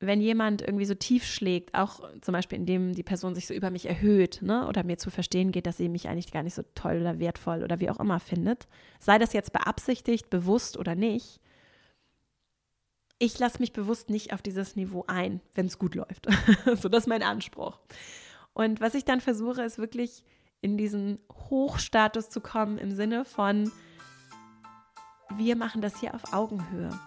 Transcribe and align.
wenn 0.00 0.22
jemand 0.22 0.62
irgendwie 0.62 0.86
so 0.86 0.94
tief 0.94 1.26
schlägt, 1.26 1.74
auch 1.74 2.00
zum 2.22 2.32
Beispiel 2.32 2.58
indem 2.58 2.94
die 2.94 3.02
Person 3.02 3.34
sich 3.34 3.46
so 3.46 3.52
über 3.52 3.70
mich 3.70 3.86
erhöht, 3.86 4.40
ne, 4.40 4.66
oder 4.66 4.82
mir 4.82 4.96
zu 4.96 5.10
verstehen 5.10 5.52
geht, 5.52 5.66
dass 5.66 5.76
sie 5.76 5.90
mich 5.90 6.08
eigentlich 6.08 6.32
gar 6.32 6.42
nicht 6.42 6.54
so 6.54 6.62
toll 6.74 7.02
oder 7.02 7.18
wertvoll 7.18 7.62
oder 7.62 7.80
wie 7.80 7.90
auch 7.90 8.00
immer 8.00 8.18
findet, 8.18 8.66
sei 8.98 9.18
das 9.18 9.34
jetzt 9.34 9.52
beabsichtigt, 9.52 10.30
bewusst 10.30 10.78
oder 10.78 10.94
nicht, 10.94 11.40
ich 13.22 13.38
lasse 13.38 13.58
mich 13.58 13.74
bewusst 13.74 14.08
nicht 14.08 14.32
auf 14.32 14.40
dieses 14.40 14.76
Niveau 14.76 15.04
ein, 15.06 15.42
wenn 15.54 15.66
es 15.66 15.78
gut 15.78 15.94
läuft. 15.94 16.26
so, 16.80 16.88
das 16.88 17.04
ist 17.04 17.08
mein 17.08 17.22
Anspruch. 17.22 17.78
Und 18.54 18.80
was 18.80 18.94
ich 18.94 19.04
dann 19.04 19.20
versuche, 19.20 19.62
ist 19.62 19.78
wirklich 19.78 20.24
in 20.62 20.78
diesen 20.78 21.20
Hochstatus 21.50 22.30
zu 22.30 22.40
kommen 22.40 22.78
im 22.78 22.90
Sinne 22.92 23.26
von, 23.26 23.70
wir 25.36 25.54
machen 25.54 25.82
das 25.82 26.00
hier 26.00 26.14
auf 26.14 26.32
Augenhöhe. 26.32 26.98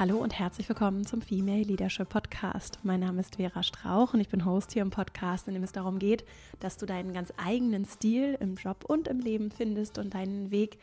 Hallo 0.00 0.16
und 0.16 0.38
herzlich 0.38 0.66
willkommen 0.66 1.04
zum 1.04 1.20
Female 1.20 1.62
Leadership 1.62 2.08
Podcast. 2.08 2.78
Mein 2.82 3.00
Name 3.00 3.20
ist 3.20 3.36
Vera 3.36 3.62
Strauch 3.62 4.14
und 4.14 4.20
ich 4.20 4.30
bin 4.30 4.46
Host 4.46 4.72
hier 4.72 4.80
im 4.80 4.88
Podcast, 4.88 5.46
in 5.46 5.52
dem 5.52 5.62
es 5.62 5.72
darum 5.72 5.98
geht, 5.98 6.24
dass 6.58 6.78
du 6.78 6.86
deinen 6.86 7.12
ganz 7.12 7.34
eigenen 7.36 7.84
Stil 7.84 8.34
im 8.40 8.54
Job 8.54 8.86
und 8.86 9.08
im 9.08 9.20
Leben 9.20 9.50
findest 9.50 9.98
und 9.98 10.14
deinen 10.14 10.50
Weg 10.50 10.78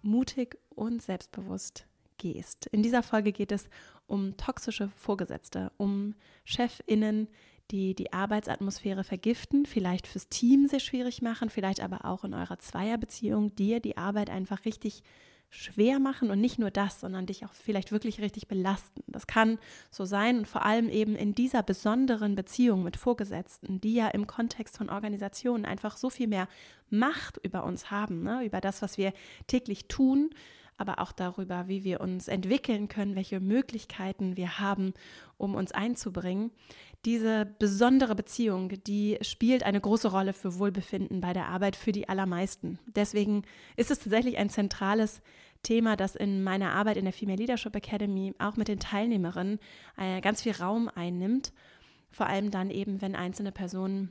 mutig 0.00 0.56
und 0.70 1.02
selbstbewusst 1.02 1.84
gehst. 2.16 2.68
In 2.68 2.82
dieser 2.82 3.02
Folge 3.02 3.32
geht 3.32 3.52
es 3.52 3.68
um 4.06 4.34
toxische 4.38 4.88
Vorgesetzte, 4.96 5.70
um 5.76 6.14
Chefinnen, 6.46 7.28
die 7.70 7.94
die 7.94 8.14
Arbeitsatmosphäre 8.14 9.04
vergiften, 9.04 9.66
vielleicht 9.66 10.06
fürs 10.06 10.30
Team 10.30 10.68
sehr 10.68 10.80
schwierig 10.80 11.20
machen, 11.20 11.50
vielleicht 11.50 11.80
aber 11.80 12.06
auch 12.06 12.24
in 12.24 12.32
eurer 12.32 12.58
Zweierbeziehung 12.58 13.54
dir 13.56 13.80
die 13.80 13.98
Arbeit 13.98 14.30
einfach 14.30 14.64
richtig 14.64 15.02
schwer 15.50 15.98
machen 15.98 16.30
und 16.30 16.40
nicht 16.40 16.58
nur 16.58 16.70
das, 16.70 17.00
sondern 17.00 17.26
dich 17.26 17.44
auch 17.44 17.52
vielleicht 17.52 17.90
wirklich 17.90 18.20
richtig 18.20 18.48
belasten. 18.48 19.02
Das 19.06 19.26
kann 19.26 19.58
so 19.90 20.04
sein 20.04 20.38
und 20.38 20.48
vor 20.48 20.64
allem 20.64 20.88
eben 20.88 21.16
in 21.16 21.34
dieser 21.34 21.62
besonderen 21.62 22.34
Beziehung 22.34 22.82
mit 22.82 22.96
Vorgesetzten, 22.96 23.80
die 23.80 23.94
ja 23.94 24.08
im 24.08 24.26
Kontext 24.26 24.76
von 24.76 24.90
Organisationen 24.90 25.64
einfach 25.64 25.96
so 25.96 26.10
viel 26.10 26.28
mehr 26.28 26.48
Macht 26.90 27.38
über 27.42 27.64
uns 27.64 27.90
haben, 27.90 28.22
ne? 28.22 28.44
über 28.44 28.60
das, 28.60 28.82
was 28.82 28.98
wir 28.98 29.12
täglich 29.46 29.88
tun, 29.88 30.30
aber 30.78 31.00
auch 31.00 31.12
darüber, 31.12 31.66
wie 31.66 31.82
wir 31.82 32.00
uns 32.00 32.28
entwickeln 32.28 32.88
können, 32.88 33.16
welche 33.16 33.40
Möglichkeiten 33.40 34.36
wir 34.36 34.60
haben, 34.60 34.94
um 35.36 35.54
uns 35.54 35.72
einzubringen. 35.72 36.52
Diese 37.04 37.46
besondere 37.58 38.14
Beziehung, 38.14 38.70
die 38.84 39.18
spielt 39.22 39.62
eine 39.62 39.80
große 39.80 40.10
Rolle 40.10 40.32
für 40.32 40.58
Wohlbefinden 40.58 41.20
bei 41.20 41.32
der 41.32 41.46
Arbeit 41.46 41.76
für 41.76 41.92
die 41.92 42.08
allermeisten. 42.08 42.78
Deswegen 42.86 43.44
ist 43.76 43.90
es 43.90 44.00
tatsächlich 44.00 44.36
ein 44.36 44.50
zentrales 44.50 45.22
Thema, 45.62 45.96
das 45.96 46.16
in 46.16 46.42
meiner 46.42 46.72
Arbeit 46.72 46.96
in 46.96 47.04
der 47.04 47.12
Female 47.12 47.38
Leadership 47.38 47.74
Academy 47.74 48.34
auch 48.38 48.56
mit 48.56 48.68
den 48.68 48.80
Teilnehmerinnen 48.80 49.58
äh, 49.96 50.20
ganz 50.20 50.42
viel 50.42 50.52
Raum 50.52 50.90
einnimmt. 50.92 51.52
Vor 52.10 52.26
allem 52.26 52.50
dann 52.50 52.70
eben, 52.70 53.00
wenn 53.00 53.14
einzelne 53.14 53.52
Personen 53.52 54.10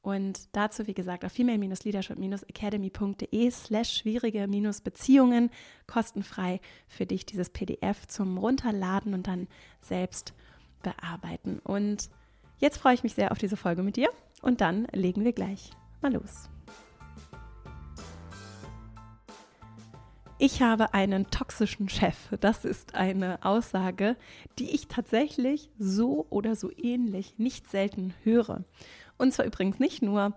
Und 0.02 0.48
dazu, 0.52 0.86
wie 0.86 0.94
gesagt, 0.94 1.26
auf 1.26 1.32
female-leadership-academy.de 1.32 3.50
slash 3.50 3.98
schwierige-beziehungen 3.98 5.50
kostenfrei 5.86 6.62
für 6.88 7.04
dich 7.04 7.26
dieses 7.26 7.50
PDF 7.50 8.06
zum 8.06 8.38
Runterladen 8.38 9.12
und 9.12 9.26
dann 9.26 9.46
selbst 9.82 10.32
bearbeiten. 10.82 11.58
Und 11.58 12.08
jetzt 12.58 12.78
freue 12.78 12.94
ich 12.94 13.02
mich 13.02 13.14
sehr 13.14 13.32
auf 13.32 13.38
diese 13.38 13.58
Folge 13.58 13.82
mit 13.82 13.96
dir 13.96 14.08
und 14.40 14.62
dann 14.62 14.86
legen 14.92 15.22
wir 15.22 15.34
gleich 15.34 15.68
mal 16.00 16.14
los. 16.14 16.48
Ich 20.42 20.62
habe 20.62 20.94
einen 20.94 21.28
toxischen 21.28 21.90
Chef. 21.90 22.16
Das 22.40 22.64
ist 22.64 22.94
eine 22.94 23.44
Aussage, 23.44 24.16
die 24.58 24.70
ich 24.70 24.88
tatsächlich 24.88 25.68
so 25.78 26.26
oder 26.30 26.56
so 26.56 26.70
ähnlich 26.78 27.34
nicht 27.36 27.70
selten 27.70 28.14
höre. 28.22 28.64
Und 29.20 29.32
zwar 29.32 29.44
übrigens 29.44 29.78
nicht 29.78 30.02
nur, 30.02 30.34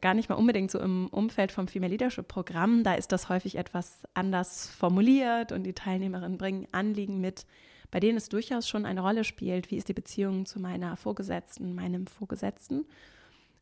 gar 0.00 0.14
nicht 0.14 0.28
mal 0.28 0.36
unbedingt 0.36 0.70
so 0.70 0.78
im 0.78 1.08
Umfeld 1.08 1.50
vom 1.50 1.66
Female 1.66 1.90
Leadership 1.90 2.28
Programm. 2.28 2.84
Da 2.84 2.94
ist 2.94 3.10
das 3.10 3.28
häufig 3.28 3.56
etwas 3.56 4.02
anders 4.14 4.70
formuliert 4.70 5.50
und 5.50 5.64
die 5.64 5.72
Teilnehmerinnen 5.72 6.38
bringen 6.38 6.68
Anliegen 6.72 7.20
mit, 7.20 7.44
bei 7.90 7.98
denen 7.98 8.18
es 8.18 8.28
durchaus 8.28 8.68
schon 8.68 8.86
eine 8.86 9.00
Rolle 9.00 9.24
spielt, 9.24 9.70
wie 9.70 9.76
ist 9.76 9.88
die 9.88 9.94
Beziehung 9.94 10.46
zu 10.46 10.60
meiner 10.60 10.96
Vorgesetzten, 10.96 11.74
meinem 11.74 12.06
Vorgesetzten, 12.06 12.86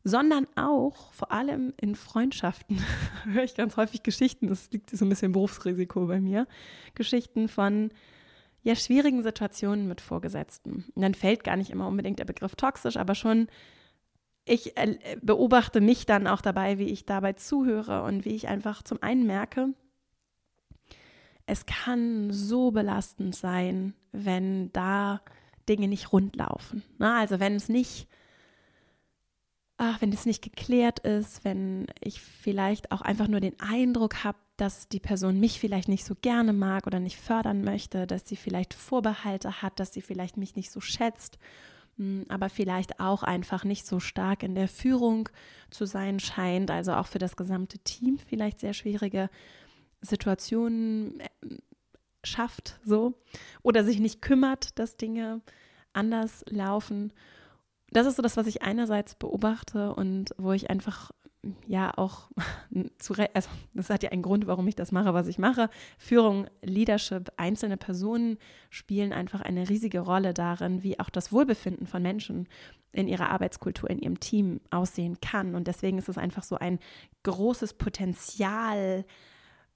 sondern 0.03 0.47
auch 0.55 1.11
vor 1.13 1.31
allem 1.31 1.73
in 1.81 1.95
Freundschaften 1.95 2.79
höre 3.25 3.43
ich 3.43 3.55
ganz 3.55 3.75
häufig 3.75 4.03
Geschichten, 4.03 4.47
das 4.47 4.69
liegt 4.71 4.89
so 4.91 5.03
ein 5.03 5.09
bisschen 5.09 5.31
Berufsrisiko 5.31 6.05
bei 6.05 6.19
mir, 6.19 6.47
Geschichten 6.93 7.47
von 7.47 7.89
ja, 8.63 8.75
schwierigen 8.75 9.23
Situationen 9.23 9.87
mit 9.87 10.01
Vorgesetzten. 10.01 10.85
Und 10.93 11.01
dann 11.01 11.15
fällt 11.15 11.43
gar 11.43 11.55
nicht 11.55 11.71
immer 11.71 11.87
unbedingt 11.87 12.19
der 12.19 12.25
Begriff 12.25 12.55
toxisch, 12.55 12.97
aber 12.97 13.15
schon 13.15 13.47
ich 14.45 14.77
äh, 14.77 15.17
beobachte 15.21 15.81
mich 15.81 16.05
dann 16.05 16.27
auch 16.27 16.41
dabei, 16.41 16.77
wie 16.77 16.89
ich 16.89 17.05
dabei 17.05 17.33
zuhöre 17.33 18.03
und 18.03 18.25
wie 18.25 18.35
ich 18.35 18.47
einfach 18.47 18.83
zum 18.83 19.01
einen 19.01 19.25
merke, 19.25 19.73
es 21.45 21.65
kann 21.65 22.31
so 22.31 22.71
belastend 22.71 23.35
sein, 23.35 23.93
wenn 24.11 24.71
da 24.71 25.21
Dinge 25.67 25.87
nicht 25.87 26.13
rund 26.13 26.35
laufen. 26.35 26.83
Ne? 26.97 27.13
Also 27.13 27.39
wenn 27.39 27.55
es 27.55 27.69
nicht, 27.69 28.07
ach, 29.77 30.01
wenn 30.01 30.13
es 30.13 30.25
nicht 30.25 30.41
geklärt 30.41 30.99
ist, 30.99 31.43
wenn 31.43 31.87
ich 31.99 32.21
vielleicht 32.21 32.91
auch 32.91 33.01
einfach 33.01 33.27
nur 33.27 33.39
den 33.39 33.59
Eindruck 33.59 34.23
habe, 34.23 34.37
dass 34.57 34.87
die 34.87 34.99
Person 34.99 35.39
mich 35.39 35.59
vielleicht 35.59 35.89
nicht 35.89 36.05
so 36.05 36.15
gerne 36.21 36.53
mag 36.53 36.87
oder 36.87 36.99
nicht 36.99 37.17
fördern 37.17 37.63
möchte, 37.63 38.05
dass 38.05 38.27
sie 38.27 38.35
vielleicht 38.35 38.73
Vorbehalte 38.73 39.61
hat, 39.61 39.79
dass 39.79 39.93
sie 39.93 40.01
vielleicht 40.01 40.37
mich 40.37 40.55
nicht 40.55 40.71
so 40.71 40.81
schätzt, 40.81 41.39
aber 42.29 42.49
vielleicht 42.49 42.99
auch 42.99 43.23
einfach 43.23 43.63
nicht 43.63 43.85
so 43.85 43.99
stark 43.99 44.43
in 44.43 44.55
der 44.55 44.67
Führung 44.67 45.29
zu 45.69 45.85
sein 45.85 46.19
scheint, 46.19 46.71
also 46.71 46.93
auch 46.93 47.07
für 47.07 47.19
das 47.19 47.35
gesamte 47.35 47.79
Team 47.79 48.17
vielleicht 48.17 48.59
sehr 48.59 48.73
schwierige 48.73 49.29
Situationen 50.01 51.19
äh, 51.19 51.27
schafft, 52.23 52.79
so 52.83 53.13
oder 53.63 53.83
sich 53.83 53.99
nicht 53.99 54.21
kümmert, 54.21 54.77
dass 54.79 54.97
Dinge 54.97 55.41
anders 55.93 56.43
laufen. 56.49 57.13
Das 57.89 58.07
ist 58.07 58.15
so 58.15 58.21
das, 58.21 58.37
was 58.37 58.47
ich 58.47 58.61
einerseits 58.61 59.15
beobachte 59.15 59.93
und 59.93 60.33
wo 60.37 60.53
ich 60.53 60.69
einfach 60.69 61.11
ja 61.67 61.97
auch 61.97 62.29
zu, 62.97 63.13
also 63.33 63.49
das 63.73 63.89
hat 63.89 64.03
ja 64.03 64.11
einen 64.11 64.21
Grund, 64.21 64.47
warum 64.47 64.67
ich 64.67 64.75
das 64.75 64.91
mache, 64.91 65.13
was 65.13 65.27
ich 65.27 65.37
mache. 65.37 65.69
Führung, 65.97 66.47
Leadership, 66.61 67.31
einzelne 67.37 67.77
Personen 67.77 68.37
spielen 68.69 69.13
einfach 69.13 69.41
eine 69.41 69.69
riesige 69.69 70.01
Rolle 70.01 70.33
darin, 70.33 70.83
wie 70.83 70.99
auch 70.99 71.09
das 71.09 71.31
Wohlbefinden 71.31 71.87
von 71.87 72.01
Menschen 72.01 72.47
in 72.91 73.07
ihrer 73.07 73.29
Arbeitskultur, 73.29 73.89
in 73.89 73.99
ihrem 73.99 74.19
Team 74.19 74.61
aussehen 74.69 75.19
kann. 75.21 75.55
Und 75.55 75.67
deswegen 75.67 75.97
ist 75.97 76.09
es 76.09 76.17
einfach 76.17 76.43
so 76.43 76.57
ein 76.57 76.79
großes 77.23 77.75
Potenzial, 77.75 79.05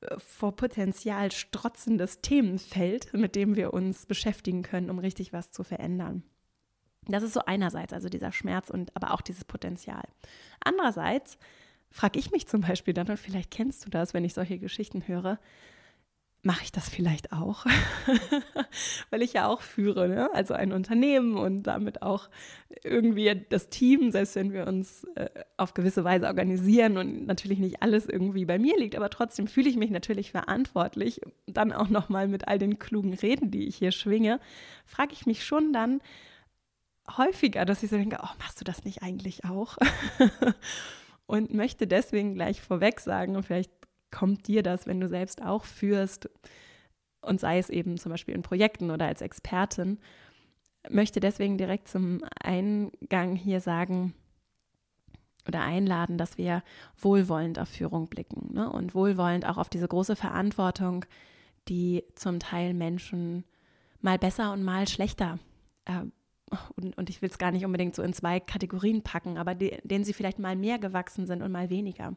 äh, 0.01 0.15
vor 0.17 0.55
Potenzial 0.55 1.31
strotzendes 1.31 2.21
Themenfeld, 2.21 3.13
mit 3.13 3.35
dem 3.35 3.55
wir 3.55 3.73
uns 3.73 4.05
beschäftigen 4.05 4.63
können, 4.63 4.89
um 4.89 4.99
richtig 4.99 5.33
was 5.33 5.51
zu 5.51 5.63
verändern. 5.63 6.23
Das 7.07 7.23
ist 7.23 7.33
so 7.33 7.41
einerseits, 7.45 7.93
also 7.93 8.09
dieser 8.09 8.31
Schmerz 8.31 8.69
und 8.69 8.95
aber 8.95 9.13
auch 9.13 9.21
dieses 9.21 9.45
Potenzial. 9.45 10.03
Andererseits 10.63 11.37
frage 11.91 12.19
ich 12.19 12.31
mich 12.31 12.47
zum 12.47 12.61
Beispiel 12.61 12.93
dann, 12.93 13.07
und 13.07 13.17
vielleicht 13.17 13.51
kennst 13.51 13.85
du 13.85 13.89
das, 13.89 14.13
wenn 14.13 14.25
ich 14.25 14.33
solche 14.33 14.57
Geschichten 14.57 15.07
höre, 15.07 15.39
mache 16.45 16.63
ich 16.63 16.71
das 16.71 16.89
vielleicht 16.89 17.31
auch? 17.33 17.65
Weil 19.09 19.23
ich 19.23 19.33
ja 19.33 19.47
auch 19.47 19.61
führe, 19.61 20.07
ne? 20.07 20.29
also 20.33 20.53
ein 20.53 20.71
Unternehmen 20.71 21.37
und 21.37 21.63
damit 21.63 22.03
auch 22.03 22.29
irgendwie 22.83 23.33
das 23.49 23.69
Team, 23.69 24.11
selbst 24.11 24.35
wenn 24.35 24.53
wir 24.53 24.67
uns 24.67 25.05
äh, 25.15 25.29
auf 25.57 25.73
gewisse 25.73 26.03
Weise 26.03 26.27
organisieren 26.27 26.97
und 26.97 27.25
natürlich 27.25 27.57
nicht 27.57 27.81
alles 27.81 28.05
irgendwie 28.05 28.45
bei 28.45 28.59
mir 28.59 28.77
liegt, 28.77 28.95
aber 28.95 29.09
trotzdem 29.09 29.47
fühle 29.47 29.69
ich 29.69 29.75
mich 29.75 29.89
natürlich 29.89 30.31
verantwortlich. 30.31 31.19
Dann 31.47 31.73
auch 31.73 31.89
nochmal 31.89 32.27
mit 32.27 32.47
all 32.47 32.59
den 32.59 32.77
klugen 32.77 33.15
Reden, 33.15 33.49
die 33.49 33.67
ich 33.67 33.77
hier 33.77 33.91
schwinge, 33.91 34.39
frage 34.85 35.13
ich 35.13 35.25
mich 35.25 35.43
schon 35.43 35.73
dann, 35.73 35.99
häufiger, 37.17 37.65
dass 37.65 37.83
ich 37.83 37.89
so 37.89 37.97
denke, 37.97 38.19
oh, 38.21 38.29
machst 38.39 38.59
du 38.59 38.63
das 38.63 38.83
nicht 38.83 39.03
eigentlich 39.03 39.45
auch? 39.45 39.77
und 41.25 41.53
möchte 41.53 41.87
deswegen 41.87 42.33
gleich 42.33 42.61
vorweg 42.61 42.99
sagen, 42.99 43.35
und 43.35 43.43
vielleicht 43.43 43.71
kommt 44.11 44.47
dir 44.47 44.63
das, 44.63 44.87
wenn 44.87 44.99
du 44.99 45.07
selbst 45.07 45.41
auch 45.41 45.65
führst, 45.65 46.29
und 47.21 47.39
sei 47.39 47.57
es 47.57 47.69
eben 47.69 47.97
zum 47.97 48.11
Beispiel 48.11 48.35
in 48.35 48.43
Projekten 48.43 48.91
oder 48.91 49.07
als 49.07 49.21
Expertin, 49.21 49.99
möchte 50.89 51.19
deswegen 51.19 51.57
direkt 51.57 51.87
zum 51.87 52.21
Eingang 52.41 53.35
hier 53.35 53.59
sagen 53.59 54.13
oder 55.47 55.61
einladen, 55.61 56.17
dass 56.17 56.37
wir 56.37 56.63
wohlwollend 56.97 57.59
auf 57.59 57.69
Führung 57.69 58.07
blicken 58.07 58.53
ne? 58.53 58.71
und 58.71 58.95
wohlwollend 58.95 59.45
auch 59.45 59.57
auf 59.57 59.69
diese 59.69 59.87
große 59.87 60.15
Verantwortung, 60.15 61.05
die 61.67 62.03
zum 62.15 62.39
Teil 62.39 62.73
Menschen 62.73 63.43
mal 64.01 64.17
besser 64.17 64.53
und 64.53 64.63
mal 64.63 64.87
schlechter 64.87 65.39
äh, 65.85 66.05
und, 66.75 66.97
und 66.97 67.09
ich 67.09 67.21
will 67.21 67.29
es 67.29 67.37
gar 67.37 67.51
nicht 67.51 67.65
unbedingt 67.65 67.95
so 67.95 68.03
in 68.03 68.13
zwei 68.13 68.39
Kategorien 68.39 69.01
packen, 69.01 69.37
aber 69.37 69.55
die, 69.55 69.77
denen 69.83 70.03
sie 70.03 70.13
vielleicht 70.13 70.39
mal 70.39 70.55
mehr 70.55 70.79
gewachsen 70.79 71.25
sind 71.25 71.41
und 71.41 71.51
mal 71.51 71.69
weniger. 71.69 72.15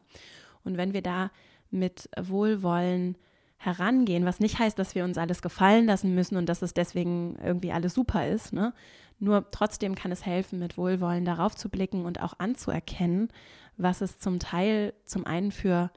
Und 0.63 0.77
wenn 0.77 0.93
wir 0.93 1.01
da 1.01 1.31
mit 1.71 2.09
Wohlwollen 2.19 3.17
herangehen, 3.57 4.25
was 4.25 4.39
nicht 4.39 4.59
heißt, 4.59 4.79
dass 4.79 4.95
wir 4.95 5.03
uns 5.03 5.17
alles 5.17 5.41
gefallen 5.41 5.85
lassen 5.85 6.15
müssen 6.15 6.37
und 6.37 6.47
dass 6.47 6.61
es 6.61 6.73
deswegen 6.73 7.37
irgendwie 7.43 7.71
alles 7.71 7.93
super 7.93 8.27
ist, 8.27 8.53
ne? 8.53 8.73
Nur 9.21 9.49
trotzdem 9.51 9.95
kann 9.95 10.13
es 10.13 10.25
helfen, 10.25 10.59
mit 10.59 10.77
Wohlwollen 10.77 11.25
darauf 11.25 11.53
zu 11.53 11.67
blicken 11.67 12.05
und 12.05 12.21
auch 12.21 12.39
anzuerkennen, 12.39 13.27
was 13.75 13.99
es 13.99 14.17
zum 14.17 14.39
Teil 14.39 14.93
zum 15.03 15.25
einen 15.25 15.51
für 15.51 15.91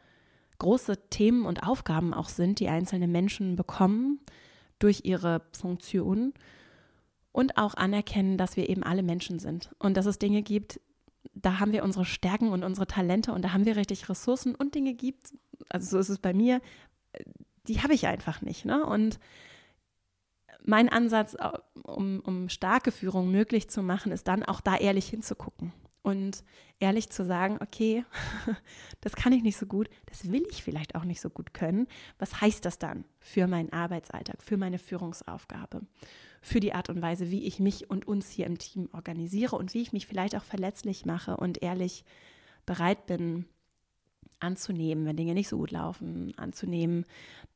große 0.59 1.09
Themen 1.09 1.47
und 1.47 1.63
Aufgaben 1.63 2.15
auch 2.15 2.29
sind, 2.29 2.59
die 2.59 2.69
einzelne 2.69 3.07
Menschen 3.07 3.55
bekommen 3.55 4.19
durch 4.81 5.03
ihre 5.05 5.43
Funktion 5.53 6.35
und 7.33 7.57
auch 7.57 7.75
anerkennen, 7.75 8.37
dass 8.39 8.57
wir 8.57 8.69
eben 8.69 8.83
alle 8.83 9.03
Menschen 9.03 9.39
sind 9.39 9.71
und 9.79 9.97
dass 9.97 10.07
es 10.07 10.19
Dinge 10.19 10.43
gibt, 10.43 10.81
da 11.35 11.61
haben 11.61 11.73
wir 11.73 11.83
unsere 11.83 12.05
Stärken 12.05 12.49
und 12.49 12.63
unsere 12.63 12.87
Talente 12.87 13.33
und 13.33 13.43
da 13.43 13.53
haben 13.53 13.65
wir 13.65 13.77
richtig 13.77 14.09
Ressourcen 14.09 14.55
und 14.55 14.75
Dinge 14.75 14.95
gibt, 14.95 15.33
also 15.69 15.91
so 15.91 15.99
ist 15.99 16.09
es 16.09 16.19
bei 16.19 16.35
mir, 16.35 16.61
die 17.69 17.81
habe 17.81 17.95
ich 17.95 18.07
einfach 18.07 18.43
nicht. 18.43 18.65
Ne? 18.65 18.85
Und 18.85 19.19
mein 20.65 20.89
Ansatz, 20.89 21.37
um, 21.83 22.21
um 22.21 22.49
starke 22.49 22.93
Führung 22.93 23.31
möglich 23.31 23.69
zu 23.69 23.83
machen, 23.83 24.13
ist 24.13 24.29
dann 24.29 24.43
auch 24.43 24.61
da 24.61 24.77
ehrlich 24.77 25.09
hinzugucken 25.09 25.73
und 26.03 26.45
ehrlich 26.81 27.11
zu 27.11 27.25
sagen, 27.25 27.59
okay, 27.61 28.05
das 29.01 29.15
kann 29.15 29.33
ich 29.33 29.43
nicht 29.43 29.57
so 29.57 29.67
gut, 29.67 29.89
das 30.07 30.31
will 30.31 30.45
ich 30.51 30.63
vielleicht 30.63 30.95
auch 30.95 31.05
nicht 31.05 31.21
so 31.21 31.31
gut 31.31 31.55
können. 31.55 31.87
Was 32.19 32.41
heißt 32.41 32.65
das 32.65 32.79
dann 32.79 33.05
für 33.21 33.47
meinen 33.47 33.73
Arbeitsalltag, 33.73 34.43
für 34.43 34.57
meine 34.57 34.79
Führungsaufgabe? 34.79 35.83
Für 36.43 36.61
die 36.61 36.75
Art 36.75 36.91
und 36.91 37.01
Weise, 37.01 37.31
wie 37.31 37.45
ich 37.45 37.61
mich 37.61 37.89
und 37.89 38.07
uns 38.07 38.29
hier 38.29 38.47
im 38.47 38.59
Team 38.59 38.89
organisiere 38.93 39.57
und 39.57 39.73
wie 39.73 39.81
ich 39.81 39.93
mich 39.93 40.07
vielleicht 40.07 40.35
auch 40.37 40.43
verletzlich 40.43 41.07
mache 41.07 41.37
und 41.37 41.63
ehrlich 41.63 42.05
bereit 42.67 43.07
bin 43.07 43.47
anzunehmen, 44.41 45.07
wenn 45.07 45.17
Dinge 45.17 45.35
nicht 45.35 45.49
so 45.49 45.57
gut 45.57 45.71
laufen, 45.71 46.37
anzunehmen, 46.37 47.07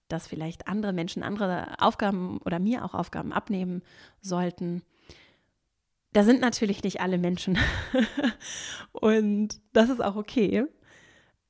dass 0.09 0.29
vielleicht 0.29 0.69
andere 0.69 0.93
Menschen 0.93 1.25
andere 1.25 1.75
Aufgaben 1.81 2.39
oder 2.39 2.61
mir 2.61 2.85
auch 2.85 2.95
Aufgaben 2.95 3.33
abnehmen 3.33 3.83
sollten. 4.21 4.83
Da 6.13 6.23
sind 6.23 6.41
natürlich 6.41 6.85
nicht 6.85 7.01
alle 7.01 7.19
Menschen 7.19 7.59
und 8.93 9.61
das 9.73 9.91
ist 9.91 10.03
auch 10.03 10.15
okay. 10.15 10.65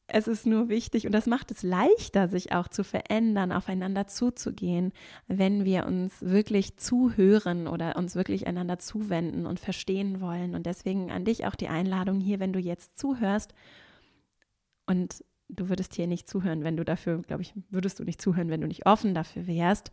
Es 0.09 0.29
ist 0.29 0.47
nur 0.47 0.69
wichtig 0.69 1.05
und 1.07 1.13
das 1.13 1.27
macht 1.27 1.51
es 1.51 1.65
leichter, 1.65 2.29
sich 2.29 2.53
auch 2.53 2.69
zu 2.69 2.85
verändern, 2.85 3.51
aufeinander 3.51 4.07
zuzugehen, 4.07 4.93
wenn 5.27 5.65
wir 5.65 5.85
uns 5.85 6.23
wirklich 6.23 6.77
zuhören 6.77 7.67
oder 7.67 7.97
uns 7.97 8.15
wirklich 8.15 8.47
einander 8.47 8.79
zuwenden 8.79 9.47
und 9.47 9.59
verstehen 9.59 10.21
wollen. 10.21 10.55
Und 10.55 10.67
deswegen 10.67 11.11
an 11.11 11.25
dich 11.25 11.45
auch 11.47 11.57
die 11.57 11.69
Einladung 11.69 12.21
hier, 12.21 12.39
wenn 12.39 12.53
du 12.53 12.61
jetzt 12.61 12.97
zuhörst 12.99 13.53
und 14.87 15.25
du 15.49 15.69
würdest 15.69 15.95
hier 15.95 16.07
nicht 16.07 16.29
zuhören, 16.29 16.63
wenn 16.63 16.77
du 16.77 16.85
dafür, 16.85 17.23
glaube 17.23 17.43
ich, 17.43 17.53
würdest 17.71 17.99
du 17.99 18.05
nicht 18.05 18.23
zuhören, 18.23 18.49
wenn 18.49 18.61
du 18.61 18.69
nicht 18.69 18.87
offen 18.87 19.13
dafür 19.13 19.49
wärst, 19.49 19.91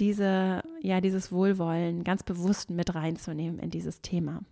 diese, 0.00 0.62
ja, 0.82 1.00
dieses 1.00 1.30
Wohlwollen 1.30 2.02
ganz 2.02 2.24
bewusst 2.24 2.70
mit 2.70 2.94
reinzunehmen 2.94 3.60
in 3.60 3.70
dieses 3.70 4.02
Thema. 4.02 4.42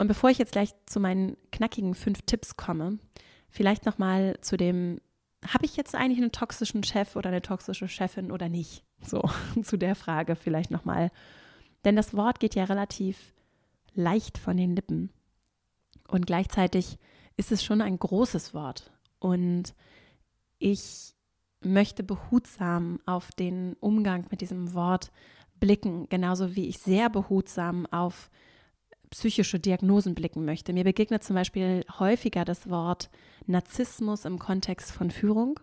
Und 0.00 0.08
bevor 0.08 0.30
ich 0.30 0.38
jetzt 0.38 0.52
gleich 0.52 0.72
zu 0.86 0.98
meinen 0.98 1.36
knackigen 1.52 1.94
fünf 1.94 2.22
Tipps 2.22 2.56
komme, 2.56 2.98
vielleicht 3.50 3.84
nochmal 3.84 4.38
zu 4.40 4.56
dem, 4.56 4.98
habe 5.46 5.66
ich 5.66 5.76
jetzt 5.76 5.94
eigentlich 5.94 6.16
einen 6.16 6.32
toxischen 6.32 6.82
Chef 6.82 7.16
oder 7.16 7.28
eine 7.28 7.42
toxische 7.42 7.86
Chefin 7.86 8.32
oder 8.32 8.48
nicht? 8.48 8.82
So, 9.02 9.28
zu 9.62 9.76
der 9.76 9.94
Frage 9.94 10.36
vielleicht 10.36 10.70
nochmal. 10.70 11.10
Denn 11.84 11.96
das 11.96 12.14
Wort 12.16 12.40
geht 12.40 12.54
ja 12.54 12.64
relativ 12.64 13.34
leicht 13.92 14.38
von 14.38 14.56
den 14.56 14.74
Lippen. 14.74 15.10
Und 16.08 16.26
gleichzeitig 16.26 16.96
ist 17.36 17.52
es 17.52 17.62
schon 17.62 17.82
ein 17.82 17.98
großes 17.98 18.54
Wort. 18.54 18.90
Und 19.18 19.74
ich 20.58 21.12
möchte 21.60 22.02
behutsam 22.04 23.00
auf 23.04 23.32
den 23.32 23.74
Umgang 23.80 24.24
mit 24.30 24.40
diesem 24.40 24.72
Wort 24.72 25.12
blicken, 25.58 26.08
genauso 26.08 26.56
wie 26.56 26.68
ich 26.68 26.78
sehr 26.78 27.10
behutsam 27.10 27.84
auf 27.84 28.30
psychische 29.10 29.58
Diagnosen 29.58 30.14
blicken 30.14 30.44
möchte. 30.44 30.72
Mir 30.72 30.84
begegnet 30.84 31.24
zum 31.24 31.34
Beispiel 31.36 31.84
häufiger 31.98 32.44
das 32.44 32.70
Wort 32.70 33.10
Narzissmus 33.46 34.24
im 34.24 34.38
Kontext 34.38 34.92
von 34.92 35.10
Führung. 35.10 35.60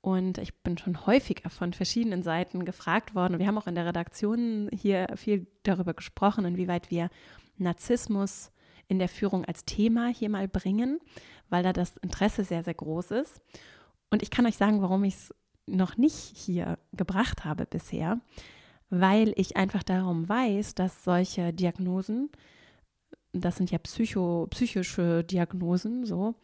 Und 0.00 0.38
ich 0.38 0.54
bin 0.62 0.76
schon 0.76 1.06
häufiger 1.06 1.48
von 1.48 1.72
verschiedenen 1.72 2.22
Seiten 2.22 2.64
gefragt 2.64 3.14
worden. 3.14 3.38
Wir 3.38 3.46
haben 3.46 3.56
auch 3.56 3.66
in 3.66 3.74
der 3.74 3.86
Redaktion 3.86 4.68
hier 4.72 5.06
viel 5.16 5.46
darüber 5.62 5.94
gesprochen, 5.94 6.44
inwieweit 6.44 6.90
wir 6.90 7.08
Narzissmus 7.56 8.50
in 8.88 8.98
der 8.98 9.08
Führung 9.08 9.44
als 9.44 9.64
Thema 9.64 10.08
hier 10.08 10.28
mal 10.28 10.46
bringen, 10.46 10.98
weil 11.48 11.62
da 11.62 11.72
das 11.72 11.96
Interesse 11.98 12.44
sehr, 12.44 12.62
sehr 12.62 12.74
groß 12.74 13.12
ist. 13.12 13.40
Und 14.10 14.22
ich 14.22 14.30
kann 14.30 14.46
euch 14.46 14.56
sagen, 14.56 14.82
warum 14.82 15.04
ich 15.04 15.14
es 15.14 15.34
noch 15.66 15.96
nicht 15.96 16.16
hier 16.36 16.78
gebracht 16.92 17.44
habe 17.44 17.64
bisher, 17.64 18.20
weil 18.90 19.32
ich 19.36 19.56
einfach 19.56 19.82
darum 19.82 20.28
weiß, 20.28 20.74
dass 20.74 21.04
solche 21.04 21.52
Diagnosen 21.52 22.30
das 23.42 23.56
sind 23.56 23.70
ja 23.70 23.78
psycho, 23.78 24.46
psychische 24.50 25.24
Diagnosen, 25.24 26.04
so, 26.04 26.34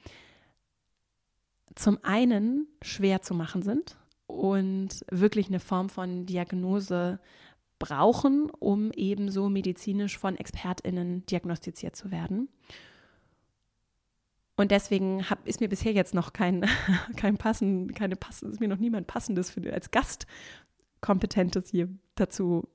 zum 1.74 1.98
einen 2.02 2.66
schwer 2.82 3.22
zu 3.22 3.34
machen 3.34 3.62
sind 3.62 3.96
und 4.26 5.04
wirklich 5.10 5.48
eine 5.48 5.60
Form 5.60 5.88
von 5.88 6.26
Diagnose 6.26 7.20
brauchen, 7.78 8.50
um 8.50 8.90
ebenso 8.92 9.48
medizinisch 9.48 10.18
von 10.18 10.36
ExpertInnen 10.36 11.24
diagnostiziert 11.26 11.96
zu 11.96 12.10
werden. 12.10 12.48
Und 14.56 14.70
deswegen 14.70 15.30
hab, 15.30 15.48
ist 15.48 15.60
mir 15.60 15.68
bisher 15.68 15.92
jetzt 15.92 16.12
noch 16.12 16.34
kein, 16.34 16.66
kein 17.16 17.38
passen, 17.38 17.94
keine 17.94 18.16
passen, 18.16 18.52
ist 18.52 18.60
mir 18.60 18.68
noch 18.68 18.78
niemand 18.78 19.06
passendes 19.06 19.50
für, 19.50 19.72
als 19.72 19.90
Gast 19.90 20.26
kompetentes 21.00 21.70
hier 21.70 21.88
dazu 22.14 22.68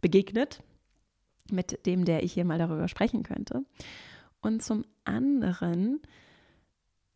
begegnet, 0.00 0.62
mit 1.50 1.86
dem, 1.86 2.04
der 2.04 2.22
ich 2.22 2.32
hier 2.32 2.44
mal 2.44 2.58
darüber 2.58 2.88
sprechen 2.88 3.22
könnte. 3.22 3.64
Und 4.40 4.62
zum 4.62 4.84
anderen 5.04 6.00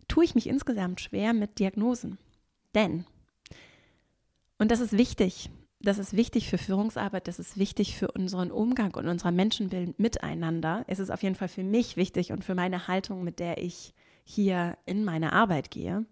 tue 0.09 0.25
ich 0.25 0.35
mich 0.35 0.49
insgesamt 0.49 1.01
schwer 1.01 1.33
mit 1.33 1.59
Diagnosen. 1.59 2.19
Denn, 2.75 3.05
und 4.59 4.71
das 4.71 4.81
ist 4.81 4.93
wichtig, 4.93 5.51
das 5.81 5.99
ist 5.99 6.17
wichtig 6.17 6.49
für 6.49 6.59
Führungsarbeit, 6.59 7.29
das 7.29 7.39
ist 7.39 7.57
wichtig 7.57 7.97
für 7.97 8.11
unseren 8.11 8.51
Umgang 8.51 8.95
und 8.95 9.07
unser 9.07 9.31
Menschenbild 9.31 9.99
miteinander. 9.99 10.85
Es 10.89 10.99
ist 10.99 11.11
auf 11.11 11.23
jeden 11.23 11.37
Fall 11.37 11.49
für 11.49 11.63
mich 11.63 11.97
wichtig 11.97 12.33
und 12.33 12.45
für 12.45 12.55
meine 12.55 12.89
Haltung, 12.89 13.23
mit 13.23 13.39
der 13.39 13.59
ich 13.59 13.95
hier 14.25 14.77
in 14.87 15.05
meine 15.05 15.33
Arbeit 15.33 15.71
gehe, 15.71 16.05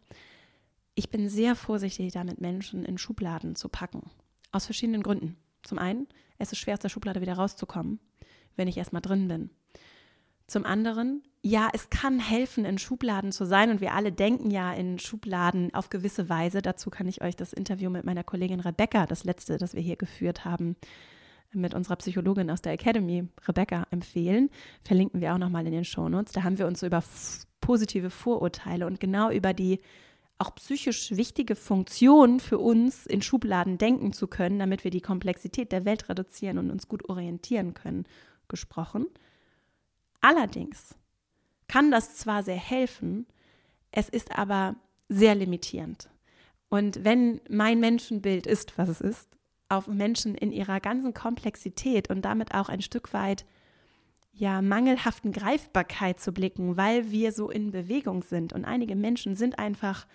ich 0.94 1.10
bin 1.10 1.28
sehr 1.28 1.54
vorsichtig 1.54 2.12
damit, 2.12 2.40
Menschen 2.40 2.84
in 2.84 2.96
Schubladen 2.96 3.54
zu 3.54 3.68
packen. 3.68 4.10
Aus 4.50 4.64
verschiedenen 4.64 5.02
Gründen. 5.02 5.36
Zum 5.66 5.78
einen, 5.78 6.06
es 6.38 6.52
ist 6.52 6.58
schwer 6.58 6.74
aus 6.74 6.80
der 6.80 6.88
Schublade 6.88 7.20
wieder 7.20 7.34
rauszukommen, 7.34 7.98
wenn 8.56 8.68
ich 8.68 8.78
erstmal 8.78 9.02
drin 9.02 9.28
bin. 9.28 9.50
Zum 10.46 10.64
anderen, 10.64 11.24
ja, 11.42 11.68
es 11.72 11.90
kann 11.90 12.20
helfen, 12.20 12.64
in 12.64 12.78
Schubladen 12.78 13.32
zu 13.32 13.44
sein 13.44 13.70
und 13.70 13.80
wir 13.80 13.94
alle 13.94 14.12
denken 14.12 14.50
ja 14.50 14.72
in 14.72 15.00
Schubladen 15.00 15.74
auf 15.74 15.90
gewisse 15.90 16.28
Weise. 16.28 16.62
Dazu 16.62 16.88
kann 16.88 17.08
ich 17.08 17.20
euch 17.20 17.34
das 17.34 17.52
Interview 17.52 17.90
mit 17.90 18.04
meiner 18.04 18.22
Kollegin 18.22 18.60
Rebecca, 18.60 19.06
das 19.06 19.24
letzte, 19.24 19.58
das 19.58 19.74
wir 19.74 19.82
hier 19.82 19.96
geführt 19.96 20.44
haben, 20.44 20.76
mit 21.52 21.74
unserer 21.74 21.96
Psychologin 21.96 22.50
aus 22.50 22.62
der 22.62 22.72
Academy, 22.72 23.26
Rebecca, 23.48 23.86
empfehlen. 23.90 24.50
Verlinken 24.84 25.20
wir 25.20 25.34
auch 25.34 25.38
nochmal 25.38 25.66
in 25.66 25.72
den 25.72 25.84
Shownotes. 25.84 26.32
Da 26.32 26.44
haben 26.44 26.58
wir 26.58 26.66
uns 26.68 26.82
über 26.84 27.02
positive 27.60 28.10
Vorurteile 28.10 28.86
und 28.86 29.00
genau 29.00 29.30
über 29.30 29.52
die 29.52 29.80
auch 30.38 30.54
psychisch 30.54 31.12
wichtige 31.12 31.56
Funktion 31.56 32.40
für 32.40 32.58
uns 32.58 33.06
in 33.06 33.22
Schubladen 33.22 33.78
denken 33.78 34.12
zu 34.12 34.26
können, 34.26 34.58
damit 34.58 34.84
wir 34.84 34.90
die 34.90 35.00
Komplexität 35.00 35.72
der 35.72 35.84
Welt 35.84 36.08
reduzieren 36.08 36.58
und 36.58 36.70
uns 36.70 36.88
gut 36.88 37.08
orientieren 37.08 37.74
können, 37.74 38.04
gesprochen. 38.48 39.06
Allerdings 40.20 40.94
kann 41.68 41.90
das 41.90 42.16
zwar 42.16 42.42
sehr 42.42 42.56
helfen, 42.56 43.26
es 43.92 44.08
ist 44.08 44.36
aber 44.38 44.76
sehr 45.08 45.34
limitierend. 45.34 46.10
Und 46.68 47.04
wenn 47.04 47.40
mein 47.48 47.80
Menschenbild 47.80 48.46
ist, 48.46 48.76
was 48.76 48.88
es 48.88 49.00
ist, 49.00 49.28
auf 49.68 49.86
Menschen 49.86 50.34
in 50.34 50.52
ihrer 50.52 50.80
ganzen 50.80 51.14
Komplexität 51.14 52.10
und 52.10 52.22
damit 52.22 52.54
auch 52.54 52.68
ein 52.68 52.82
Stück 52.82 53.12
weit 53.12 53.46
ja 54.38 54.60
mangelhaften 54.60 55.32
Greifbarkeit 55.32 56.20
zu 56.20 56.32
blicken, 56.32 56.76
weil 56.76 57.10
wir 57.10 57.32
so 57.32 57.50
in 57.50 57.70
Bewegung 57.70 58.22
sind. 58.22 58.52
Und 58.52 58.64
einige 58.64 58.94
Menschen 58.94 59.34
sind 59.34 59.58
einfach, 59.58 60.06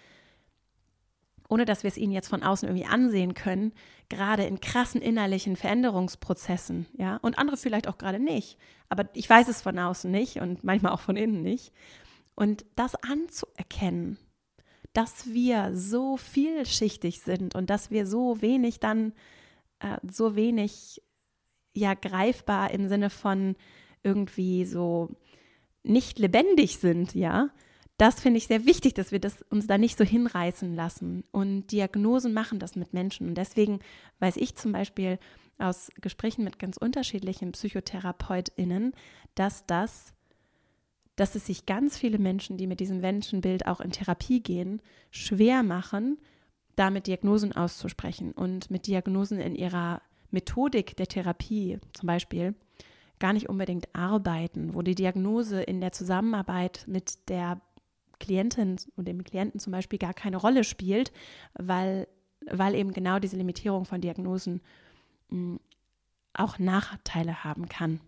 ohne 1.50 1.66
dass 1.66 1.84
wir 1.84 1.88
es 1.90 1.98
ihnen 1.98 2.12
jetzt 2.12 2.30
von 2.30 2.44
außen 2.44 2.68
irgendwie 2.68 2.86
ansehen 2.86 3.34
können, 3.34 3.74
gerade 4.10 4.44
in 4.44 4.62
krassen 4.62 5.02
innerlichen 5.02 5.56
Veränderungsprozessen, 5.56 6.86
ja, 6.98 7.18
und 7.18 7.40
andere 7.40 7.58
vielleicht 7.58 7.88
auch 7.88 7.98
gerade 7.98 8.20
nicht. 8.20 8.58
Aber 8.90 9.10
ich 9.14 9.30
weiß 9.30 9.48
es 9.48 9.62
von 9.62 9.78
außen 9.80 10.12
nicht 10.12 10.38
und 10.38 10.64
manchmal 10.64 10.92
auch 10.92 11.02
von 11.02 11.16
innen 11.16 11.42
nicht. 11.42 11.74
Und 12.36 12.66
das 12.76 12.96
anzuerkennen, 12.96 14.18
dass 14.94 15.34
wir 15.34 15.72
so 15.74 16.18
vielschichtig 16.18 17.22
sind 17.22 17.56
und 17.56 17.70
dass 17.70 17.90
wir 17.90 18.06
so 18.06 18.42
wenig 18.42 18.80
dann 18.80 19.14
äh, 19.80 19.98
so 20.10 20.36
wenig 20.36 21.02
ja 21.74 21.94
greifbar 21.94 22.72
im 22.72 22.88
Sinne 22.88 23.10
von 23.10 23.56
irgendwie 24.04 24.66
so 24.66 25.10
nicht 25.84 26.20
lebendig 26.20 26.78
sind, 26.78 27.16
ja. 27.16 27.50
Das 27.98 28.20
finde 28.20 28.40
ich 28.40 28.48
sehr 28.48 28.66
wichtig, 28.66 28.96
dass 28.96 29.12
wir 29.12 29.20
das 29.20 29.44
uns 29.52 29.68
da 29.68 29.78
nicht 29.78 29.96
so 29.96 30.04
hinreißen 30.04 30.76
lassen. 30.76 31.24
Und 31.32 31.68
Diagnosen 31.68 32.34
machen 32.34 32.58
das 32.58 32.76
mit 32.76 32.94
Menschen. 32.94 33.28
Und 33.28 33.36
deswegen 33.36 33.80
weiß 34.20 34.38
ich 34.38 34.56
zum 34.56 34.72
Beispiel 34.72 35.20
aus 35.60 35.92
Gesprächen 36.02 36.44
mit 36.44 36.58
ganz 36.58 36.78
unterschiedlichen 36.78 37.52
PsychotherapeutInnen, 37.52 38.94
dass 39.36 39.68
das, 39.68 40.16
dass 41.16 41.36
es 41.36 41.46
sich 41.46 41.68
ganz 41.68 41.96
viele 41.96 42.18
Menschen, 42.18 42.58
die 42.58 42.66
mit 42.66 42.80
diesem 42.80 43.02
Menschenbild 43.02 43.68
auch 43.68 43.80
in 43.80 43.92
Therapie 43.92 44.42
gehen, 44.42 44.82
schwer 45.12 45.62
machen, 45.62 46.18
damit 46.76 47.06
Diagnosen 47.06 47.52
auszusprechen 47.52 48.32
und 48.32 48.72
mit 48.72 48.88
Diagnosen 48.88 49.40
in 49.40 49.54
ihrer 49.54 50.02
Methodik 50.32 50.96
der 50.96 51.08
Therapie 51.08 51.78
zum 51.94 52.08
Beispiel 52.08 52.56
gar 53.22 53.32
nicht 53.32 53.48
unbedingt 53.48 53.88
arbeiten, 53.96 54.74
wo 54.74 54.82
die 54.82 54.96
Diagnose 54.96 55.62
in 55.62 55.80
der 55.80 55.94
Zusammenarbeit 55.94 56.84
mit 56.88 57.30
der 57.30 57.62
Klientin 58.20 58.76
und 58.98 59.08
dem 59.08 59.24
Klienten 59.24 59.60
zum 59.60 59.72
Beispiel 59.72 59.98
gar 59.98 60.14
keine 60.14 60.38
Rolle 60.38 60.66
spielt, 60.66 61.14
weil, 61.54 62.08
weil 62.50 62.76
eben 62.76 62.92
genau 62.92 63.20
diese 63.20 63.38
Limitierung 63.38 63.86
von 63.86 64.02
Diagnosen 64.02 64.62
hm, 65.30 65.60
auch 66.34 66.60
Nachteile 66.60 67.46
haben 67.46 67.70
kann. 67.70 68.02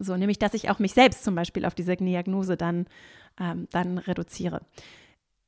So, 0.00 0.16
nämlich, 0.16 0.40
dass 0.40 0.54
ich 0.54 0.68
auch 0.68 0.80
mich 0.80 0.94
selbst 0.94 1.22
zum 1.22 1.36
Beispiel 1.36 1.64
auf 1.64 1.74
diese 1.74 1.96
Diagnose 1.96 2.56
dann, 2.56 2.86
ähm, 3.38 3.68
dann 3.70 3.98
reduziere 3.98 4.62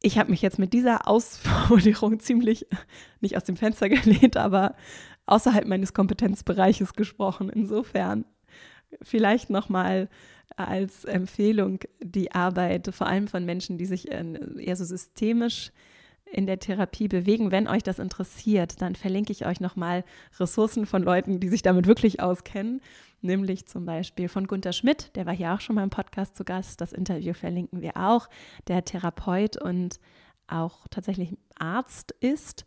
ich 0.03 0.19
habe 0.19 0.31
mich 0.31 0.43
jetzt 0.43 0.59
mit 0.59 0.73
dieser 0.73 1.09
Ausformulierung 1.09 2.21
ziemlich 2.21 2.67
nicht 3.21 3.37
aus 3.37 3.45
dem 3.45 3.57
Fenster 3.57 3.89
gelehnt, 3.89 4.37
aber 4.37 4.75
außerhalb 5.27 5.67
meines 5.67 5.93
Kompetenzbereiches 5.93 6.95
gesprochen. 6.95 7.51
Insofern 7.51 8.25
vielleicht 9.03 9.51
nochmal 9.51 10.09
als 10.57 11.05
Empfehlung 11.05 11.81
die 12.01 12.33
Arbeit 12.33 12.89
vor 12.93 13.07
allem 13.07 13.29
von 13.29 13.45
Menschen, 13.45 13.79
die 13.79 13.87
sich 13.87 14.11
eher 14.11 14.77
so 14.77 14.85
systemisch 14.85 15.71
in 16.31 16.47
der 16.47 16.59
Therapie 16.59 17.09
bewegen. 17.09 17.51
Wenn 17.51 17.69
euch 17.69 17.83
das 17.83 17.99
interessiert, 17.99 18.83
dann 18.83 18.95
verlinke 18.95 19.33
ich 19.33 19.47
euch 19.47 19.61
nochmal 19.61 20.05
Ressourcen 20.39 20.87
von 20.87 21.03
Leuten, 21.03 21.41
die 21.41 21.49
sich 21.49 21.63
damit 21.63 21.87
wirklich 21.87 22.21
auskennen, 22.21 22.81
nämlich 23.21 23.67
zum 23.67 23.85
Beispiel 23.85 24.29
von 24.29 24.47
Gunter 24.47 24.73
Schmidt, 24.73 25.15
der 25.17 25.27
war 25.27 25.35
hier 25.35 25.55
auch 25.55 25.61
schon 25.61 25.77
mal 25.77 25.85
im 25.85 25.91
Podcast 25.91 26.37
zu 26.37 26.45
Gast. 26.45 26.81
Das 26.81 26.93
Interview 26.93 27.33
verlinken 27.33 27.81
wir 27.81 27.97
auch, 27.97 28.29
der 28.67 28.85
Therapeut 28.85 29.57
und 29.57 30.01
auch 30.47 30.87
tatsächlich 30.91 31.37
Arzt 31.59 32.13
ist 32.21 32.67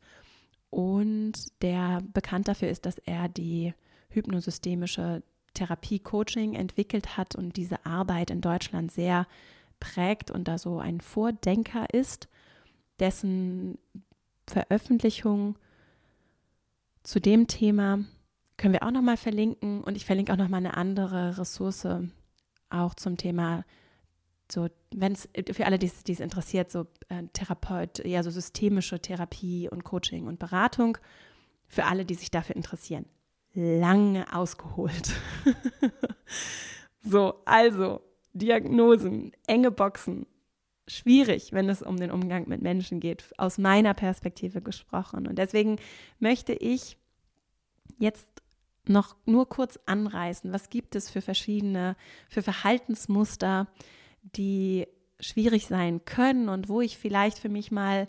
und 0.69 1.33
der 1.61 2.01
bekannt 2.13 2.47
dafür 2.47 2.69
ist, 2.69 2.85
dass 2.85 2.97
er 2.99 3.27
die 3.29 3.73
hypnosystemische 4.09 5.23
Therapie-Coaching 5.53 6.53
entwickelt 6.53 7.17
hat 7.17 7.35
und 7.35 7.57
diese 7.57 7.85
Arbeit 7.85 8.29
in 8.29 8.41
Deutschland 8.41 8.91
sehr 8.91 9.27
prägt 9.79 10.31
und 10.31 10.47
da 10.47 10.57
so 10.57 10.79
ein 10.79 11.01
Vordenker 11.01 11.87
ist 11.93 12.27
dessen 12.99 13.77
Veröffentlichung 14.47 15.57
zu 17.03 17.19
dem 17.19 17.47
Thema 17.47 17.99
können 18.57 18.73
wir 18.73 18.83
auch 18.83 18.91
nochmal 18.91 19.17
verlinken 19.17 19.83
und 19.83 19.95
ich 19.95 20.05
verlinke 20.05 20.31
auch 20.31 20.37
nochmal 20.37 20.59
eine 20.59 20.77
andere 20.77 21.37
Ressource 21.37 21.87
auch 22.69 22.93
zum 22.93 23.17
Thema 23.17 23.65
so, 24.51 24.67
wenn 24.93 25.13
es 25.13 25.29
für 25.53 25.65
alle, 25.65 25.79
die 25.79 25.87
es 25.87 26.19
interessiert, 26.19 26.71
so 26.71 26.85
äh, 27.07 27.23
Therapeut, 27.33 28.05
ja, 28.05 28.21
so 28.21 28.29
systemische 28.29 28.99
Therapie 28.99 29.69
und 29.69 29.83
Coaching 29.83 30.27
und 30.27 30.39
Beratung, 30.39 30.97
für 31.67 31.85
alle, 31.85 32.05
die 32.05 32.15
sich 32.15 32.31
dafür 32.31 32.57
interessieren. 32.57 33.05
Lange 33.53 34.33
ausgeholt. 34.33 35.11
so, 37.01 37.35
also 37.45 38.01
Diagnosen, 38.33 39.33
enge 39.47 39.71
Boxen, 39.71 40.25
schwierig, 40.87 41.51
wenn 41.53 41.69
es 41.69 41.81
um 41.81 41.97
den 41.97 42.11
Umgang 42.11 42.47
mit 42.47 42.61
Menschen 42.61 42.99
geht, 42.99 43.33
aus 43.37 43.57
meiner 43.57 43.93
Perspektive 43.93 44.61
gesprochen. 44.61 45.27
Und 45.27 45.37
deswegen 45.37 45.77
möchte 46.19 46.53
ich 46.53 46.97
jetzt 47.97 48.27
noch 48.87 49.15
nur 49.25 49.47
kurz 49.47 49.79
anreißen, 49.85 50.51
was 50.51 50.69
gibt 50.69 50.95
es 50.95 51.09
für 51.09 51.21
verschiedene, 51.21 51.95
für 52.29 52.41
Verhaltensmuster, 52.41 53.67
die 54.21 54.87
schwierig 55.19 55.67
sein 55.67 56.03
können 56.03 56.49
und 56.49 56.67
wo 56.67 56.81
ich 56.81 56.97
vielleicht 56.97 57.37
für 57.37 57.49
mich 57.49 57.71
mal 57.71 58.07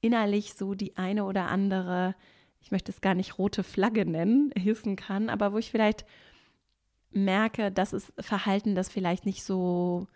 innerlich 0.00 0.54
so 0.54 0.74
die 0.74 0.96
eine 0.96 1.24
oder 1.24 1.48
andere, 1.48 2.14
ich 2.60 2.70
möchte 2.70 2.92
es 2.92 3.00
gar 3.00 3.14
nicht 3.14 3.38
rote 3.38 3.62
Flagge 3.62 4.06
nennen, 4.06 4.52
hissen 4.56 4.96
kann, 4.96 5.28
aber 5.30 5.52
wo 5.52 5.58
ich 5.58 5.70
vielleicht 5.70 6.04
merke, 7.10 7.72
dass 7.72 7.92
es 7.92 8.12
Verhalten, 8.18 8.74
das 8.74 8.88
vielleicht 8.88 9.26
nicht 9.26 9.42
so 9.44 10.06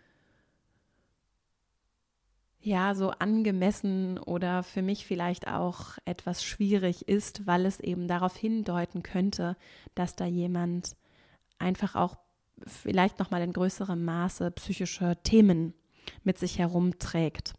ja 2.65 2.95
so 2.95 3.11
angemessen 3.11 4.17
oder 4.17 4.63
für 4.63 4.81
mich 4.81 5.05
vielleicht 5.05 5.47
auch 5.47 5.97
etwas 6.05 6.43
schwierig 6.43 7.07
ist, 7.07 7.45
weil 7.45 7.65
es 7.65 7.79
eben 7.79 8.07
darauf 8.07 8.35
hindeuten 8.35 9.03
könnte, 9.03 9.55
dass 9.93 10.15
da 10.15 10.25
jemand 10.25 10.95
einfach 11.59 11.95
auch 11.95 12.17
vielleicht 12.65 13.19
noch 13.19 13.29
mal 13.29 13.41
in 13.43 13.53
größerem 13.53 14.03
Maße 14.03 14.49
psychische 14.51 15.17
Themen 15.21 15.73
mit 16.23 16.39
sich 16.39 16.57
herumträgt. 16.57 17.53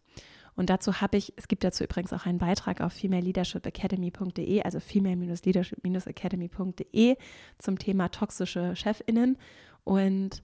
Und 0.57 0.71
dazu 0.71 1.01
habe 1.01 1.19
ich, 1.19 1.35
es 1.37 1.47
gibt 1.49 1.65
dazu 1.65 1.83
übrigens 1.85 2.13
auch 2.13 2.27
einen 2.27 2.39
Beitrag 2.39 2.81
auf 2.81 2.93
femaleleadershipacademy.de, 2.95 4.63
also 4.63 4.81
female-leadership-academy.de 4.81 7.17
zum 7.59 7.79
Thema 7.79 8.09
toxische 8.09 8.75
Chefinnen. 8.75 9.39
Und 9.85 10.43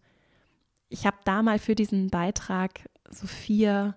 ich 0.90 1.06
habe 1.06 1.16
da 1.24 1.42
mal 1.42 1.58
für 1.58 1.74
diesen 1.74 2.08
Beitrag 2.08 2.88
so 3.10 3.26
vier 3.26 3.96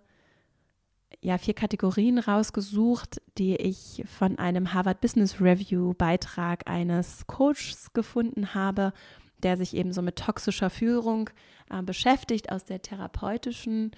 ja, 1.21 1.37
vier 1.39 1.53
Kategorien 1.55 2.19
rausgesucht, 2.19 3.19
die 3.39 3.55
ich 3.55 4.03
von 4.05 4.37
einem 4.37 4.73
Harvard 4.73 5.01
Business 5.01 5.41
Review 5.41 5.93
Beitrag 5.93 6.69
eines 6.69 7.25
Coaches 7.25 7.93
gefunden 7.93 8.53
habe, 8.53 8.93
der 9.41 9.57
sich 9.57 9.75
eben 9.75 9.91
so 9.91 10.03
mit 10.03 10.17
toxischer 10.17 10.69
Führung 10.69 11.31
äh, 11.71 11.81
beschäftigt 11.81 12.51
aus 12.51 12.65
der 12.65 12.81
therapeutischen, 12.81 13.91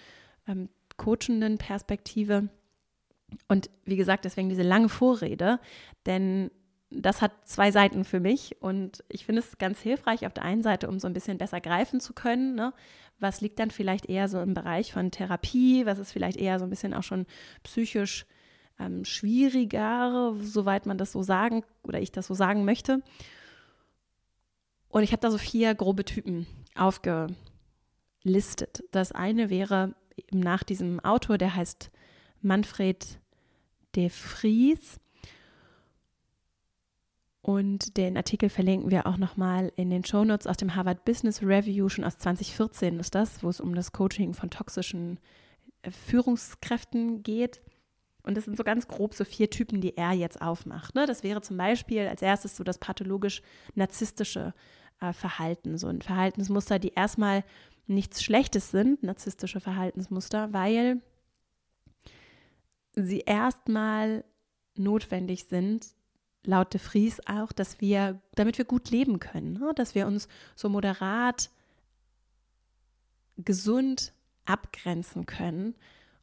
ähm, 0.47 0.69
coachenden 0.97 1.57
Perspektive. 1.57 2.49
Und 3.47 3.69
wie 3.85 3.97
gesagt, 3.97 4.25
deswegen 4.25 4.49
diese 4.49 4.63
lange 4.63 4.89
Vorrede, 4.89 5.59
denn 6.05 6.51
das 6.89 7.21
hat 7.21 7.31
zwei 7.45 7.71
Seiten 7.71 8.05
für 8.05 8.19
mich 8.21 8.61
und 8.61 9.03
ich 9.09 9.25
finde 9.25 9.41
es 9.41 9.57
ganz 9.57 9.81
hilfreich 9.81 10.25
auf 10.25 10.33
der 10.33 10.43
einen 10.43 10.63
Seite, 10.63 10.87
um 10.87 10.99
so 10.99 11.07
ein 11.07 11.13
bisschen 11.13 11.37
besser 11.37 11.59
greifen 11.59 11.99
zu 11.99 12.13
können. 12.13 12.55
Ne? 12.55 12.73
Was 13.19 13.41
liegt 13.41 13.59
dann 13.59 13.71
vielleicht 13.71 14.07
eher 14.07 14.29
so 14.29 14.39
im 14.39 14.53
Bereich 14.53 14.93
von 14.93 15.11
Therapie? 15.11 15.85
Was 15.85 15.99
ist 15.99 16.13
vielleicht 16.13 16.37
eher 16.37 16.59
so 16.59 16.65
ein 16.65 16.69
bisschen 16.69 16.93
auch 16.93 17.03
schon 17.03 17.25
psychisch 17.63 18.25
ähm, 18.79 19.03
schwieriger, 19.03 20.33
soweit 20.39 20.85
man 20.85 20.97
das 20.97 21.11
so 21.11 21.23
sagen 21.23 21.65
oder 21.83 21.99
ich 21.99 22.13
das 22.13 22.27
so 22.27 22.33
sagen 22.33 22.63
möchte? 22.63 23.01
Und 24.87 25.03
ich 25.03 25.11
habe 25.11 25.19
da 25.19 25.29
so 25.29 25.37
vier 25.37 25.75
grobe 25.75 26.05
Typen 26.05 26.47
aufgelistet. 26.75 27.35
Das 28.91 29.11
eine 29.11 29.49
wäre 29.49 29.93
nach 30.31 30.63
diesem 30.63 30.99
Autor, 30.99 31.37
der 31.37 31.55
heißt 31.55 31.91
Manfred 32.41 33.19
de 33.95 34.09
Vries 34.09 34.99
und 37.47 37.95
den 37.95 38.17
Artikel 38.17 38.49
verlinken 38.49 38.91
wir 38.91 39.07
auch 39.07 39.15
nochmal 39.15 39.71
in 39.77 39.89
den 39.89 40.03
Shownotes 40.03 40.47
aus 40.47 40.57
dem 40.57 40.75
Harvard 40.75 41.05
Business 41.05 41.41
Review, 41.41 41.87
schon 41.87 42.03
aus 42.03 42.17
2014 42.17 42.99
ist 42.99 43.15
das, 43.15 43.41
wo 43.41 43.47
es 43.47 43.61
um 43.61 43.73
das 43.73 43.93
Coaching 43.93 44.33
von 44.33 44.49
toxischen 44.49 45.17
äh, 45.83 45.91
Führungskräften 45.91 47.23
geht. 47.23 47.61
Und 48.21 48.35
das 48.35 48.43
sind 48.43 48.57
so 48.57 48.65
ganz 48.65 48.89
grob 48.89 49.13
so 49.13 49.23
vier 49.23 49.49
Typen, 49.49 49.79
die 49.79 49.95
er 49.95 50.11
jetzt 50.11 50.41
aufmacht. 50.41 50.93
Ne? 50.93 51.05
Das 51.05 51.23
wäre 51.23 51.41
zum 51.41 51.55
Beispiel 51.55 52.09
als 52.09 52.21
erstes 52.21 52.57
so 52.57 52.65
das 52.65 52.79
pathologisch-narzisstische 52.79 54.53
äh, 54.99 55.13
Verhalten, 55.13 55.77
so 55.77 55.87
ein 55.87 56.01
Verhaltensmuster, 56.01 56.79
die 56.79 56.91
erstmal 56.95 57.45
nichts 57.87 58.23
Schlechtes 58.23 58.71
sind, 58.71 59.03
narzisstische 59.03 59.59
Verhaltensmuster, 59.59 60.53
weil 60.53 61.01
sie 62.93 63.19
erstmal 63.19 64.23
notwendig 64.75 65.45
sind, 65.45 65.87
laut 66.43 66.73
de 66.73 66.79
Vries 66.79 67.19
auch, 67.27 67.51
dass 67.51 67.81
wir, 67.81 68.21
damit 68.35 68.57
wir 68.57 68.65
gut 68.65 68.89
leben 68.89 69.19
können, 69.19 69.53
ne? 69.53 69.73
dass 69.75 69.95
wir 69.95 70.07
uns 70.07 70.27
so 70.55 70.69
moderat, 70.69 71.49
gesund 73.37 74.13
abgrenzen 74.45 75.25
können 75.25 75.75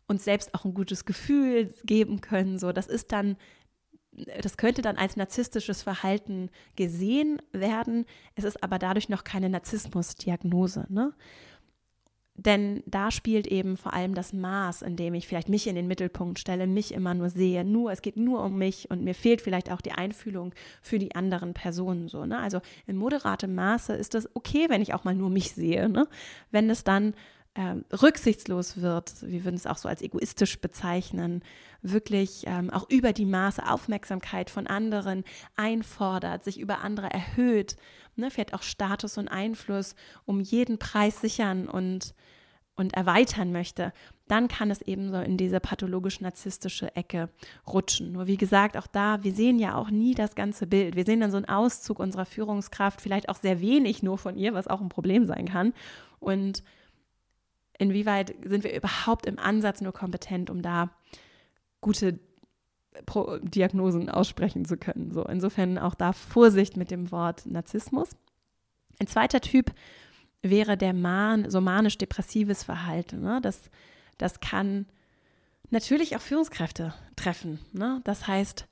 und 0.06 0.20
selbst 0.20 0.54
auch 0.54 0.64
ein 0.64 0.74
gutes 0.74 1.04
Gefühl 1.04 1.72
geben 1.84 2.20
können. 2.20 2.58
So, 2.58 2.72
das 2.72 2.86
ist 2.86 3.12
dann, 3.12 3.36
das 4.12 4.56
könnte 4.56 4.82
dann 4.82 4.96
als 4.96 5.16
narzisstisches 5.16 5.82
Verhalten 5.82 6.50
gesehen 6.74 7.40
werden. 7.52 8.06
Es 8.34 8.44
ist 8.44 8.62
aber 8.62 8.78
dadurch 8.78 9.08
noch 9.08 9.24
keine 9.24 9.48
Narzissmusdiagnose. 9.48 10.86
Ne? 10.88 11.12
Denn 12.36 12.82
da 12.86 13.12
spielt 13.12 13.46
eben 13.46 13.76
vor 13.76 13.94
allem 13.94 14.14
das 14.14 14.32
Maß, 14.32 14.82
in 14.82 14.96
dem 14.96 15.14
ich 15.14 15.28
vielleicht 15.28 15.48
mich 15.48 15.68
in 15.68 15.76
den 15.76 15.86
Mittelpunkt 15.86 16.40
stelle, 16.40 16.66
mich 16.66 16.92
immer 16.92 17.14
nur 17.14 17.30
sehe, 17.30 17.64
nur, 17.64 17.92
es 17.92 18.02
geht 18.02 18.16
nur 18.16 18.42
um 18.42 18.58
mich 18.58 18.90
und 18.90 19.04
mir 19.04 19.14
fehlt 19.14 19.40
vielleicht 19.40 19.70
auch 19.70 19.80
die 19.80 19.92
Einfühlung 19.92 20.52
für 20.82 20.98
die 20.98 21.14
anderen 21.14 21.54
Personen 21.54 22.08
so. 22.08 22.26
Ne? 22.26 22.38
Also 22.38 22.60
in 22.88 22.96
moderatem 22.96 23.54
Maße 23.54 23.92
ist 23.92 24.14
das 24.14 24.28
okay, 24.34 24.66
wenn 24.68 24.82
ich 24.82 24.94
auch 24.94 25.04
mal 25.04 25.14
nur 25.14 25.30
mich 25.30 25.52
sehe. 25.52 25.88
Ne? 25.88 26.08
Wenn 26.50 26.68
es 26.70 26.82
dann 26.82 27.14
ähm, 27.56 27.84
rücksichtslos 27.92 28.80
wird, 28.80 29.14
wir 29.22 29.44
würden 29.44 29.54
es 29.54 29.66
auch 29.66 29.76
so 29.76 29.88
als 29.88 30.02
egoistisch 30.02 30.60
bezeichnen, 30.60 31.42
wirklich 31.82 32.44
ähm, 32.46 32.70
auch 32.70 32.90
über 32.90 33.12
die 33.12 33.26
Maße 33.26 33.68
Aufmerksamkeit 33.68 34.50
von 34.50 34.66
anderen 34.66 35.22
einfordert, 35.54 36.42
sich 36.42 36.58
über 36.58 36.80
andere 36.80 37.10
erhöht, 37.10 37.76
ne, 38.16 38.30
vielleicht 38.30 38.54
auch 38.54 38.62
Status 38.62 39.18
und 39.18 39.28
Einfluss 39.28 39.94
um 40.24 40.40
jeden 40.40 40.78
Preis 40.78 41.20
sichern 41.20 41.68
und, 41.68 42.14
und 42.74 42.94
erweitern 42.94 43.52
möchte, 43.52 43.92
dann 44.26 44.48
kann 44.48 44.70
es 44.70 44.82
eben 44.82 45.10
so 45.10 45.18
in 45.18 45.36
diese 45.36 45.60
pathologisch-narzisstische 45.60 46.96
Ecke 46.96 47.28
rutschen. 47.68 48.12
Nur 48.12 48.26
wie 48.26 48.38
gesagt, 48.38 48.76
auch 48.76 48.86
da, 48.86 49.22
wir 49.22 49.32
sehen 49.32 49.58
ja 49.58 49.76
auch 49.76 49.90
nie 49.90 50.14
das 50.14 50.34
ganze 50.34 50.66
Bild. 50.66 50.96
Wir 50.96 51.04
sehen 51.04 51.20
dann 51.20 51.30
so 51.30 51.36
einen 51.36 51.48
Auszug 51.48 52.00
unserer 52.00 52.24
Führungskraft, 52.24 53.00
vielleicht 53.00 53.28
auch 53.28 53.36
sehr 53.36 53.60
wenig 53.60 54.02
nur 54.02 54.18
von 54.18 54.36
ihr, 54.36 54.54
was 54.54 54.66
auch 54.66 54.80
ein 54.80 54.88
Problem 54.88 55.26
sein 55.26 55.46
kann. 55.46 55.74
Und 56.20 56.64
inwieweit 57.78 58.34
sind 58.44 58.64
wir 58.64 58.74
überhaupt 58.74 59.26
im 59.26 59.38
Ansatz 59.38 59.80
nur 59.80 59.92
kompetent, 59.92 60.50
um 60.50 60.62
da 60.62 60.90
gute 61.80 62.18
Pro 63.06 63.38
Diagnosen 63.38 64.08
aussprechen 64.08 64.64
zu 64.64 64.76
können. 64.76 65.10
So, 65.12 65.24
insofern 65.24 65.78
auch 65.78 65.94
da 65.94 66.12
Vorsicht 66.12 66.76
mit 66.76 66.90
dem 66.90 67.10
Wort 67.10 67.44
Narzissmus. 67.44 68.10
Ein 69.00 69.08
zweiter 69.08 69.40
Typ 69.40 69.72
wäre 70.42 70.76
der 70.76 70.92
man, 70.92 71.50
so 71.50 71.60
manisch-depressives 71.60 72.62
Verhalten. 72.62 73.20
Ne? 73.20 73.40
Das, 73.42 73.70
das 74.18 74.38
kann 74.40 74.86
natürlich 75.70 76.14
auch 76.14 76.20
Führungskräfte 76.20 76.94
treffen. 77.16 77.58
Ne? 77.72 78.00
Das 78.04 78.28
heißt 78.28 78.68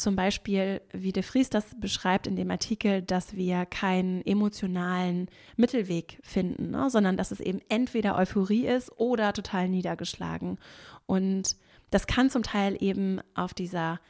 zum 0.00 0.16
Beispiel, 0.16 0.80
wie 0.92 1.12
de 1.12 1.22
Vries 1.22 1.50
das 1.50 1.74
beschreibt 1.78 2.26
in 2.26 2.36
dem 2.36 2.50
Artikel, 2.50 3.02
dass 3.02 3.36
wir 3.36 3.66
keinen 3.66 4.24
emotionalen 4.26 5.28
Mittelweg 5.56 6.18
finden, 6.22 6.70
ne? 6.70 6.90
sondern 6.90 7.16
dass 7.16 7.30
es 7.30 7.40
eben 7.40 7.60
entweder 7.68 8.16
Euphorie 8.16 8.66
ist 8.66 8.90
oder 8.98 9.32
total 9.32 9.68
niedergeschlagen. 9.68 10.58
Und 11.06 11.56
das 11.90 12.06
kann 12.06 12.30
zum 12.30 12.42
Teil 12.42 12.76
eben 12.80 13.20
auf 13.34 13.54
dieser 13.54 14.00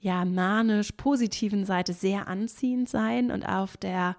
ja 0.00 0.24
manisch 0.24 0.92
positiven 0.92 1.64
Seite 1.64 1.92
sehr 1.92 2.28
anziehend 2.28 2.88
sein 2.88 3.30
und 3.30 3.48
auf 3.48 3.76
der 3.76 4.16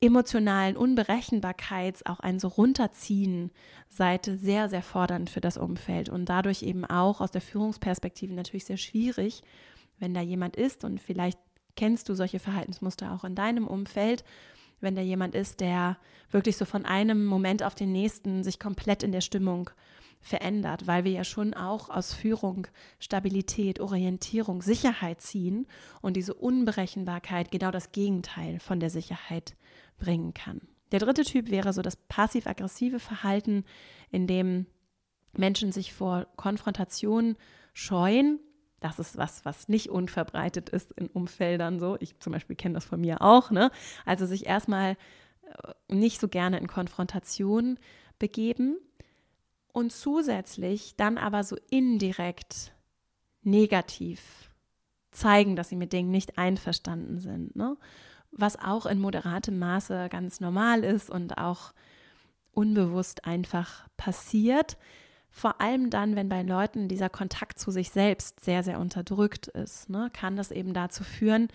emotionalen 0.00 0.76
Unberechenbarkeits 0.76 2.06
auch 2.06 2.20
ein 2.20 2.38
so 2.38 2.48
runterziehen 2.48 3.50
Seite 3.88 4.38
sehr, 4.38 4.68
sehr 4.68 4.82
fordernd 4.82 5.28
für 5.28 5.42
das 5.42 5.58
Umfeld 5.58 6.08
und 6.08 6.26
dadurch 6.26 6.62
eben 6.62 6.86
auch 6.86 7.20
aus 7.20 7.30
der 7.30 7.42
Führungsperspektive 7.42 8.32
natürlich 8.32 8.64
sehr 8.64 8.78
schwierig, 8.78 9.42
wenn 9.98 10.14
da 10.14 10.22
jemand 10.22 10.56
ist 10.56 10.84
und 10.84 11.00
vielleicht 11.00 11.38
kennst 11.76 12.08
du 12.08 12.14
solche 12.14 12.38
Verhaltensmuster 12.38 13.12
auch 13.12 13.24
in 13.24 13.34
deinem 13.34 13.66
Umfeld, 13.66 14.24
wenn 14.80 14.96
da 14.96 15.02
jemand 15.02 15.34
ist, 15.34 15.60
der 15.60 15.98
wirklich 16.30 16.56
so 16.56 16.64
von 16.64 16.86
einem 16.86 17.26
Moment 17.26 17.62
auf 17.62 17.74
den 17.74 17.92
nächsten 17.92 18.42
sich 18.42 18.58
komplett 18.58 19.02
in 19.02 19.12
der 19.12 19.20
Stimmung 19.20 19.70
verändert, 20.20 20.86
weil 20.86 21.04
wir 21.04 21.12
ja 21.12 21.24
schon 21.24 21.54
auch 21.54 21.88
aus 21.88 22.12
Führung 22.12 22.66
Stabilität, 22.98 23.80
Orientierung, 23.80 24.62
Sicherheit 24.62 25.20
ziehen 25.20 25.66
und 26.02 26.16
diese 26.16 26.34
Unberechenbarkeit 26.34 27.50
genau 27.50 27.70
das 27.70 27.92
Gegenteil 27.92 28.60
von 28.60 28.80
der 28.80 28.90
Sicherheit 28.90 29.56
bringen 29.98 30.34
kann. 30.34 30.60
Der 30.92 31.00
dritte 31.00 31.22
Typ 31.22 31.50
wäre 31.50 31.72
so 31.72 31.82
das 31.82 31.96
passiv-aggressive 31.96 32.98
Verhalten, 32.98 33.64
in 34.10 34.26
dem 34.26 34.66
Menschen 35.32 35.72
sich 35.72 35.92
vor 35.92 36.26
Konfrontation 36.36 37.36
scheuen. 37.72 38.40
Das 38.80 38.98
ist 38.98 39.16
was, 39.16 39.44
was 39.44 39.68
nicht 39.68 39.88
unverbreitet 39.88 40.68
ist 40.68 40.92
in 40.92 41.06
Umfeldern 41.08 41.78
so. 41.78 41.96
Ich 42.00 42.18
zum 42.18 42.32
Beispiel 42.32 42.56
kenne 42.56 42.74
das 42.74 42.84
von 42.84 43.00
mir 43.00 43.22
auch. 43.22 43.50
Ne? 43.50 43.70
Also 44.04 44.26
sich 44.26 44.46
erstmal 44.46 44.96
äh, 45.44 45.94
nicht 45.94 46.20
so 46.20 46.28
gerne 46.28 46.58
in 46.58 46.66
Konfrontation 46.66 47.78
begeben 48.18 48.76
und 49.72 49.92
zusätzlich 49.92 50.94
dann 50.96 51.18
aber 51.18 51.44
so 51.44 51.56
indirekt 51.70 52.72
negativ 53.42 54.50
zeigen, 55.10 55.56
dass 55.56 55.68
sie 55.68 55.76
mit 55.76 55.92
Dingen 55.92 56.10
nicht 56.10 56.38
einverstanden 56.38 57.18
sind. 57.18 57.56
Ne? 57.56 57.76
Was 58.30 58.56
auch 58.56 58.86
in 58.86 59.00
moderatem 59.00 59.58
Maße 59.58 60.08
ganz 60.10 60.40
normal 60.40 60.84
ist 60.84 61.10
und 61.10 61.38
auch 61.38 61.72
unbewusst 62.52 63.24
einfach 63.24 63.88
passiert. 63.96 64.76
Vor 65.30 65.60
allem 65.60 65.90
dann, 65.90 66.16
wenn 66.16 66.28
bei 66.28 66.42
Leuten 66.42 66.88
dieser 66.88 67.08
Kontakt 67.08 67.58
zu 67.58 67.70
sich 67.70 67.90
selbst 67.90 68.40
sehr, 68.40 68.62
sehr 68.62 68.80
unterdrückt 68.80 69.46
ist, 69.46 69.88
ne, 69.88 70.10
kann 70.12 70.36
das 70.36 70.50
eben 70.50 70.74
dazu 70.74 71.04
führen, 71.04 71.48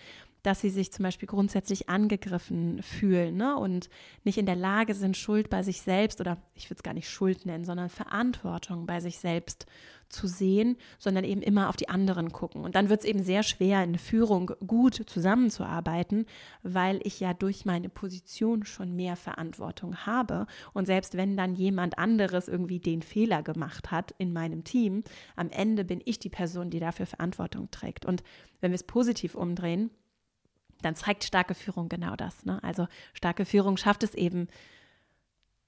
dass 0.46 0.60
sie 0.60 0.70
sich 0.70 0.92
zum 0.92 1.02
Beispiel 1.02 1.26
grundsätzlich 1.26 1.88
angegriffen 1.88 2.80
fühlen 2.80 3.36
ne? 3.36 3.56
und 3.56 3.90
nicht 4.22 4.38
in 4.38 4.46
der 4.46 4.54
Lage 4.54 4.94
sind, 4.94 5.16
Schuld 5.16 5.50
bei 5.50 5.64
sich 5.64 5.82
selbst 5.82 6.20
oder 6.20 6.38
ich 6.54 6.70
würde 6.70 6.78
es 6.78 6.82
gar 6.84 6.94
nicht 6.94 7.10
Schuld 7.10 7.46
nennen, 7.46 7.64
sondern 7.64 7.88
Verantwortung 7.88 8.86
bei 8.86 9.00
sich 9.00 9.18
selbst 9.18 9.66
zu 10.08 10.28
sehen, 10.28 10.76
sondern 11.00 11.24
eben 11.24 11.42
immer 11.42 11.68
auf 11.68 11.74
die 11.74 11.88
anderen 11.88 12.30
gucken. 12.30 12.62
Und 12.62 12.76
dann 12.76 12.88
wird 12.88 13.00
es 13.00 13.06
eben 13.06 13.24
sehr 13.24 13.42
schwer, 13.42 13.82
in 13.82 13.98
Führung 13.98 14.52
gut 14.64 15.02
zusammenzuarbeiten, 15.06 16.26
weil 16.62 17.00
ich 17.02 17.18
ja 17.18 17.34
durch 17.34 17.64
meine 17.64 17.88
Position 17.88 18.64
schon 18.64 18.94
mehr 18.94 19.16
Verantwortung 19.16 19.96
habe. 20.06 20.46
Und 20.72 20.86
selbst 20.86 21.16
wenn 21.16 21.36
dann 21.36 21.56
jemand 21.56 21.98
anderes 21.98 22.46
irgendwie 22.46 22.78
den 22.78 23.02
Fehler 23.02 23.42
gemacht 23.42 23.90
hat 23.90 24.14
in 24.18 24.32
meinem 24.32 24.62
Team, 24.62 25.02
am 25.34 25.50
Ende 25.50 25.84
bin 25.84 26.00
ich 26.04 26.20
die 26.20 26.30
Person, 26.30 26.70
die 26.70 26.78
dafür 26.78 27.06
Verantwortung 27.06 27.68
trägt. 27.72 28.06
Und 28.06 28.22
wenn 28.60 28.70
wir 28.70 28.76
es 28.76 28.84
positiv 28.84 29.34
umdrehen, 29.34 29.90
dann 30.82 30.94
zeigt 30.94 31.24
starke 31.24 31.54
Führung 31.54 31.88
genau 31.88 32.16
das. 32.16 32.44
Ne? 32.44 32.62
Also 32.62 32.88
starke 33.14 33.44
Führung 33.44 33.76
schafft 33.76 34.02
es 34.02 34.14
eben, 34.14 34.48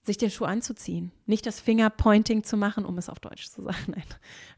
sich 0.02 0.18
den 0.18 0.30
Schuh 0.30 0.44
anzuziehen. 0.44 1.12
Nicht 1.26 1.46
das 1.46 1.60
Fingerpointing 1.60 2.42
zu 2.44 2.56
machen, 2.56 2.84
um 2.84 2.98
es 2.98 3.08
auf 3.08 3.20
Deutsch 3.20 3.48
zu 3.48 3.62
sagen, 3.64 3.92
nein. 3.94 4.04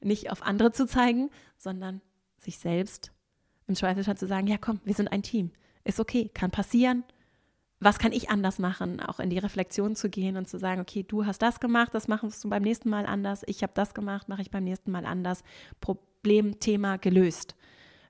Nicht 0.01 0.31
auf 0.31 0.43
andere 0.43 0.73
zu 0.73 0.87
zeigen, 0.87 1.31
sondern 1.59 2.01
sich 2.39 2.59
selbst 2.59 3.13
im 3.67 3.75
Zweifelsfall 3.75 4.17
zu 4.17 4.27
sagen, 4.27 4.47
ja 4.47 4.59
komm, 4.59 4.81
wir 4.85 4.95
sind 4.95 5.13
ein 5.13 5.23
Team. 5.23 5.51
Ist 5.85 6.01
okay, 6.01 6.31
kann 6.33 6.51
passieren. 6.51 7.05
Was 7.83 7.99
kann 7.99 8.13
ich 8.13 8.29
anders 8.29 8.59
machen? 8.59 9.01
Auch 9.01 9.21
in 9.21 9.31
die 9.31 9.39
Reflexion 9.39 9.97
zu 9.97 10.11
gehen 10.11 10.37
und 10.37 10.49
zu 10.49 10.59
sagen, 10.59 10.83
okay, 10.83 11.03
du 11.03 11.25
hast 11.25 11.41
das 11.41 11.61
gemacht, 11.61 11.95
das 11.95 12.09
machst 12.09 12.45
du 12.45 12.51
beim 12.51 12.63
nächsten 12.63 12.91
Mal 12.91 13.07
anders. 13.07 13.43
Ich 13.47 13.63
habe 13.63 13.73
das 13.75 13.95
gemacht, 13.95 14.29
mache 14.29 14.43
ich 14.43 14.51
beim 14.51 14.65
nächsten 14.65 14.91
Mal 14.91 15.07
anders. 15.07 15.43
Problem, 15.81 16.61
Thema 16.61 16.99
gelöst 16.99 17.57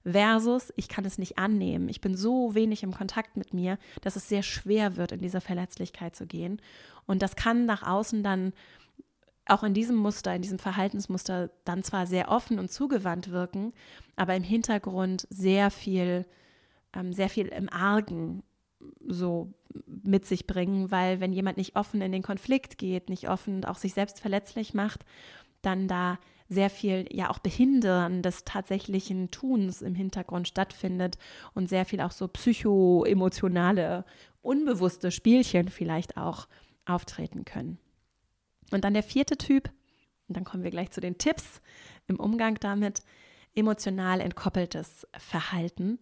versus 0.04 0.72
ich 0.76 0.88
kann 0.88 1.04
es 1.04 1.18
nicht 1.18 1.38
annehmen. 1.38 1.88
Ich 1.88 2.00
bin 2.00 2.16
so 2.16 2.54
wenig 2.54 2.82
im 2.82 2.94
Kontakt 2.94 3.36
mit 3.36 3.52
mir, 3.52 3.78
dass 4.00 4.16
es 4.16 4.28
sehr 4.28 4.42
schwer 4.42 4.96
wird, 4.96 5.12
in 5.12 5.20
diese 5.20 5.40
Verletzlichkeit 5.40 6.16
zu 6.16 6.26
gehen. 6.26 6.60
Und 7.06 7.22
das 7.22 7.36
kann 7.36 7.66
nach 7.66 7.82
außen 7.82 8.22
dann 8.22 8.52
auch 9.46 9.62
in 9.62 9.74
diesem 9.74 9.96
Muster, 9.96 10.34
in 10.34 10.42
diesem 10.42 10.58
Verhaltensmuster 10.58 11.50
dann 11.64 11.82
zwar 11.82 12.06
sehr 12.06 12.30
offen 12.30 12.58
und 12.58 12.70
zugewandt 12.70 13.30
wirken, 13.30 13.72
aber 14.16 14.34
im 14.36 14.44
Hintergrund 14.44 15.26
sehr 15.28 15.70
viel, 15.70 16.24
ähm, 16.94 17.12
sehr 17.12 17.28
viel 17.28 17.48
im 17.48 17.68
Argen 17.68 18.42
so 19.06 19.52
mit 19.86 20.24
sich 20.24 20.46
bringen, 20.46 20.90
weil 20.90 21.20
wenn 21.20 21.32
jemand 21.32 21.56
nicht 21.56 21.76
offen 21.76 22.00
in 22.00 22.12
den 22.12 22.22
Konflikt 22.22 22.78
geht, 22.78 23.08
nicht 23.08 23.28
offen 23.28 23.64
auch 23.64 23.76
sich 23.76 23.92
selbst 23.92 24.20
verletzlich 24.20 24.72
macht, 24.72 25.04
dann 25.62 25.88
da 25.88 26.18
sehr 26.50 26.68
viel 26.68 27.06
ja 27.12 27.30
auch 27.30 27.38
Behindern 27.38 28.22
des 28.22 28.44
tatsächlichen 28.44 29.30
Tuns 29.30 29.82
im 29.82 29.94
Hintergrund 29.94 30.48
stattfindet 30.48 31.16
und 31.54 31.68
sehr 31.68 31.86
viel 31.86 32.00
auch 32.00 32.10
so 32.10 32.26
psychoemotionale, 32.26 34.04
unbewusste 34.42 35.12
Spielchen 35.12 35.68
vielleicht 35.68 36.16
auch 36.16 36.48
auftreten 36.84 37.44
können. 37.44 37.78
Und 38.72 38.84
dann 38.84 38.94
der 38.94 39.04
vierte 39.04 39.36
Typ, 39.36 39.70
und 40.28 40.36
dann 40.36 40.44
kommen 40.44 40.64
wir 40.64 40.72
gleich 40.72 40.90
zu 40.90 41.00
den 41.00 41.18
Tipps 41.18 41.60
im 42.08 42.18
Umgang 42.18 42.56
damit, 42.60 43.02
emotional 43.54 44.20
entkoppeltes 44.20 45.06
Verhalten. 45.16 45.98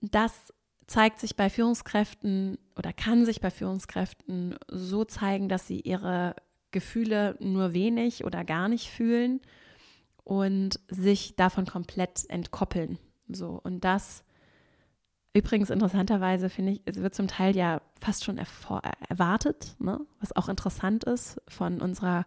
Das 0.00 0.52
zeigt 0.86 1.18
sich 1.18 1.34
bei 1.34 1.50
Führungskräften 1.50 2.58
oder 2.76 2.92
kann 2.92 3.24
sich 3.24 3.40
bei 3.40 3.50
Führungskräften 3.50 4.56
so 4.68 5.04
zeigen, 5.04 5.48
dass 5.48 5.66
sie 5.66 5.80
ihre 5.80 6.36
Gefühle 6.70 7.36
nur 7.40 7.72
wenig 7.72 8.24
oder 8.24 8.44
gar 8.44 8.68
nicht 8.68 8.90
fühlen 8.90 9.40
und 10.24 10.80
sich 10.88 11.36
davon 11.36 11.66
komplett 11.66 12.28
entkoppeln. 12.28 12.98
So 13.28 13.60
und 13.62 13.84
das 13.84 14.24
übrigens 15.32 15.70
interessanterweise 15.70 16.50
finde 16.50 16.72
ich, 16.72 16.82
es 16.84 17.00
wird 17.00 17.14
zum 17.14 17.28
Teil 17.28 17.56
ja 17.56 17.80
fast 18.00 18.24
schon 18.24 18.38
erwartet, 19.08 19.76
ne? 19.78 20.00
was 20.20 20.34
auch 20.34 20.48
interessant 20.48 21.04
ist 21.04 21.40
von 21.48 21.80
unserer 21.80 22.26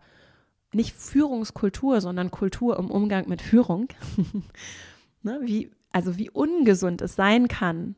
nicht 0.74 0.96
Führungskultur, 0.96 2.00
sondern 2.00 2.32
Kultur 2.32 2.80
im 2.80 2.90
Umgang 2.90 3.28
mit 3.28 3.42
Führung. 3.42 3.90
ne? 5.22 5.40
Wie 5.44 5.72
also 5.92 6.18
wie 6.18 6.30
ungesund 6.30 7.02
es 7.02 7.16
sein 7.16 7.48
kann, 7.48 7.96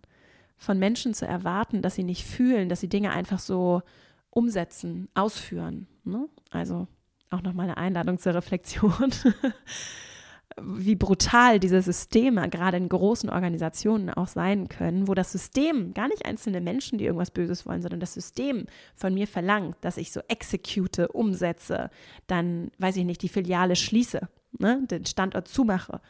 von 0.58 0.79
Menschen 0.79 1.13
zu 1.13 1.27
erwarten, 1.27 1.82
dass 1.82 1.95
sie 1.95 2.03
nicht 2.03 2.25
fühlen, 2.25 2.69
dass 2.69 2.79
sie 2.79 2.89
Dinge 2.89 3.12
einfach 3.12 3.39
so 3.39 3.82
umsetzen, 4.34 5.08
ausführen. 5.13 5.88
Ne? 6.04 6.28
Also 6.50 6.88
auch 7.30 7.41
nochmal 7.41 7.65
eine 7.65 7.78
Einladung 7.78 8.17
zur 8.17 8.34
Reflexion, 8.34 9.12
wie 10.62 10.96
brutal 10.96 11.60
diese 11.60 11.82
Systeme 11.82 12.48
gerade 12.50 12.78
in 12.78 12.89
großen 12.89 13.30
Organisationen 13.30 14.12
auch 14.12 14.28
sein 14.28 14.69
können, 14.69 15.08
wo 15.08 15.13
das 15.13 15.32
System, 15.32 15.93
gar 15.93 16.08
nicht 16.08 16.26
einzelne 16.26 16.62
Menschen, 16.62 16.98
die 16.98 17.06
irgendwas 17.06 17.32
Böses 17.32 17.65
wollen, 17.65 17.82
sondern 17.82 18.00
das 18.00 18.13
System 18.13 18.67
von 18.93 19.13
mir 19.13 19.28
verlangt, 19.28 19.78
dass 19.82 19.98
ich 19.98 20.12
so 20.12 20.22
execute, 20.28 21.10
umsetze, 21.12 21.89
dann, 22.28 22.72
weiß 22.78 22.98
ich 22.98 23.06
nicht, 23.06 23.22
die 23.24 23.30
Filiale 23.30 23.76
schließe, 23.76 24.28
ne? 24.60 24.84
den 24.89 25.06
Standort 25.06 25.48
zumache 25.48 26.02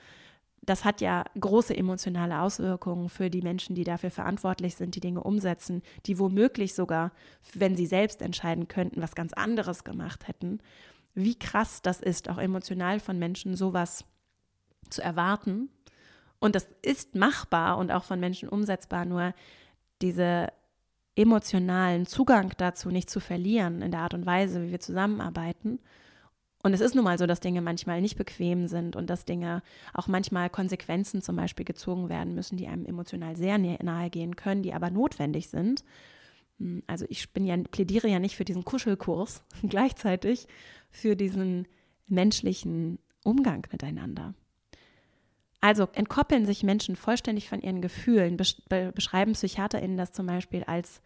das 0.66 0.86
hat 0.86 1.02
ja 1.02 1.26
große 1.40 1.76
emotionale 1.76 2.40
Auswirkungen 2.40 3.10
für 3.10 3.30
die 3.30 3.42
Menschen, 3.42 3.76
die 3.76 3.84
dafür 3.84 4.12
verantwortlich 4.12 4.76
sind, 4.76 4.96
die 4.96 5.02
Dinge 5.02 5.22
umsetzen, 5.22 5.82
die 6.06 6.18
womöglich 6.20 6.74
sogar, 6.74 7.12
wenn 7.54 7.76
sie 7.76 7.86
selbst 7.86 8.22
entscheiden 8.22 8.70
könnten, 8.70 9.02
was 9.02 9.16
ganz 9.16 9.34
anderes 9.34 9.84
gemacht 9.84 10.28
hätten. 10.28 10.60
Wie 11.16 11.38
krass 11.38 11.82
das 11.82 12.00
ist, 12.00 12.30
auch 12.30 12.38
emotional 12.38 13.00
von 13.00 13.20
Menschen 13.20 13.56
sowas 13.56 14.06
zu 14.90 15.02
erwarten. 15.02 15.70
Und 16.40 16.56
das 16.56 16.68
ist 16.82 17.14
machbar 17.14 17.78
und 17.78 17.92
auch 17.92 18.04
von 18.06 18.20
Menschen 18.20 18.48
umsetzbar, 18.48 19.06
nur 19.06 19.34
diese 20.02 20.48
emotionalen 21.16 22.06
Zugang 22.06 22.54
dazu 22.58 22.90
nicht 22.90 23.10
zu 23.10 23.20
verlieren 23.20 23.82
in 23.82 23.92
der 23.92 24.00
Art 24.00 24.14
und 24.14 24.26
Weise, 24.26 24.64
wie 24.64 24.72
wir 24.72 24.80
zusammenarbeiten 24.80 25.80
und 26.64 26.74
es 26.74 26.80
ist 26.80 26.96
nun 26.96 27.04
mal 27.04 27.18
so, 27.18 27.28
dass 27.28 27.42
Dinge 27.42 27.62
manchmal 27.62 28.00
nicht 28.00 28.18
bequem 28.18 28.68
sind 28.68 28.96
und 28.96 29.10
dass 29.10 29.26
Dinge 29.26 29.62
auch 29.94 30.08
manchmal 30.08 30.50
Konsequenzen 30.50 31.22
zum 31.22 31.36
Beispiel 31.36 31.66
gezogen 31.66 32.08
werden 32.08 32.36
müssen, 32.36 32.58
die 32.58 32.68
einem 32.68 32.86
emotional 32.86 33.36
sehr 33.36 33.58
nahe 33.58 34.10
gehen 34.10 34.38
können, 34.38 34.64
die 34.64 34.74
aber 34.74 34.90
notwendig 34.90 35.50
sind. 35.50 35.84
Hm, 36.60 36.82
also 36.88 37.06
ich 37.10 37.34
bin 37.34 37.46
ja, 37.46 37.58
plädiere 37.58 38.08
ja 38.08 38.20
nicht 38.20 38.38
für 38.38 38.46
diesen 38.46 38.64
Kuschelkurs, 38.64 39.44
gleichzeitig 39.64 40.48
für 40.90 41.18
diesen 41.18 41.68
menschlichen 42.08 42.98
Umgang 43.26 43.68
miteinander. 43.72 44.34
Also 45.60 45.88
entkoppeln 45.94 46.46
sich 46.46 46.64
Menschen 46.64 46.96
vollständig 46.96 47.50
von 47.50 47.62
ihren 47.62 47.82
Gefühlen, 47.82 48.38
beschreiben 48.38 49.34
PsychiaterInnen 49.34 49.98
das 49.98 50.12
zum 50.12 50.28
Beispiel 50.28 50.64
als 50.64 51.02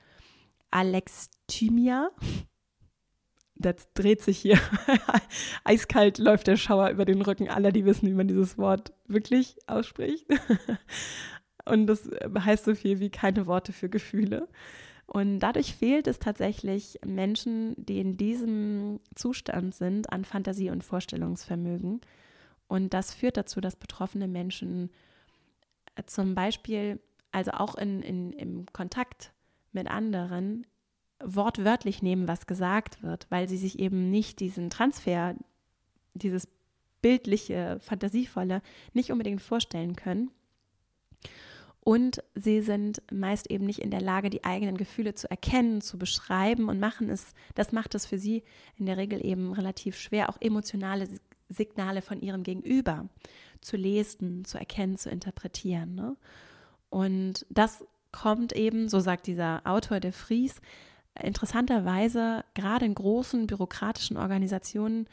Alexithymia, 0.71 2.09
das 3.59 3.91
dreht 3.93 4.21
sich 4.21 4.37
hier. 4.37 4.59
Eiskalt 5.63 6.17
läuft 6.17 6.47
der 6.47 6.57
Schauer 6.57 6.89
über 6.89 7.05
den 7.05 7.21
Rücken 7.21 7.49
aller, 7.49 7.71
die 7.71 7.85
wissen, 7.85 8.07
wie 8.07 8.13
man 8.13 8.27
dieses 8.27 8.57
Wort 8.57 8.93
wirklich 9.07 9.55
ausspricht. 9.67 10.25
Und 11.65 11.87
das 11.87 12.09
heißt 12.37 12.65
so 12.65 12.75
viel 12.75 12.99
wie 12.99 13.09
keine 13.09 13.45
Worte 13.45 13.73
für 13.73 13.89
Gefühle. 13.89 14.47
Und 15.05 15.39
dadurch 15.39 15.75
fehlt 15.75 16.07
es 16.07 16.19
tatsächlich 16.19 16.99
Menschen, 17.05 17.73
die 17.77 17.99
in 17.99 18.17
diesem 18.17 18.99
Zustand 19.15 19.73
sind, 19.73 20.11
an 20.11 20.25
Fantasie 20.25 20.69
und 20.69 20.83
Vorstellungsvermögen. 20.83 22.01
Und 22.67 22.93
das 22.93 23.13
führt 23.13 23.37
dazu, 23.37 23.61
dass 23.61 23.75
betroffene 23.75 24.27
Menschen 24.27 24.89
zum 26.05 26.35
Beispiel, 26.35 26.99
also 27.31 27.51
auch 27.51 27.75
in, 27.75 28.01
in, 28.01 28.33
im 28.33 28.65
Kontakt 28.71 29.31
mit 29.71 29.89
anderen, 29.89 30.67
wortwörtlich 31.23 32.01
nehmen, 32.01 32.27
was 32.27 32.47
gesagt 32.47 33.01
wird, 33.03 33.27
weil 33.29 33.49
sie 33.49 33.57
sich 33.57 33.79
eben 33.79 34.09
nicht 34.09 34.39
diesen 34.39 34.69
Transfer, 34.69 35.35
dieses 36.13 36.47
bildliche, 37.01 37.79
fantasievolle 37.81 38.61
nicht 38.93 39.11
unbedingt 39.11 39.41
vorstellen 39.41 39.95
können. 39.95 40.31
Und 41.79 42.21
sie 42.35 42.61
sind 42.61 43.01
meist 43.13 43.49
eben 43.49 43.65
nicht 43.65 43.79
in 43.79 43.91
der 43.91 44.01
Lage, 44.01 44.29
die 44.29 44.43
eigenen 44.43 44.75
Gefühle 44.75 45.15
zu 45.15 45.29
erkennen, 45.31 45.79
zu 45.79 45.97
beschreiben 45.97 46.67
und 46.67 46.81
machen 46.81 47.09
es, 47.09 47.33
das 47.55 47.71
macht 47.71 47.95
es 47.95 48.05
für 48.05 48.19
sie 48.19 48.43
in 48.75 48.85
der 48.85 48.97
Regel 48.97 49.25
eben 49.25 49.53
relativ 49.53 49.97
schwer, 49.97 50.27
auch 50.27 50.35
emotionale 50.41 51.07
Signale 51.47 52.01
von 52.01 52.19
ihrem 52.19 52.43
Gegenüber 52.43 53.07
zu 53.61 53.77
lesen, 53.77 54.43
zu 54.43 54.57
erkennen, 54.57 54.97
zu 54.97 55.09
interpretieren. 55.09 55.95
Ne? 55.95 56.17
Und 56.89 57.45
das 57.49 57.85
kommt 58.11 58.51
eben, 58.53 58.89
so 58.89 58.99
sagt 58.99 59.27
dieser 59.27 59.61
Autor 59.65 59.99
de 59.99 60.11
Vries, 60.11 60.59
interessanterweise 61.23 62.43
gerade 62.53 62.85
in 62.85 62.95
großen 62.95 63.47
bürokratischen 63.47 64.17
Organisationen 64.17 65.07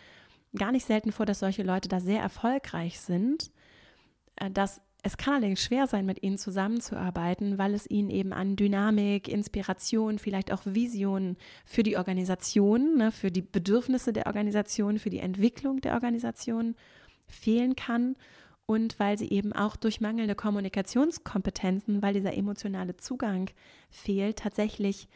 gar 0.56 0.72
nicht 0.72 0.86
selten 0.86 1.12
vor, 1.12 1.26
dass 1.26 1.40
solche 1.40 1.62
Leute 1.62 1.88
da 1.88 2.00
sehr 2.00 2.20
erfolgreich 2.20 3.00
sind. 3.00 3.50
Äh, 4.36 4.50
dass 4.50 4.80
es 5.06 5.18
kann 5.18 5.34
allerdings 5.34 5.62
schwer 5.62 5.86
sein, 5.86 6.06
mit 6.06 6.22
ihnen 6.22 6.38
zusammenzuarbeiten, 6.38 7.58
weil 7.58 7.74
es 7.74 7.88
ihnen 7.90 8.08
eben 8.08 8.32
an 8.32 8.56
Dynamik, 8.56 9.28
Inspiration, 9.28 10.18
vielleicht 10.18 10.50
auch 10.50 10.62
Vision 10.64 11.36
für 11.66 11.82
die 11.82 11.98
Organisation, 11.98 12.96
ne, 12.96 13.12
für 13.12 13.30
die 13.30 13.42
Bedürfnisse 13.42 14.14
der 14.14 14.26
Organisation, 14.26 14.98
für 14.98 15.10
die 15.10 15.18
Entwicklung 15.18 15.82
der 15.82 15.92
Organisation 15.92 16.74
fehlen 17.26 17.76
kann 17.76 18.16
und 18.64 18.98
weil 18.98 19.18
sie 19.18 19.28
eben 19.28 19.52
auch 19.52 19.76
durch 19.76 20.00
mangelnde 20.00 20.34
Kommunikationskompetenzen, 20.34 22.00
weil 22.00 22.14
dieser 22.14 22.34
emotionale 22.34 22.96
Zugang 22.96 23.50
fehlt, 23.90 24.38
tatsächlich 24.38 25.08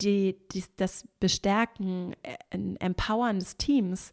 die, 0.00 0.36
die, 0.52 0.64
das 0.76 1.06
Bestärken, 1.20 2.14
äh, 2.22 2.76
Empowern 2.78 3.38
des 3.38 3.56
Teams 3.56 4.12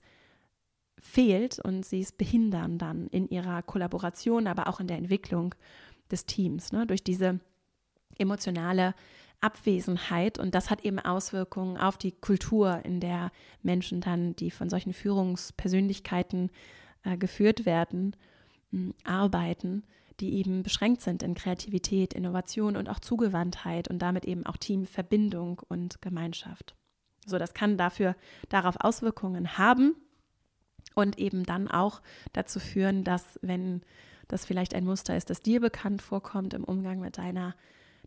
fehlt 0.99 1.59
und 1.59 1.85
sie 1.85 2.01
es 2.01 2.11
behindern 2.11 2.77
dann 2.77 3.07
in 3.07 3.27
ihrer 3.27 3.61
Kollaboration, 3.61 4.47
aber 4.47 4.67
auch 4.67 4.79
in 4.79 4.87
der 4.87 4.97
Entwicklung 4.97 5.53
des 6.09 6.25
Teams, 6.25 6.71
ne? 6.71 6.87
durch 6.87 7.03
diese 7.03 7.39
emotionale 8.17 8.95
Abwesenheit. 9.41 10.39
Und 10.39 10.55
das 10.55 10.69
hat 10.69 10.85
eben 10.85 10.99
Auswirkungen 10.99 11.77
auf 11.77 11.97
die 11.97 12.13
Kultur, 12.13 12.81
in 12.85 12.99
der 12.99 13.31
Menschen 13.61 13.99
dann, 13.99 14.35
die 14.35 14.51
von 14.51 14.69
solchen 14.69 14.93
Führungspersönlichkeiten 14.93 16.49
äh, 17.03 17.17
geführt 17.17 17.65
werden, 17.65 18.15
mh, 18.71 18.93
arbeiten, 19.03 19.83
die 20.19 20.35
eben 20.35 20.63
beschränkt 20.63 21.01
sind 21.01 21.23
in 21.23 21.33
Kreativität, 21.33 22.13
Innovation 22.13 22.75
und 22.75 22.89
auch 22.89 22.99
Zugewandtheit 22.99 23.87
und 23.87 23.99
damit 23.99 24.25
eben 24.25 24.45
auch 24.45 24.57
Teamverbindung 24.57 25.61
und 25.67 26.01
Gemeinschaft. 26.01 26.75
So, 27.25 27.37
das 27.37 27.53
kann 27.53 27.77
dafür 27.77 28.15
darauf 28.49 28.75
Auswirkungen 28.79 29.57
haben 29.57 29.95
und 30.95 31.17
eben 31.17 31.43
dann 31.43 31.69
auch 31.69 32.01
dazu 32.33 32.59
führen, 32.59 33.03
dass 33.03 33.39
wenn 33.41 33.81
das 34.27 34.45
vielleicht 34.45 34.73
ein 34.75 34.85
Muster 34.85 35.15
ist, 35.15 35.29
das 35.29 35.41
dir 35.41 35.59
bekannt 35.59 36.01
vorkommt 36.01 36.53
im 36.53 36.63
Umgang 36.63 36.99
mit 36.99 37.17
deiner 37.17 37.55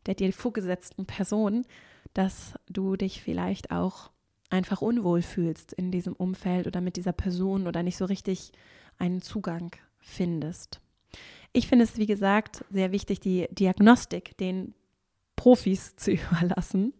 der 0.06 0.14
dir 0.14 0.32
vorgesetzten 0.32 1.06
Person, 1.06 1.66
dass 2.14 2.54
du 2.68 2.96
dich 2.96 3.22
vielleicht 3.22 3.70
auch 3.70 4.10
einfach 4.48 4.80
unwohl 4.80 5.22
fühlst 5.22 5.72
in 5.72 5.90
diesem 5.90 6.14
Umfeld 6.14 6.66
oder 6.66 6.80
mit 6.80 6.96
dieser 6.96 7.12
Person 7.12 7.66
oder 7.66 7.82
nicht 7.82 7.96
so 7.96 8.04
richtig 8.04 8.52
einen 8.98 9.20
Zugang 9.20 9.72
findest. 9.98 10.80
Ich 11.52 11.68
finde 11.68 11.84
es, 11.84 11.96
wie 11.96 12.06
gesagt, 12.06 12.64
sehr 12.70 12.92
wichtig, 12.92 13.20
die 13.20 13.48
Diagnostik 13.50 14.36
den 14.38 14.74
Profis 15.36 15.96
zu 15.96 16.12
überlassen 16.12 16.94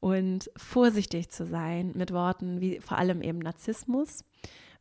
und 0.00 0.50
vorsichtig 0.56 1.30
zu 1.30 1.46
sein 1.46 1.92
mit 1.94 2.12
Worten 2.12 2.60
wie 2.60 2.80
vor 2.80 2.98
allem 2.98 3.22
eben 3.22 3.38
Narzissmus, 3.38 4.24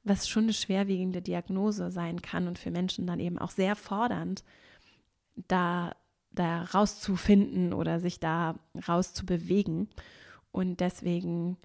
was 0.04 0.28
schon 0.28 0.44
eine 0.44 0.54
schwerwiegende 0.54 1.22
Diagnose 1.22 1.91
sein 1.91 2.22
kann 2.22 2.48
und 2.48 2.60
für 2.60 2.72
Menschen 2.72 3.08
dann 3.08 3.20
eben 3.20 3.39
auch 3.39 3.52
sehr 3.52 3.76
fordernd, 3.76 4.44
da, 5.48 5.96
da 6.32 6.63
rauszufinden 6.63 7.74
oder 7.74 8.00
sich 8.00 8.20
da 8.20 8.56
rauszubewegen. 8.88 9.89
Und 10.52 10.80
deswegen 10.80 11.58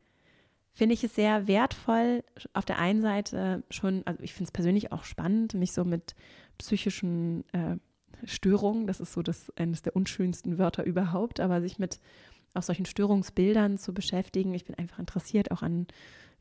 finde 0.73 0.95
ich 0.95 1.05
es 1.05 1.15
sehr 1.15 1.47
wertvoll, 1.47 2.25
auf 2.55 2.65
der 2.65 2.79
einen 2.79 3.03
Seite 3.03 3.63
schon, 3.71 4.03
also 4.07 4.23
ich 4.23 4.33
finde 4.33 4.49
es 4.49 4.53
persönlich 4.53 4.93
auch 4.93 5.05
spannend, 5.05 5.55
mich 5.55 5.73
so 5.73 5.85
mit 5.85 6.15
psychischen 6.61 7.45
äh, 7.53 7.77
Störungen, 8.25 8.87
das 8.87 9.01
ist 9.01 9.13
so 9.13 9.23
das, 9.23 9.51
eines 9.57 9.83
der 9.83 9.97
unschönsten 9.97 10.59
Wörter 10.59 10.85
überhaupt, 10.85 11.41
aber 11.41 11.61
sich 11.61 11.79
mit 11.79 11.99
auch 12.55 12.63
solchen 12.63 12.87
Störungsbildern 12.87 13.79
zu 13.79 13.95
beschäftigen. 13.95 14.55
Ich 14.55 14.65
bin 14.65 14.77
einfach 14.77 14.99
interessiert 14.99 15.51
auch 15.51 15.63
an, 15.63 15.87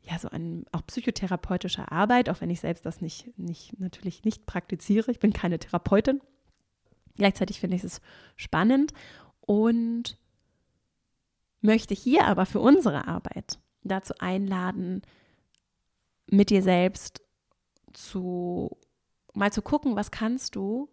ja, 0.02 0.20
so 0.20 0.28
an 0.30 0.66
auch 0.72 0.86
psychotherapeutischer 0.86 1.92
Arbeit, 1.92 2.30
auch 2.30 2.42
wenn 2.42 2.50
ich 2.50 2.60
selbst 2.60 2.86
das 2.86 3.02
nicht, 3.02 3.38
nicht, 3.38 3.80
natürlich 3.80 4.26
nicht 4.26 4.46
praktiziere. 4.46 5.12
Ich 5.12 5.20
bin 5.20 5.34
keine 5.34 5.60
Therapeutin. 5.60 6.22
Gleichzeitig 7.16 7.60
finde 7.60 7.76
ich 7.76 7.84
es 7.84 8.02
spannend 8.36 8.94
und 9.42 10.18
möchte 11.62 11.94
hier 11.94 12.26
aber 12.26 12.46
für 12.46 12.60
unsere 12.60 13.08
Arbeit 13.08 13.60
dazu 13.84 14.14
einladen, 14.20 15.02
mit 16.28 16.50
dir 16.50 16.62
selbst 16.62 17.22
zu 17.94 18.78
mal 19.40 19.52
zu 19.52 19.62
gucken, 19.62 19.96
was 19.96 20.12
kannst 20.12 20.56
du, 20.56 20.90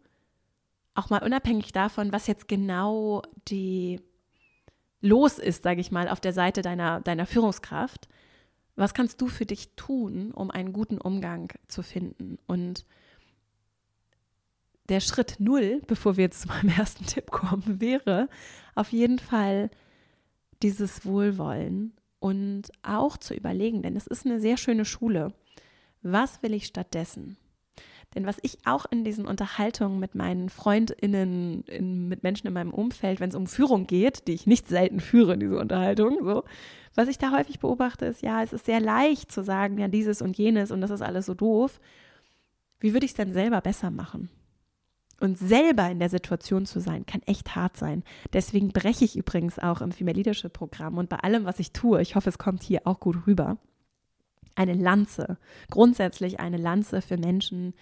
auch 0.94 1.10
mal 1.10 1.22
unabhängig 1.22 1.72
davon, 1.72 2.12
was 2.12 2.26
jetzt 2.26 2.48
genau 2.48 3.22
die 3.48 4.00
los 5.02 5.38
ist, 5.38 5.62
sage 5.62 5.80
ich 5.80 5.90
mal, 5.90 6.08
auf 6.08 6.20
der 6.20 6.32
Seite 6.32 6.62
deiner, 6.62 7.00
deiner 7.00 7.26
Führungskraft, 7.26 8.08
was 8.76 8.94
kannst 8.94 9.20
du 9.20 9.26
für 9.26 9.46
dich 9.46 9.74
tun, 9.76 10.32
um 10.32 10.50
einen 10.50 10.72
guten 10.72 10.98
Umgang 10.98 11.52
zu 11.68 11.82
finden? 11.82 12.38
Und 12.46 12.86
der 14.88 15.00
Schritt 15.00 15.36
null, 15.38 15.82
bevor 15.86 16.16
wir 16.16 16.24
jetzt 16.24 16.42
zu 16.42 16.48
meinem 16.48 16.68
ersten 16.76 17.06
Tipp 17.06 17.30
kommen, 17.30 17.80
wäre 17.80 18.28
auf 18.74 18.92
jeden 18.92 19.18
Fall 19.18 19.70
dieses 20.62 21.04
Wohlwollen 21.04 21.92
und 22.18 22.70
auch 22.82 23.16
zu 23.16 23.34
überlegen, 23.34 23.82
denn 23.82 23.96
es 23.96 24.06
ist 24.06 24.24
eine 24.24 24.40
sehr 24.40 24.56
schöne 24.56 24.84
Schule. 24.84 25.32
Was 26.02 26.42
will 26.42 26.54
ich 26.54 26.66
stattdessen? 26.66 27.36
Denn 28.14 28.26
was 28.26 28.38
ich 28.42 28.58
auch 28.66 28.86
in 28.86 29.04
diesen 29.04 29.26
Unterhaltungen 29.26 29.98
mit 29.98 30.14
meinen 30.14 30.48
FreundInnen, 30.48 31.64
in, 31.64 32.08
mit 32.08 32.22
Menschen 32.22 32.46
in 32.46 32.54
meinem 32.54 32.72
Umfeld, 32.72 33.20
wenn 33.20 33.28
es 33.28 33.34
um 33.34 33.46
Führung 33.46 33.86
geht, 33.86 34.26
die 34.26 34.32
ich 34.32 34.46
nicht 34.46 34.68
selten 34.68 35.00
führe, 35.00 35.36
diese 35.36 35.58
Unterhaltung, 35.58 36.18
so, 36.22 36.44
was 36.94 37.08
ich 37.08 37.18
da 37.18 37.30
häufig 37.32 37.60
beobachte, 37.60 38.06
ist, 38.06 38.22
ja, 38.22 38.42
es 38.42 38.54
ist 38.54 38.64
sehr 38.66 38.80
leicht 38.80 39.30
zu 39.30 39.44
sagen, 39.44 39.78
ja, 39.78 39.88
dieses 39.88 40.22
und 40.22 40.38
jenes 40.38 40.70
und 40.70 40.80
das 40.80 40.90
ist 40.90 41.02
alles 41.02 41.26
so 41.26 41.34
doof. 41.34 41.78
Wie 42.80 42.92
würde 42.94 43.04
ich 43.04 43.12
es 43.12 43.16
denn 43.16 43.32
selber 43.32 43.60
besser 43.60 43.90
machen? 43.90 44.30
Und 45.20 45.38
selber 45.38 45.90
in 45.90 45.98
der 45.98 46.10
Situation 46.10 46.66
zu 46.66 46.78
sein, 46.80 47.06
kann 47.06 47.22
echt 47.22 47.54
hart 47.54 47.76
sein. 47.76 48.02
Deswegen 48.34 48.68
breche 48.68 49.04
ich 49.04 49.16
übrigens 49.16 49.58
auch 49.58 49.80
im 49.80 49.92
Female 49.92 50.16
Leadership 50.16 50.52
Programm 50.52 50.98
und 50.98 51.08
bei 51.08 51.16
allem, 51.16 51.44
was 51.44 51.58
ich 51.58 51.72
tue, 51.72 52.02
ich 52.02 52.16
hoffe, 52.16 52.28
es 52.28 52.38
kommt 52.38 52.62
hier 52.62 52.82
auch 52.84 53.00
gut 53.00 53.26
rüber, 53.26 53.56
eine 54.56 54.74
Lanze, 54.74 55.38
grundsätzlich 55.70 56.40
eine 56.40 56.56
Lanze 56.56 57.02
für 57.02 57.16
Menschen, 57.16 57.74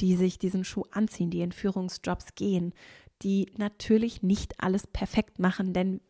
die 0.00 0.16
sich 0.16 0.38
diesen 0.38 0.64
Schuh 0.64 0.84
anziehen, 0.90 1.30
die 1.30 1.42
in 1.42 1.52
Führungsjobs 1.52 2.34
gehen, 2.34 2.72
die 3.22 3.52
natürlich 3.58 4.22
nicht 4.22 4.62
alles 4.62 4.86
perfekt 4.86 5.38
machen, 5.38 5.72
denn 5.72 6.00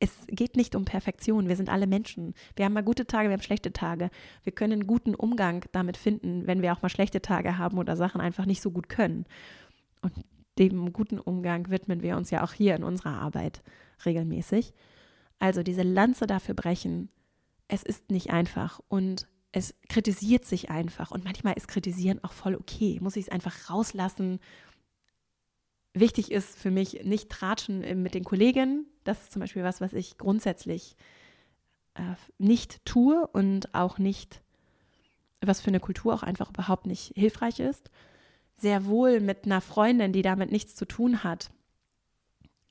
es 0.00 0.26
geht 0.26 0.56
nicht 0.56 0.74
um 0.74 0.84
Perfektion. 0.84 1.48
Wir 1.48 1.54
sind 1.54 1.68
alle 1.68 1.86
Menschen. 1.86 2.34
Wir 2.56 2.64
haben 2.64 2.72
mal 2.72 2.82
gute 2.82 3.06
Tage, 3.06 3.28
wir 3.28 3.34
haben 3.34 3.42
schlechte 3.42 3.72
Tage. 3.72 4.10
Wir 4.42 4.52
können 4.52 4.72
einen 4.72 4.86
guten 4.88 5.14
Umgang 5.14 5.64
damit 5.70 5.96
finden, 5.96 6.46
wenn 6.46 6.60
wir 6.60 6.72
auch 6.72 6.82
mal 6.82 6.88
schlechte 6.88 7.22
Tage 7.22 7.56
haben 7.56 7.78
oder 7.78 7.96
Sachen 7.96 8.20
einfach 8.20 8.46
nicht 8.46 8.62
so 8.62 8.72
gut 8.72 8.88
können. 8.88 9.26
Und 10.00 10.12
dem 10.58 10.92
guten 10.92 11.20
Umgang 11.20 11.70
widmen 11.70 12.02
wir 12.02 12.16
uns 12.16 12.30
ja 12.30 12.42
auch 12.42 12.52
hier 12.52 12.74
in 12.74 12.82
unserer 12.82 13.20
Arbeit 13.20 13.62
regelmäßig. 14.04 14.74
Also 15.38 15.62
diese 15.62 15.82
Lanze 15.82 16.26
dafür 16.26 16.54
brechen, 16.54 17.08
es 17.68 17.82
ist 17.82 18.10
nicht 18.10 18.30
einfach 18.30 18.80
und 18.88 19.28
es 19.52 19.74
kritisiert 19.88 20.46
sich 20.46 20.70
einfach 20.70 21.10
und 21.10 21.24
manchmal 21.24 21.54
ist 21.54 21.68
Kritisieren 21.68 22.24
auch 22.24 22.32
voll 22.32 22.54
okay. 22.54 22.98
Muss 23.00 23.16
ich 23.16 23.26
es 23.26 23.32
einfach 23.32 23.70
rauslassen. 23.70 24.40
Wichtig 25.92 26.32
ist 26.32 26.58
für 26.58 26.70
mich 26.70 27.04
nicht 27.04 27.28
tratschen 27.28 28.02
mit 28.02 28.14
den 28.14 28.24
Kolleginnen. 28.24 28.86
Das 29.04 29.22
ist 29.22 29.32
zum 29.32 29.40
Beispiel 29.40 29.62
was, 29.62 29.82
was 29.82 29.92
ich 29.92 30.16
grundsätzlich 30.16 30.96
äh, 31.94 32.14
nicht 32.38 32.82
tue 32.86 33.26
und 33.26 33.74
auch 33.74 33.98
nicht, 33.98 34.42
was 35.42 35.60
für 35.60 35.68
eine 35.68 35.80
Kultur 35.80 36.14
auch 36.14 36.22
einfach 36.22 36.48
überhaupt 36.48 36.86
nicht 36.86 37.12
hilfreich 37.14 37.60
ist. 37.60 37.90
Sehr 38.56 38.86
wohl 38.86 39.20
mit 39.20 39.44
einer 39.44 39.60
Freundin, 39.60 40.14
die 40.14 40.22
damit 40.22 40.50
nichts 40.50 40.74
zu 40.74 40.86
tun 40.86 41.24
hat. 41.24 41.50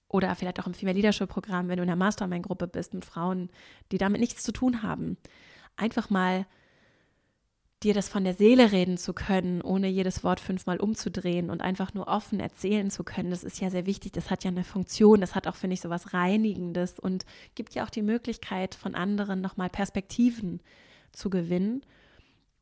Oder 0.07 0.33
vielleicht 0.35 0.59
auch 0.59 0.67
im 0.67 0.73
Female 0.73 0.95
Leadership 0.95 1.29
Programm, 1.29 1.67
wenn 1.67 1.77
du 1.77 1.83
in 1.83 1.89
einer 1.89 1.95
Mastermind-Gruppe 1.95 2.67
bist 2.67 2.95
mit 2.95 3.05
Frauen, 3.05 3.51
die 3.91 3.99
damit 3.99 4.19
nichts 4.19 4.41
zu 4.41 4.51
tun 4.51 4.81
haben. 4.81 5.17
Einfach 5.77 6.09
mal 6.09 6.47
dir 7.83 7.93
das 7.93 8.09
von 8.09 8.23
der 8.23 8.35
Seele 8.35 8.71
reden 8.71 8.97
zu 8.97 9.13
können, 9.13 9.61
ohne 9.61 9.87
jedes 9.87 10.23
Wort 10.23 10.39
fünfmal 10.39 10.79
umzudrehen 10.79 11.49
und 11.49 11.61
einfach 11.61 11.93
nur 11.93 12.07
offen 12.07 12.39
erzählen 12.39 12.91
zu 12.91 13.03
können, 13.03 13.31
das 13.31 13.43
ist 13.43 13.59
ja 13.59 13.69
sehr 13.69 13.85
wichtig. 13.85 14.11
Das 14.11 14.29
hat 14.29 14.43
ja 14.43 14.51
eine 14.51 14.63
Funktion, 14.63 15.21
das 15.21 15.33
hat 15.33 15.47
auch, 15.47 15.55
finde 15.55 15.73
ich, 15.73 15.81
so 15.81 15.89
was 15.89 16.13
Reinigendes 16.13 16.99
und 16.99 17.25
gibt 17.55 17.73
ja 17.73 17.83
auch 17.83 17.89
die 17.89 18.03
Möglichkeit, 18.03 18.75
von 18.75 18.93
anderen 18.93 19.41
nochmal 19.41 19.69
Perspektiven 19.69 20.61
zu 21.11 21.29
gewinnen. 21.29 21.81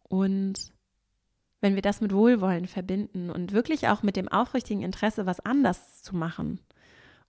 Und 0.03 0.73
wenn 1.61 1.75
wir 1.75 1.81
das 1.81 1.99
mit 1.99 2.13
Wohlwollen 2.13 2.67
verbinden 2.67 3.29
und 3.29 3.51
wirklich 3.51 3.89
auch 3.89 4.03
mit 4.03 4.15
dem 4.15 4.29
aufrichtigen 4.29 4.83
Interesse, 4.83 5.25
was 5.25 5.41
anders 5.41 6.01
zu 6.01 6.15
machen 6.15 6.59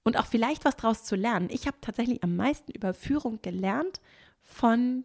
und 0.04 0.18
auch 0.18 0.26
vielleicht 0.26 0.64
was 0.64 0.76
daraus 0.76 1.04
zu 1.04 1.16
lernen. 1.16 1.48
Ich 1.50 1.66
habe 1.66 1.76
tatsächlich 1.80 2.22
am 2.22 2.36
meisten 2.36 2.70
über 2.72 2.94
Führung 2.94 3.40
gelernt 3.42 4.00
von 4.42 5.04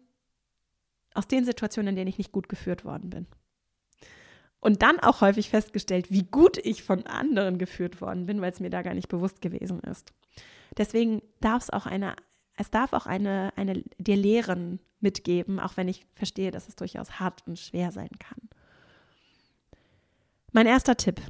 aus 1.16 1.28
den 1.28 1.44
Situationen, 1.44 1.90
in 1.90 1.96
denen 1.96 2.08
ich 2.08 2.18
nicht 2.18 2.32
gut 2.32 2.48
geführt 2.48 2.84
worden 2.84 3.10
bin. 3.10 3.26
Und 4.60 4.82
dann 4.82 4.98
auch 5.00 5.20
häufig 5.20 5.50
festgestellt, 5.50 6.10
wie 6.10 6.24
gut 6.24 6.58
ich 6.58 6.82
von 6.82 7.06
anderen 7.06 7.58
geführt 7.58 8.00
worden 8.00 8.26
bin, 8.26 8.40
weil 8.40 8.52
es 8.52 8.60
mir 8.60 8.70
da 8.70 8.82
gar 8.82 8.94
nicht 8.94 9.08
bewusst 9.08 9.40
gewesen 9.40 9.80
ist. 9.80 10.12
Deswegen 10.76 11.22
darf 11.40 11.64
es 11.64 11.70
auch 11.70 11.86
eine, 11.86 12.16
es 12.56 12.70
darf 12.70 12.92
auch 12.92 13.06
eine, 13.06 13.52
eine 13.56 13.82
dir 13.98 14.16
Lehren 14.16 14.80
mitgeben, 15.00 15.60
auch 15.60 15.76
wenn 15.76 15.88
ich 15.88 16.06
verstehe, 16.14 16.50
dass 16.50 16.68
es 16.68 16.76
durchaus 16.76 17.20
hart 17.20 17.46
und 17.46 17.58
schwer 17.58 17.92
sein 17.92 18.10
kann. 18.18 18.48
Mein 20.52 20.66
erster 20.66 20.96
Tipp 20.96 21.20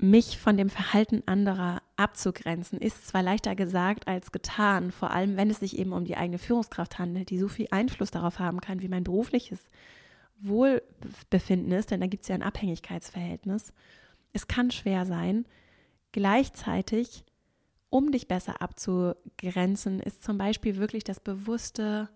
mich 0.00 0.38
von 0.38 0.56
dem 0.56 0.70
Verhalten 0.70 1.22
anderer 1.26 1.80
abzugrenzen, 1.96 2.80
ist 2.80 3.06
zwar 3.06 3.22
leichter 3.22 3.54
gesagt 3.54 4.08
als 4.08 4.32
getan, 4.32 4.90
vor 4.90 5.10
allem 5.12 5.36
wenn 5.36 5.50
es 5.50 5.60
sich 5.60 5.78
eben 5.78 5.92
um 5.92 6.04
die 6.04 6.16
eigene 6.16 6.38
Führungskraft 6.38 6.98
handelt, 6.98 7.30
die 7.30 7.38
so 7.38 7.48
viel 7.48 7.68
Einfluss 7.70 8.10
darauf 8.10 8.38
haben 8.38 8.60
kann, 8.60 8.82
wie 8.82 8.88
mein 8.88 9.04
berufliches 9.04 9.68
Wohlbefinden 10.40 11.72
ist, 11.72 11.90
denn 11.90 12.00
da 12.00 12.06
gibt 12.06 12.22
es 12.22 12.28
ja 12.28 12.34
ein 12.34 12.42
Abhängigkeitsverhältnis. 12.42 13.72
Es 14.32 14.48
kann 14.48 14.72
schwer 14.72 15.06
sein. 15.06 15.46
Gleichzeitig, 16.10 17.24
um 17.88 18.10
dich 18.10 18.26
besser 18.26 18.60
abzugrenzen, 18.60 20.00
ist 20.00 20.24
zum 20.24 20.38
Beispiel 20.38 20.76
wirklich 20.76 21.04
das 21.04 21.20
bewusste 21.20 22.08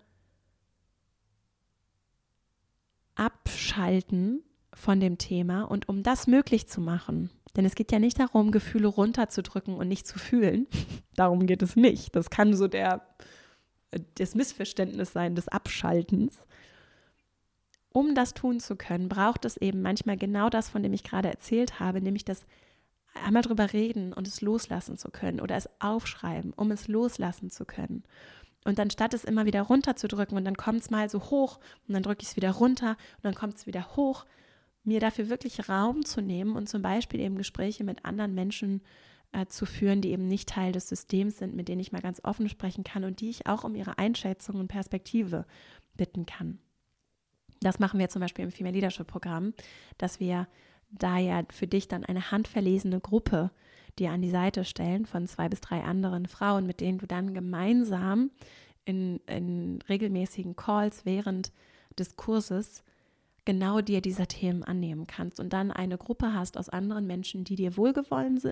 Abschalten 3.15 4.43
von 4.75 5.01
dem 5.01 5.19
Thema 5.19 5.63
und 5.63 5.89
um 5.89 6.03
das 6.03 6.27
möglich 6.27 6.69
zu 6.69 6.81
machen, 6.81 7.31
denn 7.57 7.65
es 7.65 7.75
geht 7.75 7.93
ja 7.93 7.99
nicht 7.99 8.21
darum, 8.21 8.51
Gefühle 8.51 8.89
runterzudrücken 8.89 9.75
und 9.75 9.89
nicht 9.89 10.07
zu 10.07 10.19
fühlen. 10.19 10.67
darum 11.17 11.47
geht 11.47 11.63
es 11.63 11.77
nicht. 11.77 12.15
Das 12.15 12.31
kann 12.31 12.55
so 12.55 12.69
der, 12.69 13.03
das 14.15 14.35
Missverständnis 14.35 15.13
sein 15.13 15.35
des 15.35 15.49
Abschaltens. 15.49 16.39
Um 17.91 18.15
das 18.15 18.35
tun 18.35 18.61
zu 18.61 18.77
können, 18.77 19.09
braucht 19.09 19.45
es 19.45 19.57
eben 19.57 19.83
manchmal 19.83 20.17
genau 20.17 20.51
das, 20.51 20.69
von 20.69 20.83
dem 20.83 20.93
ich 20.93 21.05
gerade 21.05 21.29
erzählt 21.29 21.81
habe, 21.81 22.01
nämlich 22.01 22.25
das 22.25 22.45
einmal 23.25 23.43
drüber 23.43 23.73
reden 23.73 24.13
und 24.13 24.29
es 24.29 24.41
loslassen 24.41 24.97
zu 24.97 25.11
können 25.11 25.41
oder 25.41 25.57
es 25.57 25.69
aufschreiben, 25.81 26.53
um 26.53 26.71
es 26.71 26.89
loslassen 26.89 27.51
zu 27.51 27.65
können. 27.65 28.05
Und 28.65 28.79
dann 28.79 28.91
statt 28.91 29.15
es 29.15 29.25
immer 29.25 29.47
wieder 29.47 29.63
runterzudrücken 29.63 30.37
und 30.37 30.45
dann 30.45 30.57
kommt 30.57 30.81
es 30.81 30.91
mal 30.91 31.09
so 31.09 31.31
hoch 31.31 31.59
und 31.87 31.95
dann 31.95 32.03
drücke 32.03 32.23
ich 32.23 32.29
es 32.29 32.37
wieder 32.37 32.51
runter 32.51 32.91
und 33.17 33.25
dann 33.25 33.35
kommt 33.35 33.57
es 33.57 33.67
wieder 33.67 33.97
hoch, 33.97 34.27
mir 34.89 35.01
dafür 35.01 35.29
wirklich 35.29 35.69
Raum 35.69 36.05
zu 36.05 36.21
nehmen 36.21 36.57
und 36.57 36.69
zum 36.69 36.83
Beispiel 36.83 37.21
eben 37.21 37.37
Gespräche 37.37 37.85
mit 37.85 38.05
anderen 38.05 38.35
Menschen 38.35 38.83
äh, 39.33 39.47
zu 39.47 39.67
führen, 39.67 40.01
die 40.01 40.11
eben 40.11 40.27
nicht 40.27 40.49
Teil 40.49 40.73
des 40.73 40.89
Systems 40.89 41.39
sind, 41.39 41.55
mit 41.55 41.69
denen 41.69 41.81
ich 41.81 41.93
mal 41.93 42.01
ganz 42.01 42.21
offen 42.25 42.49
sprechen 42.49 42.85
kann 42.85 43.05
und 43.05 43.21
die 43.21 43.31
ich 43.31 43.47
auch 43.47 43.65
um 43.65 43.75
ihre 43.75 43.99
Einschätzung 43.99 44.57
und 44.57 44.69
Perspektive 44.69 45.45
bitten 45.97 46.27
kann. 46.27 46.59
Das 47.61 47.79
machen 47.79 48.01
wir 48.01 48.09
zum 48.09 48.21
Beispiel 48.21 48.45
im 48.45 48.53
Female 48.53 48.75
Leadership 48.75 49.07
Programm, 49.07 49.53
dass 49.99 50.21
wir 50.21 50.49
da 50.91 51.19
ja 51.19 51.43
für 51.51 51.67
dich 51.67 51.89
dann 51.89 52.05
eine 52.05 52.31
handverlesene 52.31 53.01
Gruppe 53.01 53.51
dir 53.99 54.11
an 54.13 54.23
die 54.23 54.31
Seite 54.31 54.65
stellen 54.65 55.07
von 55.07 55.27
zwei 55.27 55.49
bis 55.49 55.61
drei 55.61 55.83
anderen 55.83 56.27
Frauen, 56.27 56.67
mit 56.67 56.81
denen 56.81 56.99
du 56.99 57.07
dann 57.07 57.35
gemeinsam 57.35 58.31
in, 58.85 59.21
in 59.27 59.81
regelmäßigen 59.89 60.57
Calls 60.57 61.05
während 61.05 61.53
des 61.99 62.17
Kurses 62.17 62.85
genau 63.49 63.81
dir 63.81 64.03
dieser 64.03 64.29
Themen 64.29 64.63
annehmen 64.63 65.07
kannst 65.07 65.41
und 65.41 65.55
dann 65.55 65.71
eine 65.71 65.97
Gruppe 65.97 66.35
hast 66.35 66.59
aus 66.59 66.69
anderen 66.69 67.07
Menschen, 67.07 67.45
die 67.45 67.57
dir 67.57 67.79
wohlgewollen, 67.79 68.43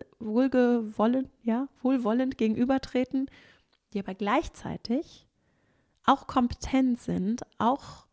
ja, 1.43 1.69
wohlwollend 1.83 2.39
gegenübertreten, 2.39 3.29
die 3.93 3.99
aber 3.99 4.15
gleichzeitig 4.15 5.27
auch 6.07 6.27
kompetent 6.27 6.99
sind, 6.99 7.43
auch 7.59 8.07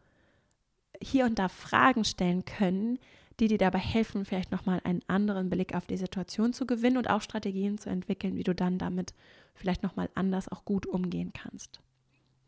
hier 1.02 1.24
und 1.24 1.40
da 1.40 1.48
Fragen 1.48 2.04
stellen 2.04 2.44
können, 2.44 3.00
die 3.40 3.48
dir 3.48 3.58
dabei 3.58 3.80
helfen, 3.80 4.26
vielleicht 4.26 4.52
nochmal 4.52 4.82
einen 4.84 5.04
anderen 5.08 5.50
Blick 5.50 5.76
auf 5.76 5.88
die 5.88 5.96
Situation 5.96 6.52
zu 6.52 6.66
gewinnen 6.68 6.98
und 6.98 7.10
auch 7.10 7.22
Strategien 7.22 7.78
zu 7.78 7.90
entwickeln, 7.90 8.36
wie 8.36 8.44
du 8.44 8.54
dann 8.54 8.78
damit 8.78 9.14
vielleicht 9.56 9.84
nochmal 9.84 10.10
anders 10.16 10.50
auch 10.50 10.66
gut 10.66 10.86
umgehen 10.86 11.32
kannst. 11.32 11.80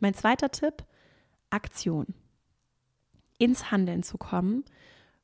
Mein 0.02 0.14
zweiter 0.14 0.52
Tipp, 0.52 0.84
Aktion 1.52 2.08
ins 3.38 3.72
Handeln 3.72 4.04
zu 4.04 4.18
kommen, 4.18 4.64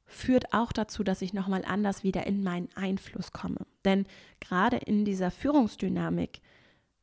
führt 0.06 0.54
auch 0.54 0.72
dazu, 0.74 1.04
dass 1.04 1.22
ich 1.22 1.34
nochmal 1.34 1.64
anders 1.66 2.04
wieder 2.04 2.28
in 2.28 2.44
meinen 2.44 2.70
Einfluss 2.76 3.32
komme. 3.32 3.66
Denn 3.86 4.06
gerade 4.40 4.78
in 4.78 5.06
dieser 5.06 5.32
Führungsdynamik 5.32 6.42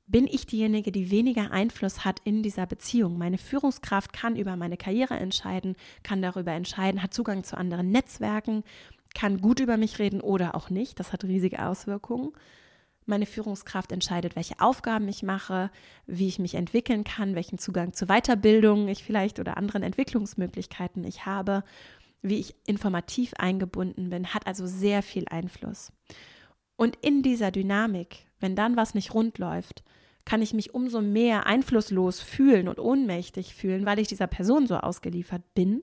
bin 0.07 0.27
ich 0.27 0.47
diejenige, 0.47 0.90
die 0.90 1.11
weniger 1.11 1.51
Einfluss 1.51 2.05
hat 2.05 2.21
in 2.25 2.42
dieser 2.42 2.66
Beziehung. 2.66 3.18
Meine 3.18 3.38
Führungskraft 3.38 4.12
kann 4.12 4.37
über 4.37 4.57
meine 4.57 4.77
Karriere 4.77 5.14
entscheiden, 5.14 5.77
kann 6.03 6.23
darüber 6.23 6.53
entscheiden, 6.53 7.03
hat 7.03 7.12
Zugang 7.12 7.44
zu 7.44 7.57
anderen 7.59 7.90
Netzwerken, 7.90 8.64
kann 9.14 9.40
gut 9.40 9.61
über 9.61 9.77
mich 9.77 9.99
reden 9.99 10.21
oder 10.21 10.55
auch 10.55 10.71
nicht. 10.71 10.99
Das 10.99 11.12
hat 11.12 11.25
riesige 11.25 11.64
Auswirkungen. 11.64 12.33
Meine 13.09 13.25
Führungskraft 13.25 13.90
entscheidet, 13.90 14.37
welche 14.37 14.61
Aufgaben 14.61 15.09
ich 15.09 15.23
mache, 15.23 15.71
wie 16.07 16.29
ich 16.29 16.38
mich 16.38 16.57
entwickeln 16.57 17.05
kann, 17.05 17.35
welchen 17.35 17.57
Zugang 17.57 17.94
zu 17.94 18.05
Weiterbildung 18.05 18.87
ich 18.88 19.03
vielleicht 19.03 19.40
oder 19.40 19.57
anderen 19.57 19.83
Entwicklungsmöglichkeiten 19.83 21.03
ich 21.05 21.25
habe, 21.25 21.64
wie 22.21 22.38
ich 22.38 22.55
informativ 22.66 23.33
eingebunden 23.38 24.11
bin, 24.11 24.35
hat 24.35 24.47
also 24.47 24.66
sehr 24.66 25.03
viel 25.03 25.25
Einfluss. 25.31 25.90
Und 26.77 26.97
in 27.01 27.23
dieser 27.23 27.51
Dynamik, 27.51 28.27
wenn 28.40 28.55
dann 28.55 28.77
was 28.77 28.94
nicht 28.94 29.14
rund 29.14 29.38
läuft, 29.38 29.85
kann 30.27 30.42
ich 30.42 30.53
mich 30.53 30.75
umso 30.75 31.01
mehr 31.01 31.47
einflusslos 31.47 32.21
fühlen 32.21 32.68
und 32.68 32.79
ohnmächtig 32.79 33.55
fühlen, 33.55 33.87
weil 33.87 34.01
ich 34.01 34.09
dieser 34.09 34.27
Person 34.27 34.66
so 34.66 34.77
ausgeliefert 34.77 35.55
bin. 35.55 35.83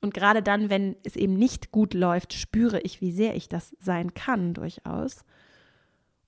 Und 0.00 0.14
gerade 0.14 0.40
dann, 0.40 0.70
wenn 0.70 0.94
es 1.02 1.16
eben 1.16 1.34
nicht 1.34 1.72
gut 1.72 1.94
läuft, 1.94 2.32
spüre 2.32 2.78
ich, 2.82 3.00
wie 3.00 3.10
sehr 3.10 3.34
ich 3.34 3.48
das 3.48 3.74
sein 3.80 4.14
kann 4.14 4.54
durchaus. 4.54 5.24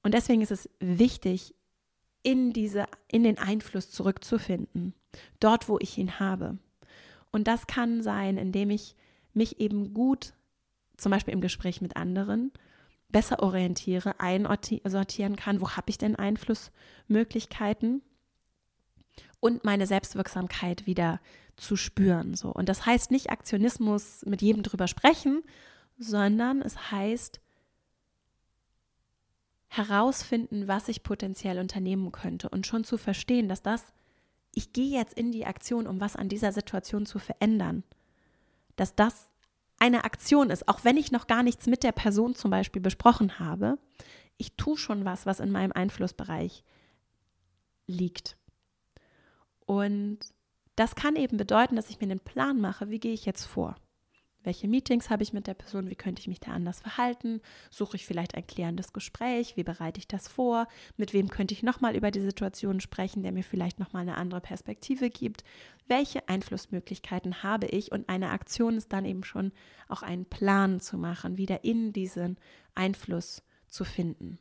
Und 0.03 0.15
deswegen 0.15 0.43
ist 0.43 0.51
es 0.51 0.69
wichtig, 0.79 1.55
in, 2.23 2.53
diese, 2.53 2.87
in 3.09 3.25
den 3.25 3.39
Einfluss 3.39 3.91
zurückzufinden, 3.91 4.95
dort, 5.41 5.69
wo 5.69 5.79
ich 5.79 5.97
ihn 5.99 6.21
habe. 6.21 6.59
Und 7.33 7.49
das 7.49 7.67
kann 7.67 8.03
sein, 8.03 8.37
indem 8.37 8.71
ich 8.71 8.97
mich 9.33 9.61
eben 9.61 9.95
gut, 9.95 10.35
zum 10.97 11.11
Beispiel 11.11 11.33
im 11.33 11.41
Gespräch 11.41 11.81
mit 11.81 11.97
anderen, 11.97 12.53
besser 13.09 13.43
orientiere, 13.43 14.21
einsortieren 14.21 15.37
kann, 15.37 15.61
wo 15.61 15.71
habe 15.71 15.91
ich 15.91 15.99
denn 15.99 16.17
Einflussmöglichkeiten 16.17 18.03
und 19.41 19.65
meine 19.65 19.87
Selbstwirksamkeit 19.87 20.87
wieder 20.87 21.21
zu 21.57 21.77
spüren. 21.77 22.35
So. 22.35 22.51
Und 22.51 22.69
das 22.69 22.87
heißt 22.87 23.11
nicht 23.11 23.31
Aktionismus 23.31 24.25
mit 24.27 24.43
jedem 24.43 24.63
drüber 24.63 24.87
sprechen, 24.87 25.43
sondern 25.99 26.63
es 26.63 26.91
heißt 26.91 27.41
herausfinden, 29.71 30.67
was 30.67 30.89
ich 30.89 31.05
potenziell 31.05 31.61
unternehmen 31.61 32.11
könnte 32.11 32.49
und 32.49 32.67
schon 32.67 32.83
zu 32.83 32.99
verstehen, 32.99 33.49
dass 33.49 33.63
das, 33.63 33.93
ich 34.53 34.73
gehe 34.73 34.99
jetzt 34.99 35.15
in 35.15 35.31
die 35.31 35.47
Aktion, 35.47 35.87
um 35.87 36.01
was 36.01 36.17
an 36.17 36.29
dieser 36.29 36.51
Situation 36.51 37.07
zu 37.07 37.21
verändern, 37.21 37.85
dass 38.75 38.97
das 38.97 39.31
eine 39.79 40.03
Aktion 40.03 40.51
ist, 40.51 40.69
auch 40.69 40.85
wenn 40.85 40.97
ich 40.97 41.13
noch 41.13 41.29
gar 41.29 41.45
nichts 41.45 41.69
mit 41.69 41.85
der 41.85 41.93
Person 41.93 42.35
zum 42.35 42.51
Beispiel 42.51 42.83
besprochen 42.83 43.39
habe, 43.39 43.79
ich 44.39 44.57
tue 44.57 44.77
schon 44.77 45.05
was, 45.05 45.25
was 45.25 45.39
in 45.39 45.53
meinem 45.53 45.73
Einflussbereich 45.73 46.65
liegt. 47.87 48.37
Und 49.67 50.19
das 50.75 50.97
kann 50.97 51.15
eben 51.15 51.37
bedeuten, 51.37 51.77
dass 51.77 51.91
ich 51.91 52.01
mir 52.01 52.07
einen 52.07 52.19
Plan 52.19 52.61
mache, 52.61 52.91
wie 52.91 52.99
gehe 52.99 53.13
ich 53.13 53.25
jetzt 53.25 53.45
vor. 53.45 53.77
Welche 54.43 54.69
Meetings 54.69 55.11
habe 55.11 55.23
ich 55.23 55.35
mit 55.35 55.47
der 55.47 55.55
Person? 55.55 55.91
Wie 55.91 55.95
könnte 55.95 56.21
ich 56.21 56.29
mich 56.29 56.41
da 56.41 56.53
anders 56.53 56.81
verhalten? 56.81 57.43
Suche 57.69 57.97
ich 57.97 58.07
vielleicht 58.07 58.35
ein 58.35 58.47
klärendes 58.47 58.95
Gespräch? 58.95 59.57
Wie 59.57 59.65
bereite 59.65 59.99
ich 59.99 60.09
das 60.09 60.29
vor? 60.29 60.67
Mit 60.97 61.13
wem 61.13 61.29
könnte 61.29 61.53
ich 61.53 61.63
nochmal 61.63 61.95
über 61.95 62.11
die 62.11 62.23
Situation 62.23 62.81
sprechen, 62.81 63.23
der 63.23 63.33
mir 63.33 63.45
vielleicht 63.45 63.79
nochmal 63.79 64.03
eine 64.03 64.17
andere 64.17 64.41
Perspektive 64.41 65.11
gibt? 65.11 65.45
Welche 65.89 66.27
Einflussmöglichkeiten 66.29 67.43
habe 67.43 67.67
ich? 67.67 67.93
Und 67.93 68.09
eine 68.09 68.31
Aktion 68.31 68.79
ist 68.79 68.93
dann 68.95 69.05
eben 69.05 69.25
schon 69.25 69.53
auch 69.89 70.03
einen 70.03 70.25
Plan 70.25 70.81
zu 70.81 70.97
machen, 70.97 71.37
wieder 71.37 71.63
in 71.65 71.93
diesen 71.93 72.39
Einfluss 72.75 73.43
zu 73.69 73.85
finden. 73.85 74.39